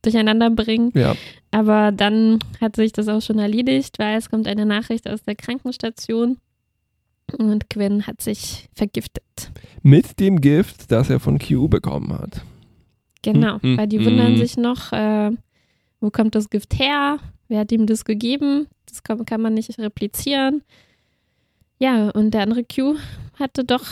durcheinander 0.00 0.48
bringen. 0.50 0.92
Ja, 0.94 1.14
Aber 1.50 1.92
dann 1.92 2.38
hat 2.60 2.76
sich 2.76 2.92
das 2.92 3.08
auch 3.08 3.20
schon 3.20 3.38
erledigt, 3.38 3.98
weil 3.98 4.16
es 4.16 4.30
kommt 4.30 4.46
eine 4.48 4.64
Nachricht 4.64 5.08
aus 5.08 5.22
der 5.22 5.34
Krankenstation 5.34 6.38
und 7.38 7.68
Quinn 7.70 8.06
hat 8.06 8.22
sich 8.22 8.68
vergiftet. 8.74 9.50
mit 9.82 10.20
dem 10.20 10.40
Gift, 10.40 10.90
das 10.90 11.10
er 11.10 11.20
von 11.20 11.38
Q 11.38 11.68
bekommen 11.68 12.12
hat. 12.18 12.42
Genau, 13.24 13.58
Mhm. 13.62 13.78
weil 13.78 13.86
die 13.88 14.04
wundern 14.04 14.34
Mhm. 14.34 14.38
sich 14.38 14.56
noch, 14.56 14.92
äh, 14.92 15.30
wo 16.00 16.10
kommt 16.10 16.34
das 16.34 16.50
Gift 16.50 16.78
her? 16.78 17.18
Wer 17.48 17.60
hat 17.60 17.72
ihm 17.72 17.86
das 17.86 18.04
gegeben? 18.04 18.66
Das 18.86 19.02
kann, 19.02 19.24
kann 19.24 19.40
man 19.40 19.54
nicht 19.54 19.76
replizieren. 19.78 20.62
Ja, 21.78 22.10
und 22.10 22.32
der 22.32 22.42
andere 22.42 22.64
Q 22.64 22.96
hatte 23.38 23.64
doch 23.64 23.84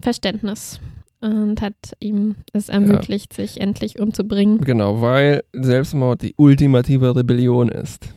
Verständnis 0.00 0.80
und 1.20 1.60
hat 1.60 1.74
ihm 2.00 2.36
es 2.52 2.68
ermöglicht, 2.68 3.32
sich 3.32 3.60
endlich 3.60 3.98
umzubringen. 4.00 4.60
Genau, 4.60 5.00
weil 5.00 5.42
Selbstmord 5.52 6.22
die 6.22 6.34
ultimative 6.36 7.14
Rebellion 7.14 7.68
ist. 7.68 8.08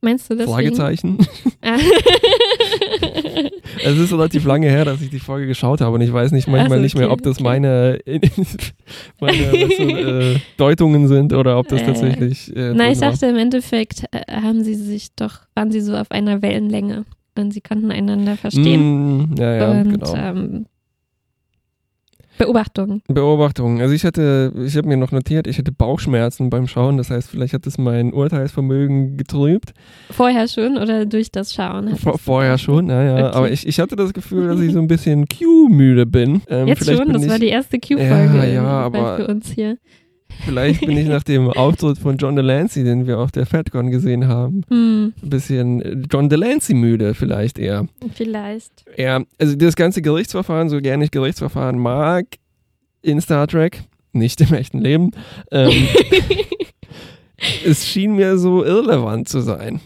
Meinst 0.00 0.30
du 0.30 0.34
das? 0.36 0.50
Fragezeichen. 0.50 1.18
Ah. 1.62 1.78
Es 3.84 3.98
ist 3.98 4.12
relativ 4.12 4.44
lange 4.44 4.68
her, 4.68 4.84
dass 4.84 5.00
ich 5.00 5.10
die 5.10 5.18
Folge 5.18 5.46
geschaut 5.46 5.80
habe 5.80 5.94
und 5.94 6.00
ich 6.00 6.12
weiß 6.12 6.32
nicht 6.32 6.48
manchmal 6.48 6.72
Ach 6.72 6.76
so, 6.76 6.82
nicht 6.82 6.96
mehr, 6.96 7.06
okay, 7.06 7.12
ob 7.12 7.22
das 7.22 7.36
okay. 7.36 7.44
meine, 7.44 7.98
meine 9.20 9.38
was 9.52 9.76
so, 9.76 9.82
äh, 9.82 10.36
Deutungen 10.56 11.08
sind 11.08 11.32
oder 11.32 11.58
ob 11.58 11.68
das 11.68 11.82
Äh, 11.82 11.86
tatsächlich. 11.86 12.56
Äh, 12.56 12.74
Nein, 12.74 12.92
ich 12.92 12.98
dachte, 12.98 13.26
im 13.26 13.36
Endeffekt 13.36 14.04
äh, 14.12 14.32
haben 14.32 14.64
sie 14.64 14.74
sich 14.74 15.14
doch, 15.14 15.40
waren 15.54 15.70
sie 15.70 15.80
so 15.80 15.96
auf 15.96 16.10
einer 16.10 16.40
Wellenlänge 16.42 17.04
und 17.36 17.52
sie 17.52 17.60
konnten 17.60 17.90
einander 17.90 18.36
verstehen. 18.36 19.18
Mm, 19.18 19.34
ja, 19.38 19.54
ja, 19.54 19.70
und 19.70 19.90
genau. 19.90 20.14
ähm, 20.14 20.66
Beobachtung. 22.38 23.02
Beobachtung. 23.08 23.80
Also 23.80 23.94
ich 23.94 24.04
hatte, 24.04 24.52
ich 24.66 24.76
habe 24.76 24.88
mir 24.88 24.96
noch 24.96 25.12
notiert, 25.12 25.46
ich 25.46 25.58
hatte 25.58 25.70
Bauchschmerzen 25.72 26.50
beim 26.50 26.66
Schauen. 26.66 26.96
Das 26.96 27.10
heißt, 27.10 27.30
vielleicht 27.30 27.54
hat 27.54 27.66
das 27.66 27.78
mein 27.78 28.12
Urteilsvermögen 28.12 29.16
getrübt. 29.16 29.72
Vorher 30.10 30.48
schon 30.48 30.76
oder 30.76 31.06
durch 31.06 31.30
das 31.30 31.54
Schauen? 31.54 31.96
Vor, 31.96 32.14
es- 32.16 32.20
vorher 32.22 32.58
schon, 32.58 32.86
naja. 32.86 33.28
Okay. 33.28 33.36
Aber 33.36 33.50
ich, 33.50 33.66
ich 33.66 33.78
hatte 33.80 33.96
das 33.96 34.12
Gefühl, 34.12 34.48
dass 34.48 34.60
ich 34.60 34.72
so 34.72 34.78
ein 34.80 34.88
bisschen 34.88 35.26
Q-müde 35.38 36.06
bin. 36.06 36.42
Ähm, 36.48 36.66
Jetzt 36.68 36.84
schon, 36.90 37.12
das 37.12 37.28
war 37.28 37.38
die 37.38 37.48
erste 37.48 37.78
Q-Folge 37.78 38.36
Ja, 38.38 38.44
ja, 38.44 38.62
aber- 38.64 39.16
für 39.16 39.26
uns 39.28 39.50
hier. 39.50 39.78
Vielleicht 40.44 40.80
bin 40.80 40.96
ich 40.96 41.08
nach 41.08 41.22
dem 41.22 41.48
Auftritt 41.48 41.98
von 41.98 42.16
John 42.16 42.36
Delancey, 42.36 42.84
den 42.84 43.06
wir 43.06 43.18
auf 43.18 43.32
der 43.32 43.46
FatCon 43.46 43.90
gesehen 43.90 44.28
haben, 44.28 44.62
Hm, 44.68 45.12
ein 45.22 45.30
bisschen 45.30 45.80
äh, 45.82 46.02
John 46.10 46.28
Delancey 46.28 46.74
müde, 46.74 47.14
vielleicht 47.14 47.58
eher. 47.58 47.86
vielleicht. 48.14 48.84
Ja, 48.96 49.22
also 49.38 49.56
das 49.56 49.76
ganze 49.76 50.02
Gerichtsverfahren, 50.02 50.68
so 50.68 50.80
gerne 50.80 51.04
ich 51.04 51.10
Gerichtsverfahren 51.10 51.78
mag, 51.78 52.26
in 53.02 53.20
Star 53.20 53.46
Trek, 53.46 53.82
nicht 54.12 54.40
im 54.40 54.52
echten 54.54 54.80
Leben, 54.80 55.10
ähm, 55.50 55.72
es 57.64 57.86
schien 57.86 58.14
mir 58.16 58.38
so 58.38 58.64
irrelevant 58.64 59.28
zu 59.28 59.40
sein. 59.40 59.80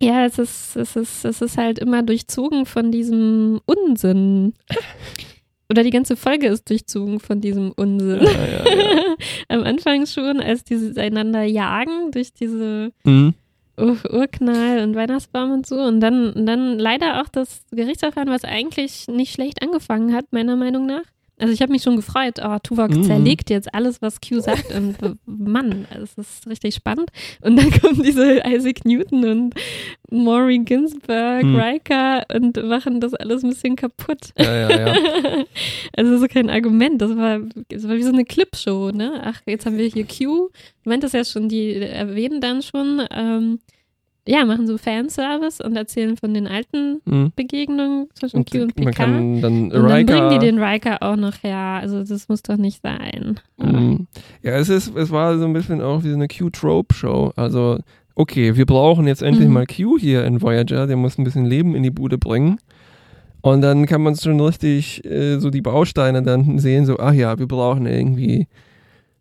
Ja, 0.00 0.24
es 0.26 0.38
ist, 0.38 0.76
es, 0.76 0.96
ist, 0.96 1.24
es 1.24 1.40
ist 1.40 1.56
halt 1.56 1.78
immer 1.78 2.02
durchzogen 2.02 2.66
von 2.66 2.90
diesem 2.90 3.60
Unsinn. 3.66 4.54
Oder 5.70 5.84
die 5.84 5.90
ganze 5.90 6.16
Folge 6.16 6.48
ist 6.48 6.68
durchzogen 6.68 7.20
von 7.20 7.40
diesem 7.40 7.72
Unsinn. 7.72 8.20
Ja, 8.20 8.30
ja, 8.30 8.64
ja. 8.64 9.01
Am 9.48 9.62
Anfang 9.62 10.06
schon, 10.06 10.40
als 10.40 10.64
die 10.64 10.92
einander 10.98 11.42
jagen 11.42 12.10
durch 12.12 12.32
diese 12.32 12.92
Mhm. 13.04 13.34
Ur 13.78 13.96
Urknall 14.10 14.80
und 14.80 14.94
Weihnachtsbaum 14.94 15.50
und 15.50 15.66
so. 15.66 15.76
Und 15.76 16.00
dann, 16.00 16.32
und 16.32 16.46
dann 16.46 16.78
leider 16.78 17.22
auch 17.22 17.28
das 17.28 17.64
Gerichtsverfahren, 17.70 18.28
was 18.28 18.44
eigentlich 18.44 19.08
nicht 19.08 19.32
schlecht 19.32 19.62
angefangen 19.62 20.14
hat, 20.14 20.26
meiner 20.30 20.56
Meinung 20.56 20.86
nach. 20.86 21.04
Also 21.42 21.52
ich 21.52 21.60
habe 21.60 21.72
mich 21.72 21.82
schon 21.82 21.96
gefreut, 21.96 22.36
oh, 22.42 22.56
Tuvok 22.62 22.90
Mhm. 22.90 23.02
zerlegt 23.02 23.50
jetzt 23.50 23.74
alles, 23.74 24.00
was 24.00 24.20
Q 24.20 24.38
sagt. 24.40 24.72
Und 24.72 24.96
Mann, 25.26 25.86
es 26.00 26.14
ist 26.14 26.46
richtig 26.46 26.74
spannend. 26.76 27.10
Und 27.40 27.56
dann 27.56 27.70
kommen 27.80 28.02
diese 28.02 28.40
Isaac 28.46 28.84
Newton 28.84 29.24
und 29.24 29.54
Maury 30.10 30.60
Ginsberg, 30.60 31.42
Mhm. 31.44 31.56
Riker 31.56 32.24
und 32.34 32.62
machen 32.64 33.00
das 33.00 33.12
alles 33.14 33.42
ein 33.42 33.50
bisschen 33.50 33.74
kaputt. 33.76 34.30
Ja, 34.38 34.70
ja, 34.70 34.86
ja. 34.94 35.44
Also 35.96 36.16
so 36.18 36.26
kein 36.28 36.48
Argument, 36.48 37.02
das 37.02 37.16
war, 37.16 37.40
das 37.68 37.88
war 37.88 37.96
wie 37.96 38.02
so 38.02 38.12
eine 38.12 38.24
Clipshow, 38.24 38.90
ne? 38.92 39.20
Ach, 39.24 39.40
jetzt 39.46 39.66
haben 39.66 39.76
wir 39.78 39.86
hier 39.86 40.04
Q. 40.06 40.48
Du 40.84 40.90
meintest 40.90 41.14
ja 41.14 41.24
schon, 41.24 41.48
die 41.48 41.74
erwähnen 41.74 42.40
dann 42.40 42.62
schon, 42.62 43.02
ähm, 43.10 43.58
ja, 44.26 44.44
machen 44.44 44.66
so 44.66 44.78
Fanservice 44.78 45.60
und 45.64 45.74
erzählen 45.76 46.16
von 46.16 46.32
den 46.32 46.46
alten 46.46 47.00
Mhm. 47.04 47.32
Begegnungen 47.34 48.06
zwischen 48.14 48.36
Und 48.38 48.50
Q 48.50 48.58
und 48.62 48.76
man 48.76 48.86
Picard. 48.92 48.94
kann 48.96 49.40
dann 49.40 49.72
und 49.72 49.88
dann 49.88 50.06
bringen 50.06 50.30
die 50.30 50.38
den 50.38 50.62
Riker 50.62 51.02
auch 51.02 51.16
noch 51.16 51.42
her. 51.42 51.80
Also 51.82 52.04
das 52.04 52.28
muss 52.28 52.42
doch 52.42 52.56
nicht 52.56 52.80
sein. 52.82 53.40
Mhm. 53.58 54.06
Ja, 54.42 54.52
es 54.52 54.68
ist, 54.68 54.94
es 54.96 55.10
war 55.10 55.36
so 55.38 55.44
ein 55.44 55.52
bisschen 55.52 55.80
auch 55.80 56.04
wie 56.04 56.08
so 56.10 56.14
eine 56.14 56.28
Q-Trope-Show. 56.28 57.32
Also, 57.36 57.78
okay, 58.14 58.56
wir 58.56 58.66
brauchen 58.66 59.06
jetzt 59.08 59.22
endlich 59.22 59.48
Mhm. 59.48 59.54
mal 59.54 59.66
Q 59.66 59.98
hier 59.98 60.24
in 60.24 60.40
Voyager, 60.40 60.86
der 60.86 60.96
muss 60.96 61.18
ein 61.18 61.24
bisschen 61.24 61.46
Leben 61.46 61.74
in 61.74 61.82
die 61.82 61.90
Bude 61.90 62.18
bringen. 62.18 62.58
Und 63.40 63.60
dann 63.62 63.86
kann 63.86 64.02
man 64.02 64.14
schon 64.14 64.38
richtig 64.40 65.04
äh, 65.04 65.40
so 65.40 65.50
die 65.50 65.62
Bausteine 65.62 66.22
dann 66.22 66.60
sehen, 66.60 66.86
so, 66.86 66.98
ach 67.00 67.12
ja, 67.12 67.36
wir 67.40 67.48
brauchen 67.48 67.86
irgendwie 67.86 68.46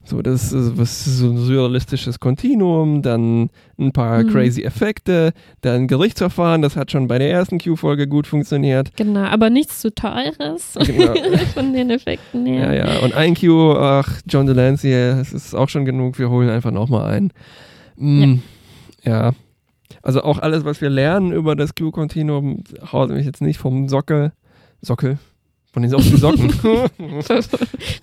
so 0.03 0.21
das 0.21 0.51
ist 0.51 0.77
was 0.77 1.05
so 1.05 1.27
ein 1.29 1.37
surrealistisches 1.37 2.19
Kontinuum, 2.19 3.01
dann 3.03 3.49
ein 3.79 3.91
paar 3.91 4.23
Mhm. 4.23 4.29
crazy 4.29 4.63
Effekte, 4.63 5.31
dann 5.61 5.87
Gerichtsverfahren, 5.87 6.61
das 6.61 6.75
hat 6.75 6.91
schon 6.91 7.07
bei 7.07 7.19
der 7.19 7.29
ersten 7.31 7.59
Q-Folge 7.59 8.07
gut 8.07 8.25
funktioniert. 8.27 8.95
Genau, 8.97 9.21
aber 9.21 9.49
nichts 9.49 9.79
zu 9.79 9.93
teures 9.93 10.73
Genau. 10.85 11.13
von 11.53 11.71
den 11.73 11.91
Effekten 11.91 12.45
her. 12.45 12.73
Ja, 12.73 12.85
ja. 12.93 12.99
Und 13.01 13.13
ein 13.13 13.35
Q, 13.35 13.73
ach, 13.77 14.21
John 14.27 14.47
Delancey, 14.47 14.91
es 14.91 15.33
ist 15.33 15.53
auch 15.53 15.69
schon 15.69 15.85
genug, 15.85 16.17
wir 16.17 16.29
holen 16.29 16.49
einfach 16.49 16.71
nochmal 16.71 17.11
ein. 17.13 17.31
Mm, 17.97 18.39
ja. 19.03 19.33
Also 20.01 20.23
auch 20.23 20.39
alles, 20.39 20.65
was 20.65 20.81
wir 20.81 20.89
lernen 20.89 21.31
über 21.31 21.55
das 21.55 21.75
Q-Kontinuum, 21.75 22.63
haut 22.91 23.11
mich 23.11 23.25
jetzt 23.25 23.41
nicht 23.41 23.59
vom 23.59 23.87
Sockel, 23.87 24.31
Sockel, 24.81 25.19
von 25.71 25.83
den 25.83 25.91
Socken. 25.91 26.51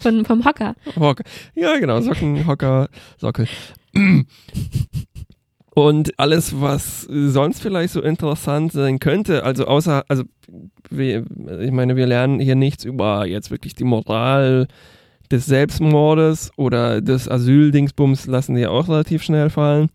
Von, 0.01 0.25
vom 0.25 0.45
Hocker. 0.45 0.75
Hocker. 0.99 1.25
Ja, 1.55 1.79
genau, 1.79 2.01
Socken, 2.01 2.47
Hocker, 2.47 2.89
Sockel. 3.19 3.47
Und 5.75 6.19
alles, 6.19 6.61
was 6.61 7.03
sonst 7.03 7.61
vielleicht 7.61 7.93
so 7.93 8.03
interessant 8.03 8.73
sein 8.73 8.99
könnte, 8.99 9.45
also 9.45 9.67
außer, 9.67 10.05
also 10.09 10.25
wir, 10.91 11.25
ich 11.61 11.71
meine, 11.71 11.97
wir 11.97 12.07
lernen 12.07 12.41
hier 12.41 12.57
nichts 12.57 12.85
über 12.85 13.27
jetzt 13.27 13.51
wirklich 13.51 13.75
die 13.75 13.85
Moral 13.85 14.67
des 15.31 15.47
Selbstmordes 15.47 16.53
oder 16.57 17.01
des 17.01 17.29
Asyldingsbums 17.29 18.27
lassen 18.27 18.57
die 18.57 18.67
auch 18.67 18.89
relativ 18.89 19.23
schnell 19.23 19.51
fallen. 19.51 19.91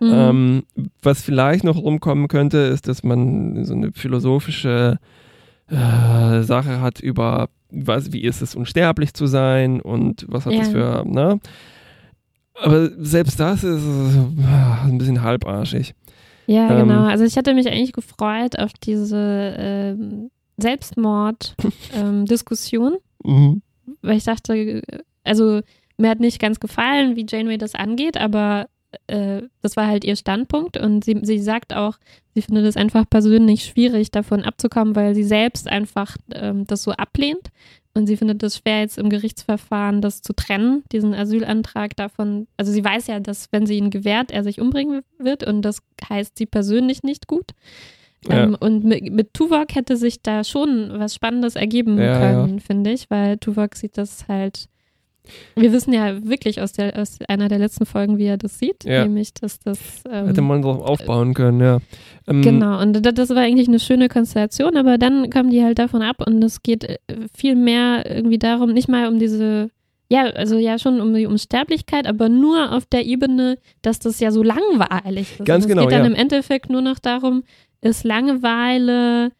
Mhm. 0.00 0.12
Ähm, 0.12 0.62
was 1.02 1.22
vielleicht 1.22 1.64
noch 1.64 1.76
rumkommen 1.76 2.28
könnte, 2.28 2.58
ist, 2.58 2.88
dass 2.88 3.02
man 3.02 3.64
so 3.64 3.74
eine 3.74 3.92
philosophische 3.92 4.98
äh, 5.70 6.42
Sache 6.42 6.80
hat 6.80 7.00
über, 7.00 7.48
was, 7.70 8.12
wie 8.12 8.22
ist 8.22 8.42
es, 8.42 8.54
unsterblich 8.54 9.14
zu 9.14 9.26
sein 9.26 9.80
und 9.80 10.24
was 10.28 10.46
hat 10.46 10.52
Ja. 10.54 10.60
das 10.60 10.68
für, 10.70 11.04
ne? 11.06 11.40
Aber 12.60 12.90
selbst 12.98 13.38
das 13.38 13.62
ist 13.62 13.84
äh, 13.84 14.84
ein 14.86 14.98
bisschen 14.98 15.22
halbarschig. 15.22 15.94
Ja, 16.46 16.68
Ähm, 16.70 16.88
genau. 16.88 17.04
Also 17.04 17.24
ich 17.24 17.36
hatte 17.36 17.54
mich 17.54 17.68
eigentlich 17.68 17.92
gefreut 17.92 18.58
auf 18.58 18.72
diese 18.82 19.54
ähm, 19.58 20.30
Selbstmord-Diskussion, 20.56 22.96
Mhm. 23.24 23.62
weil 24.02 24.16
ich 24.16 24.24
dachte, 24.24 24.54
äh, 24.56 24.82
also 25.24 25.60
mir 25.98 26.10
hat 26.10 26.20
nicht 26.20 26.40
ganz 26.40 26.60
gefallen, 26.60 27.16
wie 27.16 27.26
Janeway 27.28 27.58
das 27.58 27.74
angeht, 27.74 28.16
aber 28.16 28.68
äh, 29.06 29.42
das 29.62 29.76
war 29.76 29.86
halt 29.86 30.04
ihr 30.04 30.16
Standpunkt 30.16 30.76
und 30.76 31.04
sie, 31.04 31.18
sie 31.22 31.38
sagt 31.38 31.74
auch, 31.74 31.98
sie 32.34 32.42
findet 32.42 32.66
es 32.66 32.76
einfach 32.76 33.04
persönlich 33.08 33.64
schwierig, 33.64 34.10
davon 34.10 34.42
abzukommen, 34.42 34.96
weil 34.96 35.14
sie 35.14 35.24
selbst 35.24 35.68
einfach 35.68 36.16
ähm, 36.32 36.66
das 36.66 36.82
so 36.82 36.92
ablehnt 36.92 37.50
und 37.94 38.06
sie 38.06 38.16
findet 38.16 38.42
es 38.42 38.58
schwer, 38.58 38.80
jetzt 38.80 38.98
im 38.98 39.10
Gerichtsverfahren 39.10 40.00
das 40.00 40.22
zu 40.22 40.32
trennen, 40.32 40.84
diesen 40.92 41.14
Asylantrag 41.14 41.96
davon. 41.96 42.46
Also 42.56 42.72
sie 42.72 42.84
weiß 42.84 43.08
ja, 43.08 43.20
dass 43.20 43.48
wenn 43.50 43.66
sie 43.66 43.76
ihn 43.76 43.90
gewährt, 43.90 44.30
er 44.30 44.44
sich 44.44 44.60
umbringen 44.60 45.02
wird 45.18 45.44
und 45.44 45.62
das 45.62 45.82
heißt 46.08 46.38
sie 46.38 46.46
persönlich 46.46 47.02
nicht 47.02 47.26
gut. 47.26 47.52
Ja. 48.28 48.44
Ähm, 48.44 48.56
und 48.58 48.84
mit, 48.84 49.12
mit 49.12 49.34
Tuvok 49.34 49.74
hätte 49.74 49.96
sich 49.96 50.22
da 50.22 50.44
schon 50.44 50.90
was 50.98 51.14
Spannendes 51.14 51.56
ergeben 51.56 51.98
Ja, 51.98 52.18
können, 52.18 52.60
finde 52.60 52.92
ich, 52.92 53.10
weil 53.10 53.38
Tuvok 53.38 53.74
sieht 53.74 53.96
das 53.96 54.28
halt. 54.28 54.68
Wir 55.56 55.72
wissen 55.72 55.92
ja 55.92 56.24
wirklich 56.24 56.60
aus, 56.60 56.72
der, 56.72 56.98
aus 56.98 57.18
einer 57.28 57.48
der 57.48 57.58
letzten 57.58 57.86
Folgen, 57.86 58.18
wie 58.18 58.26
er 58.26 58.36
das 58.36 58.58
sieht, 58.58 58.84
Ja. 58.84 59.04
nämlich, 59.04 59.34
dass 59.34 59.58
das. 59.58 59.78
Ähm, 60.10 60.26
Hätte 60.26 60.42
man 60.42 60.62
drauf 60.62 60.80
aufbauen 60.80 61.34
können, 61.34 61.60
ja. 61.60 61.78
Ähm, 62.26 62.42
Genau, 62.42 62.80
und 62.80 62.94
das, 63.02 63.30
war 63.30 63.38
eigentlich 63.42 63.68
eine 63.68 63.80
schöne 63.80 64.08
Konstellation, 64.08 64.76
aber 64.76 64.98
dann 64.98 65.30
kommen 65.30 65.50
die 65.50 65.62
halt 65.62 65.78
davon 65.78 66.02
ab 66.02 66.22
und 66.26 66.42
es 66.42 66.62
geht 66.62 66.84
äh, 66.84 66.98
viel 67.34 67.54
mehr 67.54 68.04
irgendwie 68.08 68.38
darum, 68.38 68.72
nicht 68.72 68.88
mal 68.88 69.08
um 69.08 69.18
diese, 69.18 69.70
ja, 70.08 70.24
also 70.24 70.56
ja 70.56 70.78
schon 70.78 71.00
um 71.00 71.14
die 71.14 71.26
Unsterblichkeit, 71.26 72.06
aber 72.06 72.28
nur 72.28 72.72
auf 72.72 72.86
der 72.86 73.06
Ebene, 73.06 73.58
dass 73.82 73.98
das 73.98 74.20
ja 74.20 74.30
so 74.30 74.42
langweilig 74.42 75.38
ist. 75.38 75.44
Ganz 75.44 75.64
und 75.64 75.70
genau, 75.70 75.82
Es 75.82 75.88
geht 75.88 75.98
dann 75.98 76.04
ja. 76.04 76.10
im 76.10 76.14
Endeffekt 76.14 76.70
nur 76.70 76.82
noch 76.82 76.98
darum, 76.98 77.44
ist 77.80 78.04
Langeweile 78.04 79.30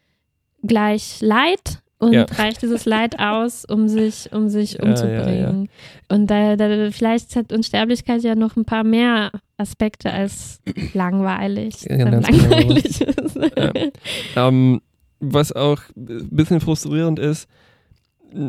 gleich 0.63 1.19
Leid 1.21 1.81
und 1.99 2.13
Ja. 2.13 2.25
reicht 2.37 2.61
dieses 2.61 2.85
Leid 2.85 3.19
aus, 3.19 3.65
um 3.65 3.87
sich, 3.87 4.31
um 4.31 4.49
sich 4.49 4.73
Ja, 4.73 4.83
umzubringen. 4.83 5.69
Und 6.07 6.27
da, 6.27 6.55
da 6.55 6.91
vielleicht 6.91 7.35
hat 7.35 7.51
Unsterblichkeit 7.53 8.23
ja 8.23 8.35
noch 8.35 8.55
ein 8.55 8.65
paar 8.65 8.83
mehr 8.83 9.31
Aspekte 9.57 10.11
als 10.11 10.59
langweilig. 10.93 11.83
Ja, 11.83 11.97
genau. 11.97 12.19
langweilig 12.19 13.01
ist. 13.01 13.35
Ja. 13.35 14.47
Ähm, 14.47 14.81
was 15.19 15.51
auch 15.51 15.81
ein 15.97 16.29
bisschen 16.31 16.61
frustrierend 16.61 17.19
ist, 17.19 17.47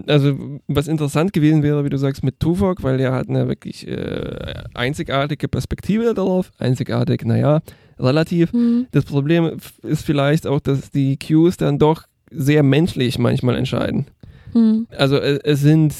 also 0.07 0.61
was 0.69 0.89
interessant 0.89 1.33
gewesen 1.33 1.63
wäre, 1.63 1.85
wie 1.85 1.89
du 1.89 1.97
sagst, 1.99 2.23
mit 2.23 2.39
Tuvok, 2.39 2.83
weil 2.83 3.01
er 3.01 3.13
hat 3.13 3.29
eine 3.29 3.49
wirklich 3.49 3.89
äh, 3.89 4.63
einzigartige 4.75 5.49
Perspektive 5.49 6.13
darauf. 6.15 6.51
Einzigartig, 6.59 7.25
naja, 7.25 7.61
relativ. 7.99 8.53
Hm. 8.53 8.87
Das 8.93 9.05
Problem 9.07 9.57
ist 9.83 10.05
vielleicht 10.05 10.47
auch, 10.47 10.61
dass 10.61 10.91
die 10.91 11.19
Cues 11.19 11.57
dann 11.57 11.79
doch 11.79 12.05
sehr 12.31 12.62
menschlich 12.62 13.19
manchmal 13.19 13.57
entscheiden. 13.57 14.07
Hm. 14.53 14.87
Also 14.97 15.16
äh, 15.16 15.38
es 15.45 15.61
sind 15.61 15.95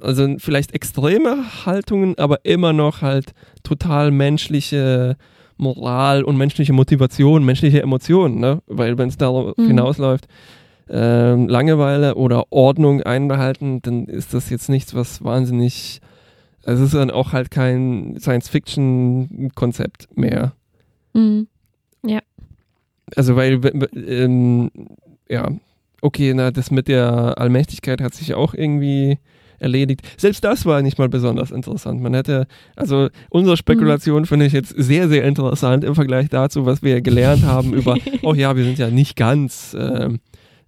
also 0.00 0.36
vielleicht 0.38 0.74
extreme 0.74 1.66
Haltungen, 1.66 2.16
aber 2.18 2.44
immer 2.44 2.72
noch 2.72 3.02
halt 3.02 3.32
total 3.62 4.10
menschliche 4.10 5.16
Moral 5.58 6.24
und 6.24 6.36
menschliche 6.38 6.72
Motivation, 6.72 7.44
menschliche 7.44 7.82
Emotionen, 7.82 8.40
ne? 8.40 8.62
Weil 8.66 8.96
wenn 8.96 9.10
es 9.10 9.18
darauf 9.18 9.56
Mhm. 9.58 9.66
hinausläuft, 9.66 10.26
ähm, 10.88 11.48
Langeweile 11.48 12.14
oder 12.14 12.50
Ordnung 12.50 13.02
einbehalten, 13.02 13.82
dann 13.82 14.06
ist 14.06 14.32
das 14.32 14.48
jetzt 14.48 14.70
nichts, 14.70 14.94
was 14.94 15.22
wahnsinnig, 15.22 16.00
also 16.64 16.82
es 16.82 16.94
ist 16.94 16.98
dann 16.98 17.10
auch 17.10 17.32
halt 17.34 17.50
kein 17.50 18.16
Science-Fiction-Konzept 18.18 20.08
mehr. 20.16 20.52
Hm. 21.14 21.46
Also 23.16 23.34
weil, 23.34 23.60
ähm, 23.96 24.70
ja, 25.30 25.48
okay, 26.02 26.34
na, 26.34 26.50
das 26.50 26.70
mit 26.70 26.88
der 26.88 27.38
Allmächtigkeit 27.38 28.00
hat 28.02 28.14
sich 28.14 28.34
auch 28.34 28.52
irgendwie 28.54 29.18
erledigt. 29.58 30.00
Selbst 30.16 30.42
das 30.42 30.64
war 30.64 30.80
nicht 30.82 30.98
mal 30.98 31.08
besonders 31.10 31.50
interessant. 31.50 32.00
Man 32.00 32.14
hätte, 32.14 32.46
also 32.76 33.08
unsere 33.28 33.56
Spekulation 33.58 34.24
finde 34.24 34.46
ich 34.46 34.54
jetzt 34.54 34.70
sehr, 34.76 35.08
sehr 35.08 35.24
interessant 35.24 35.84
im 35.84 35.94
Vergleich 35.94 36.30
dazu, 36.30 36.64
was 36.64 36.82
wir 36.82 37.02
gelernt 37.02 37.44
haben 37.44 37.74
über, 37.74 37.96
oh 38.22 38.32
ja, 38.34 38.56
wir 38.56 38.64
sind 38.64 38.78
ja 38.78 38.88
nicht 38.90 39.16
ganz 39.16 39.74
äh, 39.74 40.08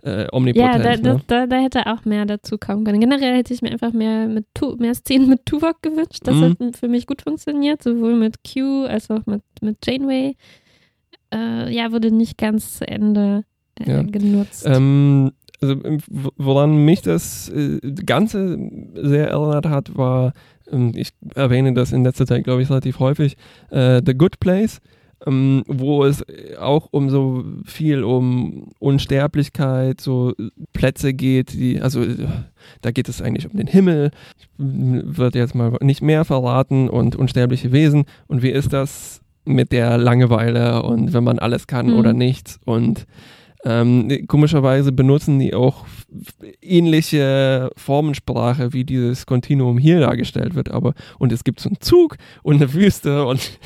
Ja, 0.05 0.27
omnipotent. 0.33 0.85
da, 0.85 0.97
da, 0.97 1.13
ne? 1.15 1.21
da, 1.27 1.47
da 1.47 1.57
hätte 1.57 1.87
auch 1.87 2.05
mehr 2.05 2.27
dazu 2.27 2.59
kommen 2.59 2.85
können. 2.85 3.01
Generell 3.01 3.35
hätte 3.37 3.55
ich 3.55 3.63
mir 3.63 3.71
einfach 3.73 3.93
mehr, 3.95 4.27
mit 4.29 4.45
tu 4.53 4.77
mehr 4.77 4.95
Szenen 4.95 5.29
mit 5.31 5.47
Tuvok 5.47 5.81
gewünscht. 5.81 6.21
Das 6.25 6.35
Mhm. 6.35 6.57
hat 6.67 6.77
für 6.77 6.89
mich 6.89 7.07
gut 7.07 7.23
funktioniert, 7.23 7.83
sowohl 7.83 8.17
mit 8.17 8.37
Q 8.45 8.85
als 8.85 9.09
auch 9.11 9.25
mit, 9.27 9.43
mit 9.63 9.79
Janeway. 9.87 10.37
Äh, 11.33 11.75
ja, 11.75 11.93
wurde 11.93 12.11
nicht 12.11 12.37
ganz 12.37 12.79
zu 12.79 12.87
Ende 12.87 13.39
äh, 13.39 13.52
Ja. 13.85 14.03
genutzt. 14.03 14.65
Ähm, 14.67 15.33
also 15.61 15.75
ähm, 15.85 15.99
woran 16.37 16.85
mich 16.85 17.03
das 17.03 17.49
äh, 17.51 17.79
Ganze 18.05 18.59
sehr 18.95 19.29
erinnert 19.29 19.67
hat, 19.67 19.97
war, 19.97 20.33
ähm, 20.71 20.93
ich 20.95 21.11
erwähne 21.35 21.73
das 21.73 21.93
in 21.93 22.05
letzter 22.05 22.27
Zeit, 22.27 22.45
glaube 22.45 22.63
ich, 22.63 22.71
relativ 22.71 22.99
häufig, 22.99 23.37
äh, 23.71 24.03
The 24.05 24.15
Good 24.15 24.41
Place, 24.41 24.81
ähm, 25.25 25.63
wo 25.69 26.05
es 26.05 26.25
auch 26.59 26.89
um 26.91 27.09
so 27.11 27.45
viel 27.65 28.03
um 28.03 28.73
Unsterblichkeit, 28.81 30.01
so 30.01 30.33
Plätze 30.73 31.15
geht, 31.15 31.53
die, 31.53 31.81
also 31.81 32.03
äh, 32.03 32.17
da 32.81 32.91
geht 32.91 33.09
es 33.09 33.23
eigentlich 33.23 33.49
um 33.51 33.57
den 33.57 33.69
Himmel, 33.69 34.11
ich 34.39 34.49
wird 34.59 35.35
jetzt 35.37 35.55
mal 35.55 35.77
nicht 35.81 36.03
mehr 36.03 36.25
verraten 36.25 36.89
und 36.89 37.15
unsterbliche 37.17 37.71
Wesen 37.73 38.05
und 38.27 38.43
wie 38.43 38.51
ist 38.51 38.73
das 38.73 39.21
mit 39.45 39.73
der 39.73 39.99
Langeweile 39.99 40.83
und 40.83 41.13
wenn 41.13 41.25
man 41.25 41.39
alles 41.39 41.67
kann 41.67 41.87
Mhm. 41.89 41.95
oder 41.99 42.13
nichts 42.13 42.59
und 42.65 43.07
ähm, 43.65 44.27
komischerweise 44.27 44.93
benutzen 44.93 45.39
die 45.39 45.55
auch 45.55 45.85
ähnliche 46.61 47.71
Formensprache, 47.77 48.73
wie 48.73 48.85
dieses 48.85 49.27
Kontinuum 49.27 49.79
hier 49.79 50.01
dargestellt 50.01 50.55
wird, 50.55 50.71
aber 50.71 50.95
und 51.19 51.33
es 51.33 51.45
gibt 51.45 51.61
so 51.61 51.69
einen 51.69 51.81
Zug 51.81 52.17
und 52.43 52.57
eine 52.57 52.73
Wüste 52.75 53.25
und 53.25 53.59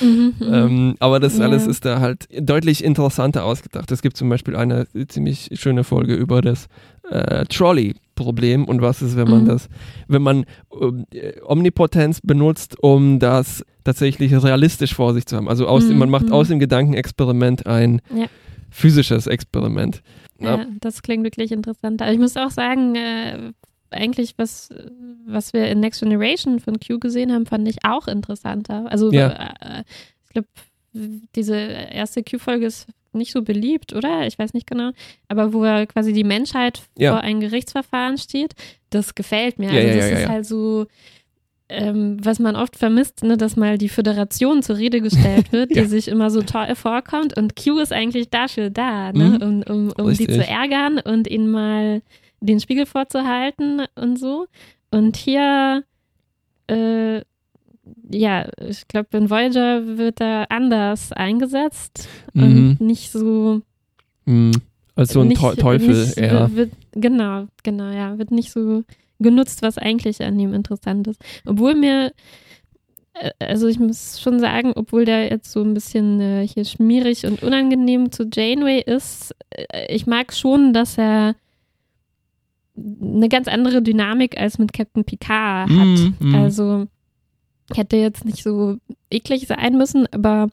Mhm, 0.00 0.34
mhm. 0.38 0.46
ähm, 0.54 0.94
aber 1.00 1.18
das 1.20 1.38
Ja. 1.38 1.46
alles 1.46 1.66
ist 1.66 1.86
da 1.86 2.00
halt 2.00 2.28
deutlich 2.38 2.84
interessanter 2.84 3.44
ausgedacht. 3.44 3.90
Es 3.90 4.02
gibt 4.02 4.16
zum 4.16 4.28
Beispiel 4.28 4.54
eine 4.54 4.86
ziemlich 5.08 5.48
schöne 5.54 5.84
Folge 5.84 6.14
über 6.14 6.42
das 6.42 6.68
äh, 7.10 7.46
Trolley-Problem 7.46 8.66
und 8.66 8.82
was 8.82 9.00
ist, 9.00 9.16
wenn 9.16 9.28
man 9.28 9.42
Mhm. 9.44 9.46
das, 9.48 9.68
wenn 10.06 10.20
man 10.22 10.44
äh, 11.14 11.32
Omnipotenz 11.44 12.20
benutzt, 12.22 12.76
um 12.82 13.18
das 13.18 13.64
tatsächlich 13.82 14.32
realistisch 14.44 14.94
vor 14.94 15.14
sich 15.14 15.24
zu 15.26 15.36
haben. 15.36 15.48
Also 15.48 15.66
aus 15.66 15.88
dem, 15.88 15.98
man 15.98 16.10
macht 16.10 16.26
Mhm. 16.26 16.32
aus 16.32 16.48
dem 16.48 16.58
Gedankenexperiment 16.60 17.66
ein 17.66 18.02
Ja. 18.14 18.26
Physisches 18.70 19.26
Experiment. 19.26 20.02
Ja. 20.38 20.56
Ja, 20.58 20.66
das 20.80 21.02
klingt 21.02 21.24
wirklich 21.24 21.52
interessant. 21.52 22.00
Aber 22.02 22.12
ich 22.12 22.18
muss 22.18 22.36
auch 22.36 22.50
sagen, 22.50 22.94
äh, 22.96 23.52
eigentlich, 23.90 24.34
was, 24.38 24.70
was 25.26 25.52
wir 25.52 25.68
in 25.68 25.80
Next 25.80 26.00
Generation 26.00 26.60
von 26.60 26.78
Q 26.80 26.98
gesehen 26.98 27.32
haben, 27.32 27.46
fand 27.46 27.68
ich 27.68 27.84
auch 27.84 28.06
interessanter. 28.08 28.86
Also 28.90 29.12
Ja. 29.12 29.28
äh, 29.60 29.82
ich 30.24 30.30
glaube, 30.30 30.48
diese 30.92 31.56
erste 31.56 32.22
Q-Folge 32.22 32.66
ist 32.66 32.86
nicht 33.12 33.32
so 33.32 33.42
beliebt, 33.42 33.92
oder? 33.92 34.26
Ich 34.26 34.38
weiß 34.38 34.54
nicht 34.54 34.66
genau. 34.68 34.92
Aber 35.28 35.52
wo 35.52 35.64
er 35.64 35.86
quasi 35.86 36.12
die 36.12 36.24
Menschheit 36.24 36.82
Ja. 36.96 37.12
vor 37.12 37.20
ein 37.22 37.40
Gerichtsverfahren 37.40 38.18
steht, 38.18 38.54
das 38.90 39.14
gefällt 39.14 39.58
mir. 39.58 39.72
Ja, 39.72 39.80
also 39.80 39.98
das 39.98 40.20
ist 40.20 40.28
halt 40.28 40.46
so, 40.46 40.86
ähm, 41.70 42.16
was 42.22 42.38
man 42.38 42.56
oft 42.56 42.76
vermisst, 42.76 43.22
ne, 43.22 43.36
dass 43.36 43.56
mal 43.56 43.78
die 43.78 43.88
Föderation 43.88 44.62
zur 44.62 44.76
Rede 44.76 45.00
gestellt 45.00 45.52
wird, 45.52 45.74
Ja. 45.74 45.82
die 45.82 45.88
sich 45.88 46.08
immer 46.08 46.30
so 46.30 46.42
toll 46.42 46.74
vorkommt. 46.74 47.36
Und 47.36 47.56
Q 47.56 47.78
ist 47.78 47.92
eigentlich 47.92 48.28
dafür 48.30 48.70
da, 48.70 49.12
ne, 49.12 49.38
Mhm. 49.40 49.42
um, 49.42 49.62
um, 49.62 49.92
um 50.06 50.12
die 50.14 50.26
zu 50.26 50.46
ärgern 50.46 50.98
und 50.98 51.28
ihnen 51.28 51.50
mal 51.50 52.02
den 52.40 52.60
Spiegel 52.60 52.86
vorzuhalten 52.86 53.82
und 53.94 54.18
so. 54.18 54.46
Und 54.90 55.16
hier, 55.16 55.84
äh, 56.68 57.22
ja, 58.12 58.48
ich 58.68 58.86
glaube, 58.88 59.16
in 59.16 59.30
Voyager 59.30 59.98
wird 59.98 60.20
er 60.20 60.50
anders 60.50 61.12
eingesetzt 61.12 62.08
Mhm. 62.34 62.42
und 62.78 62.80
nicht 62.80 63.10
so. 63.12 63.62
Mhm. 64.26 64.52
Als 64.96 65.12
so 65.12 65.20
ein 65.20 65.28
nicht, 65.28 65.40
Teu- 65.40 65.54
Teufel 65.54 66.00
nicht, 66.04 66.18
eher. 66.18 66.50
Wird, 66.54 66.72
genau, 66.92 67.46
genau, 67.62 67.90
ja. 67.90 68.18
Wird 68.18 68.30
nicht 68.32 68.50
so 68.52 68.82
genutzt, 69.20 69.62
was 69.62 69.78
eigentlich 69.78 70.22
an 70.22 70.38
ihm 70.38 70.54
interessant 70.54 71.06
ist. 71.08 71.22
Obwohl 71.46 71.74
mir, 71.74 72.12
äh, 73.14 73.30
also 73.38 73.68
ich 73.68 73.78
muss 73.78 74.20
schon 74.20 74.40
sagen, 74.40 74.72
obwohl 74.74 75.04
der 75.04 75.30
jetzt 75.30 75.52
so 75.52 75.62
ein 75.62 75.74
bisschen 75.74 76.20
äh, 76.20 76.46
hier 76.46 76.64
schmierig 76.64 77.26
und 77.26 77.42
unangenehm 77.42 78.10
zu 78.10 78.28
Janeway 78.32 78.80
ist, 78.80 79.34
äh, 79.50 79.94
ich 79.94 80.06
mag 80.06 80.32
schon, 80.32 80.72
dass 80.72 80.98
er 80.98 81.36
eine 82.76 83.28
ganz 83.28 83.48
andere 83.48 83.82
Dynamik 83.82 84.38
als 84.40 84.58
mit 84.58 84.72
Captain 84.72 85.04
Picard 85.04 85.68
hat. 85.70 85.86
Mhm, 85.86 86.14
mhm. 86.18 86.34
Also 86.34 86.86
hätte 87.74 87.96
jetzt 87.96 88.24
nicht 88.24 88.42
so 88.42 88.78
eklig 89.10 89.46
sein 89.46 89.76
müssen, 89.76 90.06
aber 90.12 90.48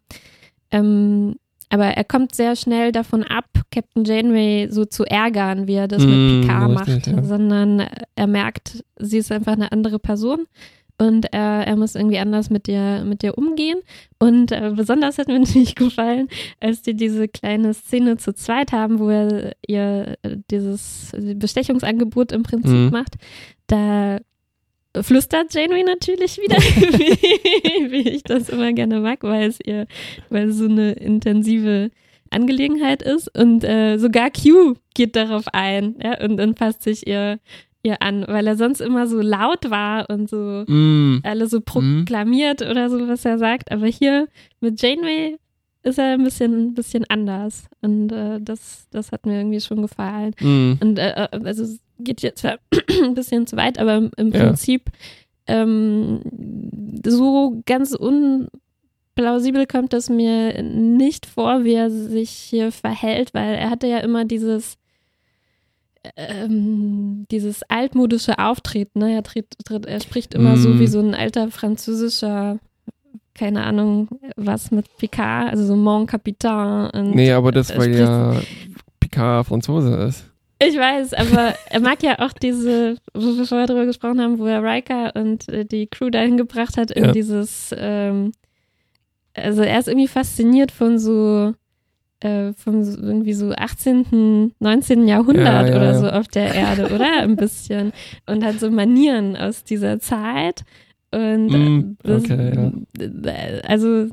ähm, 0.72 1.36
aber 1.70 1.86
er 1.86 2.04
kommt 2.04 2.34
sehr 2.36 2.56
schnell 2.56 2.92
davon 2.92 3.24
ab, 3.24 3.46
Captain 3.72 4.06
Janeway 4.06 4.68
so 4.70 4.86
zu 4.86 5.04
ärgern, 5.06 5.68
wie 5.68 5.74
er 5.76 5.88
das 5.88 6.04
Mm, 6.06 6.10
mit 6.10 6.42
Picard 6.48 6.70
richtig, 6.88 7.14
macht, 7.14 7.18
ja. 7.18 7.24
sondern 7.24 7.86
er 8.16 8.28
merkt, 8.28 8.84
sie 8.98 9.18
ist 9.18 9.32
einfach 9.32 9.54
eine 9.54 9.72
andere 9.72 10.00
Person 10.00 10.46
und 11.00 11.32
er, 11.32 11.68
er 11.68 11.76
muss 11.76 11.94
irgendwie 11.96 12.18
anders 12.18 12.50
mit 12.50 12.66
dir, 12.66 13.04
mit 13.06 13.22
dir 13.22 13.38
umgehen. 13.38 13.78
Und 14.18 14.52
äh, 14.52 14.72
besonders 14.76 15.18
hat 15.20 15.28
mir 15.28 15.38
natürlich 15.40 15.76
gefallen, 15.76 16.28
als 16.60 16.82
die 16.82 16.96
diese 16.96 17.28
kleine 17.28 17.74
Szene 17.76 18.18
zu 18.18 18.34
zweit 18.34 18.72
haben, 18.72 18.98
wo 18.98 19.10
er 19.10 19.52
ihr 19.68 20.16
äh, 20.24 20.38
dieses 20.50 21.12
Bestechungsangebot 21.36 22.32
im 22.32 22.44
Prinzip 22.44 22.72
Mhm. 22.72 22.90
macht. 22.92 23.16
Da 23.68 24.18
flüstert 25.04 25.54
Janeway 25.54 25.84
natürlich 25.84 26.38
wieder, 26.38 26.58
wie, 27.00 27.92
wie 27.92 28.10
ich 28.10 28.24
das 28.24 28.50
immer 28.50 28.74
gerne 28.74 29.00
mag, 29.00 29.24
weil 29.24 29.50
es 29.50 29.60
ihr, 29.66 29.88
weil 30.30 30.50
es 30.50 30.58
so 30.58 30.66
eine 30.66 30.94
intensive 30.94 31.92
Angelegenheit 32.30 33.02
ist. 33.02 33.36
Und 33.38 33.64
äh, 33.64 33.98
sogar 33.98 34.30
Q 34.32 34.76
geht 34.94 35.16
darauf 35.16 35.46
ein 35.54 35.96
ja, 36.04 36.22
und, 36.24 36.40
und 36.40 36.56
passt 36.56 36.84
sich 36.84 37.08
ihr, 37.08 37.40
ihr 37.84 38.02
an, 38.02 38.26
weil 38.28 38.48
er 38.48 38.58
sonst 38.58 38.82
immer 38.82 39.08
so 39.08 39.22
laut 39.22 39.70
war 39.70 40.10
und 40.10 40.30
so 40.30 40.66
Mhm. 40.68 41.22
alle 41.24 41.48
so 41.48 41.62
proklamiert 41.62 42.62
oder 42.62 42.90
so, 42.90 43.08
was 43.08 43.24
er 43.26 43.38
sagt. 43.38 43.72
Aber 43.72 43.88
hier 43.88 44.28
mit 44.60 44.82
Janeway 44.82 45.38
ist 45.88 45.98
er 45.98 46.14
ein 46.14 46.24
bisschen, 46.24 46.68
ein 46.68 46.74
bisschen 46.74 47.06
anders. 47.10 47.66
Und 47.82 48.12
äh, 48.12 48.40
das, 48.42 48.88
das 48.92 49.12
hat 49.12 49.26
mir 49.26 49.38
irgendwie 49.38 49.62
schon 49.62 49.82
gefallen. 49.82 50.34
Mhm. 50.40 50.78
Und 50.82 51.00
äh, 51.00 51.12
äh, 51.32 51.40
also 51.44 51.64
es 51.64 51.80
geht 52.00 52.22
jetzt 52.22 52.42
zwar 52.42 52.58
ein 53.04 53.14
bisschen 53.16 53.48
zu 53.48 53.56
weit, 53.58 53.80
aber 53.80 53.96
im, 53.96 54.12
im 54.18 54.32
Ja. 54.32 54.46
Prinzip 54.46 54.90
ähm, 55.48 56.22
so 57.06 57.62
ganz 57.66 57.94
unplausibel 57.96 59.66
kommt 59.66 59.94
es 59.94 60.10
mir 60.10 60.62
nicht 60.62 61.26
vor, 61.26 61.64
wie 61.64 61.74
er 61.74 61.90
sich 61.90 62.30
hier 62.30 62.72
verhält, 62.72 63.34
weil 63.34 63.56
er 63.56 63.70
hatte 63.70 63.88
ja 63.88 64.00
immer 64.00 64.26
dieses 64.26 64.78
ähm, 66.16 67.26
dieses 67.32 67.64
altmodische 67.64 68.40
Auftreten, 68.40 69.00
ne? 69.00 69.14
er, 69.14 69.24
tritt, 69.24 69.48
tritt, 69.66 69.86
er 69.86 70.00
spricht 70.00 70.34
immer 70.34 70.56
so 70.56 70.70
Mm. 70.70 70.80
wie 70.80 70.88
so 70.88 71.00
ein 71.00 71.14
alter 71.14 71.52
französischer, 71.52 72.60
keine 73.38 73.64
Ahnung, 73.64 74.08
was 74.36 74.72
mit 74.72 74.86
Picard, 74.98 75.52
also 75.52 75.66
so 75.66 75.76
Mon 75.76 76.06
Capitaine. 76.06 76.92
Und 76.94 77.12
Nee, 77.16 77.32
aber 77.32 77.52
das, 77.52 77.70
er 77.70 77.80
weil 77.80 77.96
ja 77.98 78.36
Picard 79.00 79.48
Franzose 79.48 79.94
ist. 79.96 80.26
Ich 80.60 80.76
weiß, 80.76 81.14
aber 81.14 81.54
er 81.70 81.80
mag 81.80 82.02
ja 82.02 82.18
auch 82.20 82.34
diese, 82.34 82.98
wo 83.14 83.38
wir 83.38 83.46
vorher 83.46 83.68
drüber 83.68 83.86
gesprochen 83.86 84.20
haben, 84.20 84.40
wo 84.40 84.46
er 84.48 84.64
Riker 84.64 85.16
und 85.16 85.48
äh, 85.50 85.66
die 85.66 85.86
Crew 85.86 86.10
dahin 86.10 86.36
gebracht 86.38 86.78
hat, 86.78 86.90
in 86.90 87.06
Ja. 87.06 87.12
dieses, 87.12 87.76
ähm, 87.78 88.32
also 89.36 89.62
er 89.62 89.78
ist 89.80 89.88
irgendwie 89.88 90.08
fasziniert 90.08 90.72
von 90.72 90.98
so, 90.98 91.54
äh, 92.22 92.54
von 92.54 92.84
so 92.84 93.00
irgendwie 93.00 93.34
so 93.34 93.52
18., 93.52 94.54
19. 94.60 95.08
Jahrhundert 95.08 95.46
Ja, 95.46 95.68
ja, 95.68 95.76
oder 95.76 96.00
so 96.00 96.10
auf 96.10 96.28
der 96.28 96.56
Erde, 96.56 96.92
oder? 96.94 97.20
Ein 97.22 97.36
bisschen. 97.36 97.94
Und 98.26 98.44
hat 98.44 98.60
so 98.60 98.72
Manieren 98.72 99.38
aus 99.38 99.64
dieser 99.64 100.00
Zeit. 100.00 100.64
Und 101.12 101.48
Mm, 101.48 101.98
das, 102.04 102.24
okay, 102.24 102.72
äh, 103.00 103.62
also 103.68 104.08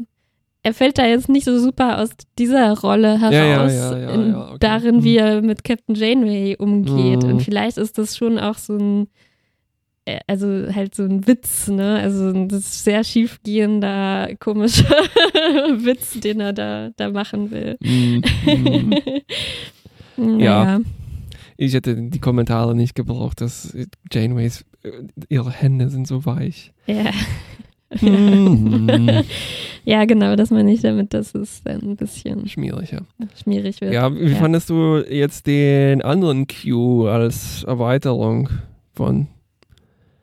er 0.62 0.72
fällt 0.72 0.96
da 0.98 1.06
jetzt 1.06 1.28
nicht 1.28 1.44
so 1.44 1.58
super 1.58 2.00
aus 2.00 2.10
dieser 2.38 2.72
Rolle 2.78 3.20
heraus, 3.20 3.34
Ja, 3.34 3.44
ja, 3.44 3.68
ja, 3.68 3.98
ja, 3.98 4.10
in, 4.10 4.30
ja, 4.30 4.48
okay. 4.48 4.56
darin, 4.60 5.04
wie 5.04 5.12
Mhm. 5.14 5.18
er 5.26 5.42
mit 5.42 5.64
Captain 5.64 5.94
Janeway 5.94 6.56
umgeht. 6.56 7.22
Mhm. 7.22 7.30
Und 7.32 7.42
vielleicht 7.42 7.76
ist 7.78 7.98
das 7.98 8.16
schon 8.16 8.38
auch 8.38 8.56
so 8.56 8.76
ein, 8.76 9.08
äh, 10.06 10.20
also 10.26 10.46
halt 10.74 10.94
so 10.94 11.02
ein 11.02 11.26
Witz, 11.26 11.68
ne? 11.68 11.96
Also 12.00 12.28
ein 12.28 12.48
das 12.48 12.82
sehr 12.84 13.04
schiefgehender, 13.04 14.30
komischer 14.38 14.88
Witz, 15.84 16.18
den 16.20 16.40
er 16.40 16.52
da, 16.54 16.90
da 16.96 17.10
machen 17.10 17.50
will. 17.50 17.76
Mhm. 17.82 18.94
Mhm. 20.16 20.84
Ich 21.56 21.74
hätte 21.74 21.94
die 21.96 22.18
Kommentare 22.20 22.74
nicht 22.74 22.94
gebraucht, 22.94 23.40
dass 23.40 23.76
Janeways, 24.12 24.64
äh, 24.82 24.90
ihre 25.28 25.50
Hände 25.50 25.88
sind 25.88 26.06
so 26.06 26.24
weich. 26.26 26.72
Ja. 26.86 27.10
Mhm. 28.00 29.22
ja, 29.84 30.04
genau, 30.04 30.34
das 30.36 30.50
meine 30.50 30.72
ich 30.72 30.80
damit, 30.80 31.14
dass 31.14 31.34
es 31.34 31.62
dann 31.62 31.80
ein 31.82 31.96
bisschen 31.96 32.48
Schmierig, 32.48 32.90
ja. 32.92 33.00
schmierig 33.40 33.80
wird. 33.80 33.92
Ja, 33.92 34.12
wie 34.14 34.30
Ja. 34.32 34.36
fandest 34.36 34.70
du 34.70 34.98
jetzt 35.08 35.46
den 35.46 36.02
anderen 36.02 36.46
Q 36.48 37.06
als 37.06 37.62
Erweiterung 37.64 38.48
von 38.94 39.28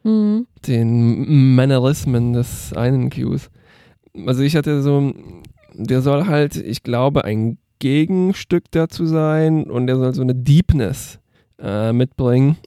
Mhm. 0.04 0.48
den 0.68 1.56
Mannerismen 1.56 2.34
des 2.34 2.74
einen 2.74 3.10
Qs? 3.10 3.50
Also 4.26 4.42
ich 4.42 4.56
hatte 4.56 4.82
so, 4.82 5.14
der 5.76 6.02
soll 6.02 6.26
halt, 6.26 6.56
ich 6.58 6.84
glaube, 6.84 7.24
ein 7.24 7.58
Gegenstück 7.80 8.66
dazu 8.72 9.06
sein 9.06 9.64
und 9.64 9.88
der 9.88 9.96
soll 9.98 10.14
so 10.14 10.22
eine 10.24 10.36
Deepness 10.36 11.20
äh, 11.62 11.94
mitbringen 11.94 12.58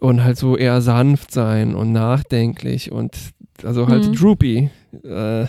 und 0.00 0.22
halt 0.22 0.36
so 0.36 0.56
eher 0.56 0.80
sanft 0.80 1.30
sein 1.32 1.74
und 1.74 1.92
nachdenklich 1.92 2.92
und 2.92 3.16
also 3.62 3.88
halt 3.88 4.06
Mhm. 4.08 4.12
droopy. 4.14 4.70
Äh, 5.04 5.46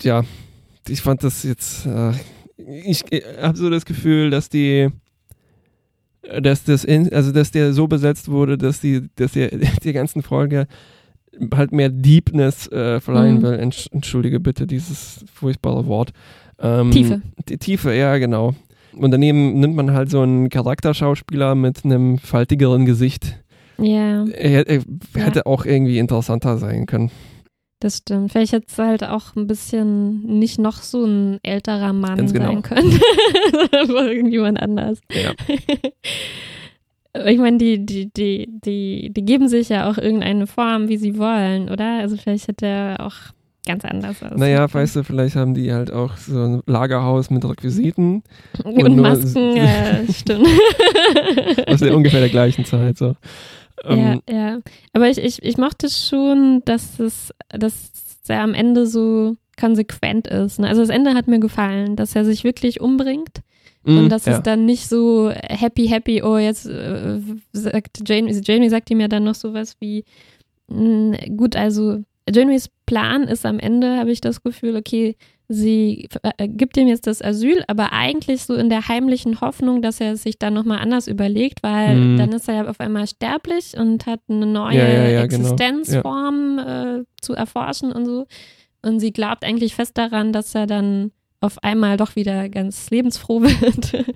ja, 0.00 0.22
ich 0.88 1.00
fand 1.02 1.22
das 1.22 1.42
jetzt, 1.42 1.86
äh, 1.86 2.12
ich 2.84 3.04
habe 3.40 3.56
so 3.58 3.70
das 3.70 3.84
Gefühl, 3.84 4.30
dass 4.30 4.48
die 4.48 4.88
dass 6.40 6.62
das 6.62 6.84
in, 6.84 7.12
also 7.12 7.32
dass 7.32 7.50
der 7.50 7.72
so 7.72 7.88
besetzt 7.88 8.28
wurde, 8.28 8.56
dass 8.56 8.80
die, 8.80 9.08
dass 9.16 9.32
der 9.32 9.48
die 9.82 9.92
ganzen 9.92 10.22
Folge 10.22 10.66
halt 11.52 11.72
mehr 11.72 11.88
Deepness 11.88 12.68
äh, 12.70 13.00
verleihen 13.00 13.38
Mhm. 13.38 13.42
will. 13.42 13.58
Entsch 13.58 13.88
entschuldige 13.90 14.38
bitte 14.38 14.66
dieses 14.66 15.24
furchtbare 15.32 15.86
Wort. 15.86 16.12
Ähm, 16.60 16.90
Tiefe. 16.92 17.22
Die 17.48 17.58
Tiefe, 17.58 17.92
ja, 17.94 18.18
genau. 18.18 18.54
Und 18.94 19.10
daneben 19.10 19.58
nimmt 19.60 19.74
man 19.74 19.92
halt 19.92 20.10
so 20.10 20.20
einen 20.20 20.48
Charakterschauspieler 20.48 21.54
mit 21.54 21.84
einem 21.84 22.18
faltigeren 22.18 22.84
Gesicht. 22.84 23.38
Ja. 23.78 24.24
Er, 24.26 24.68
er 24.68 24.76
Ja. 24.76 25.22
hätte 25.22 25.46
auch 25.46 25.64
irgendwie 25.64 25.98
interessanter 25.98 26.58
sein 26.58 26.86
können. 26.86 27.10
Das 27.80 27.96
stimmt. 27.98 28.30
Vielleicht 28.30 28.52
hätte 28.52 28.66
es 28.68 28.78
halt 28.78 29.02
auch 29.02 29.34
ein 29.34 29.46
bisschen 29.48 30.38
nicht 30.38 30.58
noch 30.60 30.76
so 30.82 31.04
ein 31.04 31.40
älterer 31.42 31.92
Mann 31.92 32.16
Ganz 32.16 32.32
genau. 32.32 32.52
sein 32.52 32.62
können. 32.62 33.00
Aber 33.72 34.12
irgendjemand 34.12 34.60
anders. 34.60 35.00
Ja. 35.12 35.32
Ich 37.26 37.36
meine, 37.38 37.58
die, 37.58 37.84
die, 37.84 38.10
die, 38.10 38.48
die, 38.64 39.10
die 39.12 39.24
geben 39.26 39.46
sich 39.46 39.68
ja 39.68 39.90
auch 39.90 39.98
irgendeine 39.98 40.46
Form, 40.46 40.88
wie 40.88 40.96
sie 40.96 41.18
wollen, 41.18 41.68
oder? 41.68 41.98
Also 41.98 42.16
vielleicht 42.16 42.48
hätte 42.48 42.64
er 42.64 43.00
auch 43.06 43.16
ganz 43.66 43.84
anders 43.84 44.22
aussehen 44.22 44.38
Naja, 44.38 44.72
weißt 44.72 44.96
du, 44.96 45.04
vielleicht 45.04 45.36
haben 45.36 45.54
die 45.54 45.72
halt 45.72 45.92
auch 45.92 46.16
so 46.16 46.38
ein 46.38 46.62
Lagerhaus 46.66 47.30
mit 47.30 47.44
Requisiten 47.44 48.22
Und, 48.64 48.82
und 48.82 48.96
Masken, 48.96 49.56
ja, 49.56 50.00
stimmt. 50.12 50.48
aus 51.66 51.80
der 51.80 51.96
ungefähr 51.96 52.20
der 52.20 52.28
gleichen 52.28 52.64
Zeit. 52.64 52.98
So. 52.98 53.14
ja, 53.84 54.12
Ähm, 54.14 54.22
ja. 54.28 54.58
Aber 54.92 55.08
ich, 55.08 55.18
ich, 55.18 55.42
ich 55.42 55.56
mochte 55.58 55.88
schon, 55.88 56.62
dass 56.64 56.98
es, 56.98 57.32
dass 57.48 57.90
er 58.28 58.42
am 58.42 58.54
Ende 58.54 58.86
so 58.86 59.36
konsequent 59.58 60.26
ist. 60.26 60.58
Ne? 60.58 60.68
Also 60.68 60.80
das 60.80 60.90
Ende 60.90 61.14
hat 61.14 61.28
mir 61.28 61.38
gefallen, 61.38 61.96
dass 61.96 62.16
er 62.16 62.24
sich 62.24 62.44
wirklich 62.44 62.80
umbringt 62.80 63.42
und 63.84 64.06
mm, 64.06 64.08
dass 64.08 64.26
ja. 64.26 64.34
es 64.34 64.42
dann 64.42 64.64
nicht 64.64 64.88
so 64.88 65.30
happy, 65.30 65.88
happy, 65.88 66.22
oh, 66.22 66.38
jetzt 66.38 66.66
äh, 66.66 67.20
sagt 67.52 68.08
Jamie, 68.08 68.40
Jamie 68.44 68.68
sagt 68.68 68.90
ihm 68.90 69.00
ja 69.00 69.08
dann 69.08 69.24
noch 69.24 69.34
sowas 69.34 69.76
wie, 69.80 70.04
mh, 70.68 71.16
gut, 71.36 71.56
also 71.56 71.98
Jamies 72.32 72.70
Plan 72.92 73.22
ist 73.24 73.46
am 73.46 73.58
Ende, 73.58 73.96
habe 73.96 74.12
ich 74.12 74.20
das 74.20 74.42
Gefühl, 74.42 74.76
okay, 74.76 75.16
sie 75.48 76.08
äh, 76.38 76.46
gibt 76.48 76.76
ihm 76.76 76.88
jetzt 76.88 77.06
das 77.06 77.22
Asyl, 77.22 77.64
aber 77.68 77.92
eigentlich 77.92 78.42
so 78.42 78.54
in 78.54 78.68
der 78.68 78.86
heimlichen 78.88 79.40
Hoffnung, 79.40 79.80
dass 79.80 79.98
er 80.00 80.12
es 80.12 80.22
sich 80.22 80.38
dann 80.38 80.52
nochmal 80.52 80.78
anders 80.78 81.06
überlegt, 81.08 81.62
weil 81.62 81.96
Mhm. 81.96 82.16
dann 82.18 82.32
ist 82.32 82.48
er 82.48 82.54
ja 82.56 82.68
auf 82.68 82.80
einmal 82.80 83.06
sterblich 83.06 83.74
und 83.78 84.04
hat 84.06 84.20
eine 84.28 84.44
neue 84.46 84.76
Ja, 84.76 84.88
ja, 84.88 85.08
ja, 85.08 85.26
genau. 85.26 85.52
Existenzform 85.54 86.58
äh, 86.58 87.04
zu 87.22 87.32
erforschen 87.34 87.92
und 87.92 88.04
so. 88.04 88.26
Und 88.84 89.00
sie 89.00 89.12
glaubt 89.12 89.42
eigentlich 89.44 89.74
fest 89.74 89.96
daran, 89.96 90.32
dass 90.32 90.54
er 90.54 90.66
dann 90.66 91.12
auf 91.42 91.62
einmal 91.62 91.96
doch 91.96 92.16
wieder 92.16 92.48
ganz 92.48 92.88
lebensfroh 92.90 93.42
wird 93.42 94.06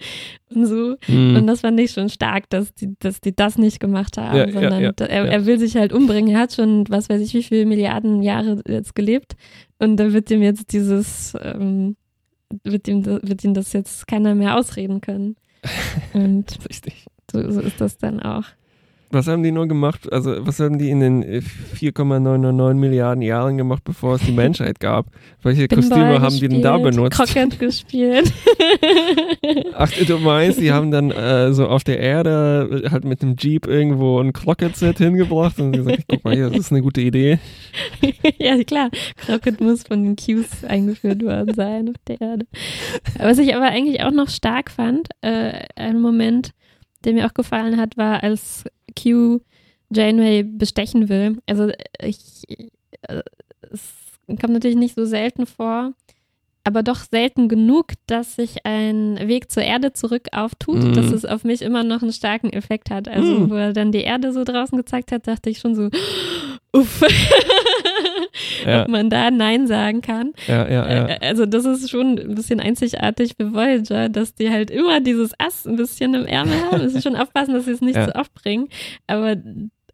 und 0.55 0.67
so. 0.67 0.97
Mhm. 1.09 1.37
Und 1.37 1.47
das 1.47 1.61
fand 1.63 1.79
ich 1.81 1.91
schon 1.91 2.09
stark, 2.09 2.49
dass 2.51 2.73
die, 2.75 2.95
dass 3.01 3.21
die 3.21 3.35
das 3.35 3.59
nicht 3.59 3.81
gemacht 3.81 4.17
haben, 4.17 4.37
Ja, 4.37 4.51
sondern 4.53 4.83
ja, 4.83 4.93
er, 4.99 5.25
ja. 5.25 5.31
er 5.31 5.47
will 5.47 5.59
sich 5.59 5.77
halt 5.77 5.93
umbringen. 5.93 6.35
Er 6.35 6.41
hat 6.41 6.55
schon, 6.55 6.85
was 6.89 7.09
weiß 7.09 7.21
ich, 7.21 7.35
wie 7.35 7.43
viele 7.43 7.67
Milliarden 7.67 8.23
Jahre 8.23 8.63
jetzt 8.67 8.95
gelebt. 8.95 9.37
Und 9.79 9.97
da 9.97 10.13
wird 10.13 10.31
ihm 10.31 10.43
jetzt 10.43 10.73
dieses, 10.73 11.35
ähm, 11.43 11.97
wird 12.63 12.87
ihm, 12.89 13.05
wird 13.05 13.45
ihm 13.45 13.55
das 13.55 13.73
jetzt 13.73 14.07
keiner 14.07 14.35
mehr 14.35 14.57
ausreden 14.57 15.01
können. 15.01 15.37
Und 16.13 16.59
Richtig. 16.69 17.07
so, 17.31 17.51
so 17.51 17.61
ist 17.61 17.81
das 17.81 17.99
dann 17.99 18.21
auch. 18.21 18.45
Was 19.17 19.29
haben 19.29 19.43
die 19.43 19.51
nur 19.51 19.67
gemacht? 19.67 20.13
Also, 20.13 20.47
was 20.47 20.61
haben 20.61 20.77
die 20.79 20.91
in 20.91 21.01
den 21.01 21.23
äh, 21.23 21.41
4,999 21.41 22.79
Milliarden 22.79 23.23
Jahren 23.23 23.57
gemacht, 23.57 23.83
bevor 23.83 24.17
es 24.17 24.23
die 24.23 24.33
Menschheit 24.45 24.79
gab? 24.79 25.07
Welche 25.43 25.69
Kostüme 25.69 26.03
Pinball 26.03 26.21
haben 26.21 26.39
die 26.39 26.49
denn 26.49 26.61
da 26.61 26.77
gespielt, 26.77 26.97
benutzt? 26.97 27.17
Crockett 27.17 27.59
gespielt. 27.59 28.31
Ach, 29.75 29.91
du 29.91 30.19
meinst, 30.19 30.61
die 30.61 30.71
haben 30.71 30.91
dann 30.91 31.11
äh, 31.11 31.55
so 31.55 31.67
auf 31.67 31.83
der 31.83 31.99
Erde 31.99 32.83
äh, 32.85 32.91
halt 32.91 33.05
mit 33.05 33.23
dem 33.23 33.37
Jeep 33.37 33.67
irgendwo 33.67 34.21
ein 34.21 34.35
Crockett-Set 34.35 34.99
hingebracht 34.99 35.59
und 35.61 35.73
gesagt, 35.73 36.05
guck 36.09 36.23
mal 36.23 36.35
hier, 36.35 36.51
das 36.51 36.59
ist 36.59 36.73
eine 36.73 36.83
gute 36.83 37.01
Idee. 37.01 37.39
ja, 38.39 38.63
klar. 38.65 38.91
Crockett 39.17 39.63
muss 39.63 39.85
von 39.85 40.05
den 40.05 40.17
Qs 40.17 40.63
eingeführt 40.65 41.23
worden 41.23 41.55
sein 41.55 41.89
auf 41.89 41.97
der 42.07 42.21
Erde. 42.21 42.47
Was 43.19 43.39
ich 43.39 43.57
aber 43.57 43.65
eigentlich 43.65 44.03
auch 44.03 44.13
noch 44.13 44.29
stark 44.29 44.71
fand, 44.71 45.09
äh, 45.23 45.65
ein 45.75 46.03
Moment, 46.03 46.53
der 47.07 47.15
mir 47.15 47.27
auch 47.27 47.33
gefallen 47.35 47.79
hat, 47.81 47.97
war, 47.97 48.23
als 48.23 48.65
Q 49.01 49.41
Janeway 49.91 50.43
bestechen 50.43 51.09
will. 51.09 51.39
Also 51.47 51.71
ich, 52.03 52.43
äh, 53.03 53.23
es 53.73 53.95
kommt 54.27 54.51
natürlich 54.53 54.77
nicht 54.77 54.97
so 54.97 55.05
selten 55.07 55.47
vor, 55.47 55.93
aber 56.65 56.83
doch 56.83 56.97
selten 57.09 57.49
genug, 57.49 57.93
dass 58.09 58.35
sich 58.35 58.67
ein 58.67 59.17
Weg 59.29 59.53
zur 59.53 59.63
Erde 59.63 59.93
zurück 59.93 60.27
auftut, 60.33 60.83
Mhm. 60.83 60.95
dass 60.95 61.13
es 61.13 61.25
auf 61.25 61.45
mich 61.45 61.63
immer 61.63 61.85
noch 61.85 62.03
einen 62.03 62.13
starken 62.13 62.51
Effekt 62.51 62.91
hat. 62.91 63.07
Also 63.07 63.39
Mhm. 63.39 63.51
wo 63.51 63.55
er 63.55 63.73
dann 63.73 63.93
die 63.93 64.01
Erde 64.03 64.33
so 64.33 64.43
draußen 64.43 64.77
gezeigt 64.77 65.13
hat, 65.13 65.29
dachte 65.29 65.49
ich 65.49 65.59
schon 65.61 65.77
so, 65.77 65.89
uff. 66.73 67.03
Ja. 68.67 68.83
Ob 68.83 68.89
man 68.89 69.11
da 69.11 69.31
Nein 69.31 69.67
sagen 69.67 70.01
kann. 70.01 70.33
Ja, 70.47 70.69
ja, 70.69 70.91
ja. 70.93 71.07
Äh, 71.09 71.19
Also 71.21 71.47
das 71.47 71.65
ist 71.65 71.91
schon 71.91 72.19
ein 72.19 72.35
bisschen 72.35 72.61
einzigartig 72.61 73.35
für 73.41 73.53
Voyager, 73.55 74.09
dass 74.09 74.35
die 74.35 74.51
halt 74.51 74.71
immer 74.71 75.01
dieses 75.01 75.33
Ass 75.39 75.67
ein 75.67 75.77
bisschen 75.77 76.15
im 76.15 76.27
Ärmel 76.27 76.55
haben. 76.71 76.83
Müssen 76.83 77.03
schon 77.03 77.17
aufpassen, 77.17 77.55
dass 77.55 77.65
sie 77.67 77.73
es 77.73 77.81
nicht 77.81 77.97
Ja. 77.97 78.07
zu 78.09 78.15
oft 78.17 78.35
bringen. 78.35 78.69
Aber 79.07 79.37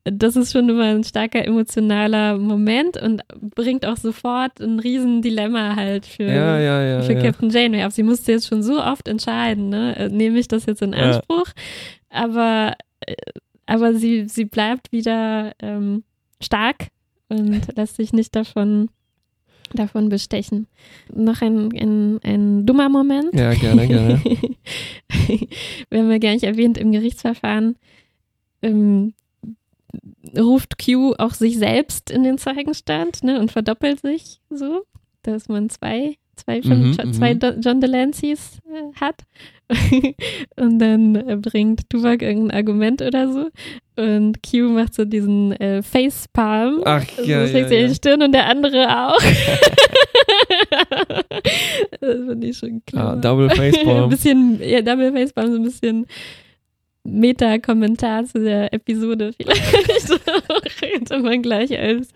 das 0.04 0.34
ist 0.34 0.50
schon 0.50 0.68
immer 0.68 0.86
ein 0.86 1.04
starker 1.04 1.44
emotionaler 1.44 2.36
Moment 2.36 3.00
und 3.00 3.22
bringt 3.54 3.86
auch 3.86 3.96
sofort 3.96 4.60
ein 4.60 4.80
riesen 4.80 5.22
Dilemma 5.22 5.76
halt 5.76 6.06
für, 6.06 6.24
Ja, 6.24 6.58
ja, 6.58 6.82
ja. 6.82 7.02
für. 7.02 7.14
Captain 7.14 7.50
Janeway. 7.50 7.82
Aber 7.82 7.92
sie 7.92 8.02
musste 8.02 8.32
jetzt 8.32 8.48
schon 8.48 8.64
so 8.64 8.82
oft 8.82 9.06
entscheiden, 9.06 9.68
ne? 9.68 9.94
Äh, 9.96 10.08
Nehme 10.08 10.38
ich 10.40 10.48
das 10.48 10.66
jetzt 10.66 10.82
in. 10.82 10.92
Anspruch? 10.92 11.46
Aber, 12.10 12.74
äh, 13.06 13.14
aber 13.66 13.94
sie, 13.94 14.26
sie 14.28 14.44
bleibt 14.44 14.90
wieder 14.90 15.52
ähm, 15.60 16.02
stark 16.42 16.88
und 17.32 17.76
lässt 17.76 17.96
sich 17.96 18.12
nicht 18.12 18.36
davon, 18.36 18.88
davon 19.72 20.08
bestechen. 20.08 20.66
Noch 21.14 21.40
ein, 21.42 21.70
ein, 21.72 22.20
ein 22.22 22.66
dummer 22.66 22.88
Moment. 22.88 23.32
Ja, 23.34 23.54
gerne, 23.54 23.86
gerne. 23.86 24.20
Wir 25.90 25.98
haben 25.98 26.10
ja 26.10 26.18
gar 26.18 26.32
nicht 26.32 26.44
erwähnt, 26.44 26.78
im 26.78 26.92
Gerichtsverfahren 26.92 27.76
ähm, 28.62 29.14
ruft 30.36 30.82
Q 30.82 31.14
auch 31.18 31.34
sich 31.34 31.58
selbst 31.58 32.10
in 32.10 32.22
den 32.22 32.38
Zeugenstand 32.38 33.22
ne, 33.22 33.38
und 33.38 33.52
verdoppelt 33.52 34.00
sich 34.00 34.40
so, 34.48 34.84
dass 35.22 35.48
man 35.48 35.68
zwei, 35.68 36.16
zwei, 36.36 36.60
Mhm, 36.62 37.12
zwei 37.12 37.34
mhm. 37.34 37.60
John 37.60 37.80
Delanceys 37.80 38.58
äh, 38.70 38.98
hat. 39.00 39.22
und 40.56 40.78
dann 40.78 41.16
äh, 41.16 41.36
bringt 41.36 41.88
Tuvok 41.90 42.22
irgendein 42.22 42.56
Argument 42.56 43.02
oder 43.02 43.32
so. 43.32 43.50
Und 43.96 44.38
Q 44.42 44.70
macht 44.70 44.94
so 44.94 45.04
diesen 45.04 45.52
äh, 45.52 45.82
Facepalm. 45.82 46.82
Ach, 46.84 47.04
Also 47.18 47.30
ja, 47.30 47.46
schlägt 47.46 47.70
ja, 47.70 47.78
ja. 47.78 47.88
die 47.88 47.94
Stirn 47.94 48.22
und 48.22 48.32
der 48.32 48.46
andere 48.48 48.88
auch. 48.88 49.18
das 52.00 52.16
finde 52.26 52.46
ich 52.46 52.56
schon 52.58 52.76
Ah, 52.78 52.90
klar. 52.90 53.16
Double 53.16 53.50
ein 53.50 53.56
Facepalm. 53.56 54.10
bisschen, 54.10 54.60
ja, 54.62 54.80
Double 54.82 55.12
Facepalm, 55.12 55.50
so 55.52 55.56
ein 55.58 55.62
bisschen 55.64 56.06
Meta-Kommentar 57.04 58.24
zu 58.24 58.40
der 58.40 58.72
Episode 58.72 59.32
vielleicht. 59.36 60.08
Könnte 60.80 61.18
man 61.18 61.42
gleich 61.42 61.76
als 61.78 62.08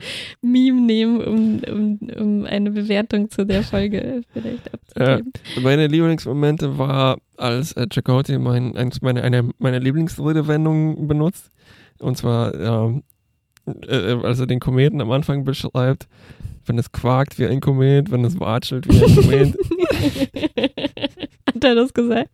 Meme 0.42 0.80
nehmen, 0.80 1.20
um, 1.20 1.60
um, 1.68 1.98
um 2.16 2.44
eine 2.44 2.70
Bewertung 2.70 3.30
zu 3.30 3.44
der 3.44 3.62
Folge 3.62 4.22
vielleicht 4.32 4.72
abzugeben. 4.72 5.32
Meine 5.62 5.86
Lieblingsmomente 5.88 6.78
war, 6.78 7.18
als 7.36 7.72
äh, 7.72 7.86
Chakotay 7.92 8.38
mein, 8.38 8.76
eins 8.76 9.02
meine, 9.02 9.22
eine 9.22 9.50
meiner 9.58 9.80
Lieblingsredewendungen 9.80 11.08
benutzt. 11.08 11.50
Und 11.98 12.16
zwar, 12.16 12.54
ähm, 12.54 13.02
äh, 13.66 14.14
als 14.22 14.40
er 14.40 14.46
den 14.46 14.60
Kometen 14.60 15.00
am 15.00 15.10
Anfang 15.10 15.44
beschreibt, 15.44 16.06
wenn 16.66 16.78
es 16.78 16.92
quakt 16.92 17.38
wie 17.38 17.46
ein 17.46 17.60
Komet, 17.60 18.10
wenn 18.10 18.24
es 18.24 18.38
watschelt 18.38 18.86
wie 18.88 19.02
ein 19.02 19.14
Komet. 19.14 19.56
Hat 21.46 21.64
er 21.64 21.74
das 21.74 21.94
gesagt? 21.94 22.30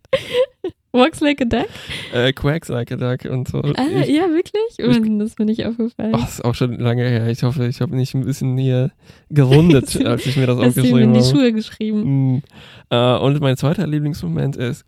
Walks 0.92 1.20
like 1.20 1.40
a 1.40 1.44
duck? 1.46 1.68
äh, 2.12 2.32
quacks 2.32 2.68
like 2.68 2.92
a 2.92 2.96
duck 2.96 3.24
und 3.30 3.48
so. 3.48 3.58
Ah, 3.62 3.86
ich, 4.02 4.08
ja, 4.08 4.24
wirklich? 4.30 4.78
Und 4.86 5.18
das 5.18 5.34
bin 5.36 5.48
ich 5.48 5.64
aufgefallen. 5.64 6.12
ach, 6.14 6.28
ist 6.28 6.44
auch 6.44 6.54
schon 6.54 6.78
lange 6.78 7.02
her. 7.08 7.28
Ich 7.28 7.42
hoffe, 7.42 7.66
ich 7.66 7.80
habe 7.80 7.96
nicht 7.96 8.14
ein 8.14 8.24
bisschen 8.24 8.56
hier 8.58 8.90
gerundet, 9.30 9.96
als 10.06 10.26
ich 10.26 10.36
mir 10.36 10.46
das 10.46 10.58
Hast 10.58 10.76
du 10.76 10.80
ihm 10.82 10.86
aufgeschrieben 10.86 11.02
in 11.02 11.14
die 11.14 11.20
habe. 11.20 11.30
Schuhe 11.30 11.52
geschrieben? 11.52 12.34
Mm. 12.36 12.42
Äh, 12.90 13.16
und 13.18 13.40
mein 13.40 13.56
zweiter 13.56 13.86
Lieblingsmoment 13.86 14.56
ist, 14.56 14.84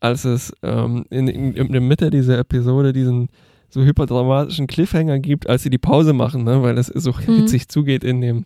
als 0.00 0.24
es 0.24 0.52
ähm, 0.62 1.04
in, 1.10 1.28
in, 1.28 1.52
in 1.54 1.70
der 1.70 1.80
Mitte 1.82 2.08
dieser 2.10 2.38
Episode 2.38 2.92
diesen 2.92 3.28
so 3.68 3.82
hyperdramatischen 3.84 4.66
Cliffhanger 4.66 5.18
gibt, 5.18 5.48
als 5.48 5.62
sie 5.62 5.70
die 5.70 5.78
Pause 5.78 6.12
machen, 6.12 6.44
ne, 6.44 6.62
weil 6.62 6.76
es 6.78 6.86
so 6.88 7.12
Mhm. 7.26 7.36
hitzig 7.36 7.68
zugeht 7.68 8.04
in 8.04 8.20
dem 8.20 8.44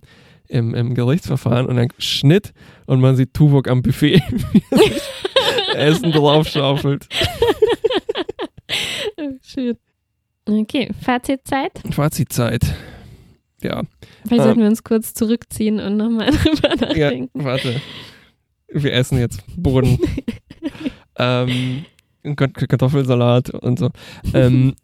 im, 0.49 0.75
im 0.75 0.95
Gerichtsverfahren 0.95 1.67
und 1.67 1.75
dann 1.75 1.89
Schnitt 1.99 2.53
und 2.87 3.01
man 3.01 3.17
sieht 3.17 3.35
Tuvok 3.35 3.67
am 3.69 3.83
Buffet, 3.83 4.23
Essen 5.77 6.13
draufschaufelt. 6.13 7.07
Oh, 9.19 9.31
Schön. 9.43 9.77
Okay, 10.49 10.91
Fazitzeit. 11.01 11.73
Fazitzeit. 11.91 12.63
Ja, 13.63 13.83
Vielleicht 14.27 14.43
sollten 14.45 14.61
wir 14.61 14.67
uns 14.69 14.85
kurz 14.85 15.15
zurückziehen 15.15 15.81
und 15.81 15.97
nochmal 15.97 16.31
drüber 16.31 16.69
ja, 16.95 17.07
nachdenken. 17.11 17.45
warte. 17.45 17.81
Wir 18.69 18.93
essen 18.93 19.19
jetzt 19.19 19.43
Boden. 19.57 19.99
ähm, 21.19 21.85
Kart- 22.37 22.55
Kartoffelsalat 22.69 23.51
und 23.51 23.79
so. 23.79 23.91
Ähm, 24.35 24.75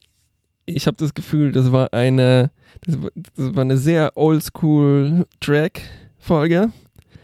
ich 0.64 0.86
habe 0.86 0.96
das 0.96 1.12
Gefühl, 1.14 1.52
das 1.52 1.70
war 1.72 1.92
eine, 1.92 2.50
das 2.86 3.02
war, 3.02 3.10
das 3.14 3.54
war 3.54 3.62
eine 3.62 3.76
sehr 3.76 4.12
oldschool 4.16 5.26
Track-Folge, 5.40 6.72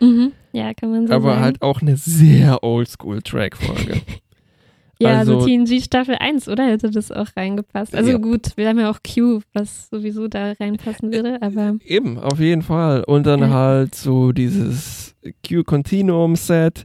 Mhm. 0.00 0.32
Ja, 0.52 0.72
kann 0.74 0.90
man 0.90 1.06
so 1.06 1.12
aber 1.14 1.30
sagen. 1.30 1.42
halt 1.42 1.62
auch 1.62 1.82
eine 1.82 1.96
sehr 1.96 2.62
oldschool 2.62 3.20
Track-Folge. 3.22 4.00
ja, 5.00 5.18
also, 5.18 5.36
also- 5.36 5.46
TNG 5.46 5.80
Staffel 5.82 6.16
1, 6.18 6.48
oder? 6.48 6.66
Hätte 6.66 6.90
das 6.90 7.10
auch 7.12 7.28
reingepasst. 7.36 7.94
Also 7.94 8.10
Ja. 8.12 8.18
gut, 8.18 8.56
wir 8.56 8.68
haben 8.68 8.78
ja 8.78 8.90
auch 8.90 8.98
Q, 9.02 9.40
was 9.52 9.88
sowieso 9.90 10.28
da 10.28 10.52
reinpassen 10.52 11.12
würde, 11.12 11.40
aber 11.42 11.76
Eben, 11.84 12.18
auf 12.18 12.40
jeden 12.40 12.62
Fall. 12.62 13.04
Und 13.04 13.26
dann 13.26 13.40
Ja. 13.40 13.50
halt 13.50 13.94
so 13.94 14.32
dieses 14.32 15.14
Q-Continuum-Set, 15.46 16.84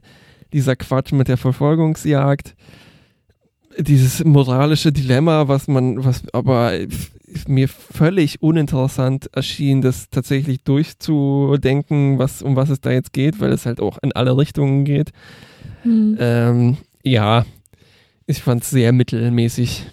dieser 0.52 0.76
Quatsch 0.76 1.12
mit 1.12 1.28
der 1.28 1.36
Verfolgungsjagd, 1.36 2.54
dieses 3.78 4.24
moralische 4.24 4.92
Dilemma, 4.92 5.48
was 5.48 5.66
man, 5.66 6.04
was 6.04 6.22
aber 6.32 6.72
mir 7.48 7.68
völlig 7.68 8.42
uninteressant 8.42 9.28
erschien, 9.34 9.82
das 9.82 10.08
tatsächlich 10.10 10.62
durchzudenken, 10.62 12.18
was, 12.18 12.42
um 12.42 12.56
was 12.56 12.70
es 12.70 12.80
da 12.80 12.90
jetzt 12.90 13.12
geht, 13.12 13.40
weil 13.40 13.52
es 13.52 13.66
halt 13.66 13.80
auch 13.80 13.98
in 14.02 14.12
alle 14.12 14.36
Richtungen 14.36 14.84
geht. 14.84 15.10
hm. 15.82 16.16
Ähm, 16.18 16.76
ja, 17.02 17.44
ich 18.26 18.42
fand 18.42 18.62
es 18.62 18.70
sehr 18.70 18.92
mittelmäßig. 18.92 19.84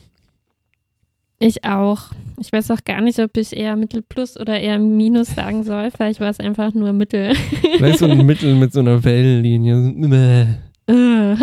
ich 1.39 1.63
auch. 1.65 2.11
Ich 2.39 2.51
weiß 2.51 2.71
auch 2.71 2.83
gar 2.85 3.01
nicht, 3.01 3.19
ob 3.19 3.35
ich 3.37 3.55
eher 3.55 3.75
Mittel 3.75 4.01
plus 4.01 4.39
oder 4.39 4.59
eher 4.59 4.79
Minus 4.79 5.35
sagen 5.35 5.63
soll. 5.63 5.91
Vielleicht 5.91 6.19
war 6.19 6.29
es 6.29 6.39
einfach 6.39 6.73
nur 6.73 6.93
Mittel. 6.93 7.35
Vielleicht 7.77 7.99
so 7.99 8.05
ein 8.05 8.25
Mittel 8.25 8.55
mit 8.55 8.73
so 8.73 8.79
einer 8.79 9.03
Wellenlinie. 9.03 10.55
Äh. 10.87 11.35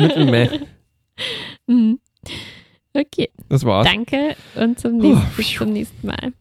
Mittelmäh. 0.00 0.48
Mhm. 1.66 1.98
Okay. 2.94 3.30
Das 3.48 3.64
war's. 3.64 3.86
Danke 3.86 4.36
und 4.54 4.78
zum 4.78 4.98
nächsten, 4.98 5.26
oh. 5.26 5.36
bis 5.36 5.54
zum 5.54 5.72
nächsten 5.72 6.06
Mal. 6.06 6.32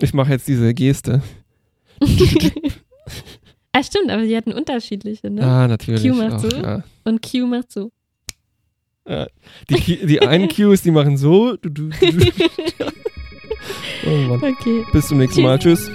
Ich 0.00 0.14
mache 0.14 0.32
jetzt 0.32 0.48
diese 0.48 0.72
Geste. 0.74 1.22
ah, 3.72 3.82
stimmt, 3.82 4.10
aber 4.10 4.24
sie 4.24 4.36
hatten 4.36 4.52
unterschiedliche, 4.52 5.30
ne? 5.30 5.42
Ah, 5.42 5.68
natürlich. 5.68 6.02
Q 6.02 6.14
macht 6.14 6.40
so 6.40 6.48
ja. 6.48 6.82
und 7.04 7.22
Q 7.22 7.46
macht 7.46 7.70
so. 7.70 7.92
Ah, 9.06 9.26
die, 9.68 10.06
die 10.06 10.22
einen 10.22 10.48
Qs, 10.48 10.82
die 10.82 10.90
machen 10.90 11.16
so. 11.16 11.56
Du, 11.56 11.68
du, 11.68 11.88
du. 11.88 11.92
oh 14.06 14.10
Mann. 14.10 14.42
Okay. 14.42 14.84
Bis 14.92 15.08
zum 15.08 15.18
nächsten 15.18 15.42
Tschüss. 15.42 15.44
Mal. 15.44 15.58
Tschüss. 15.58 15.90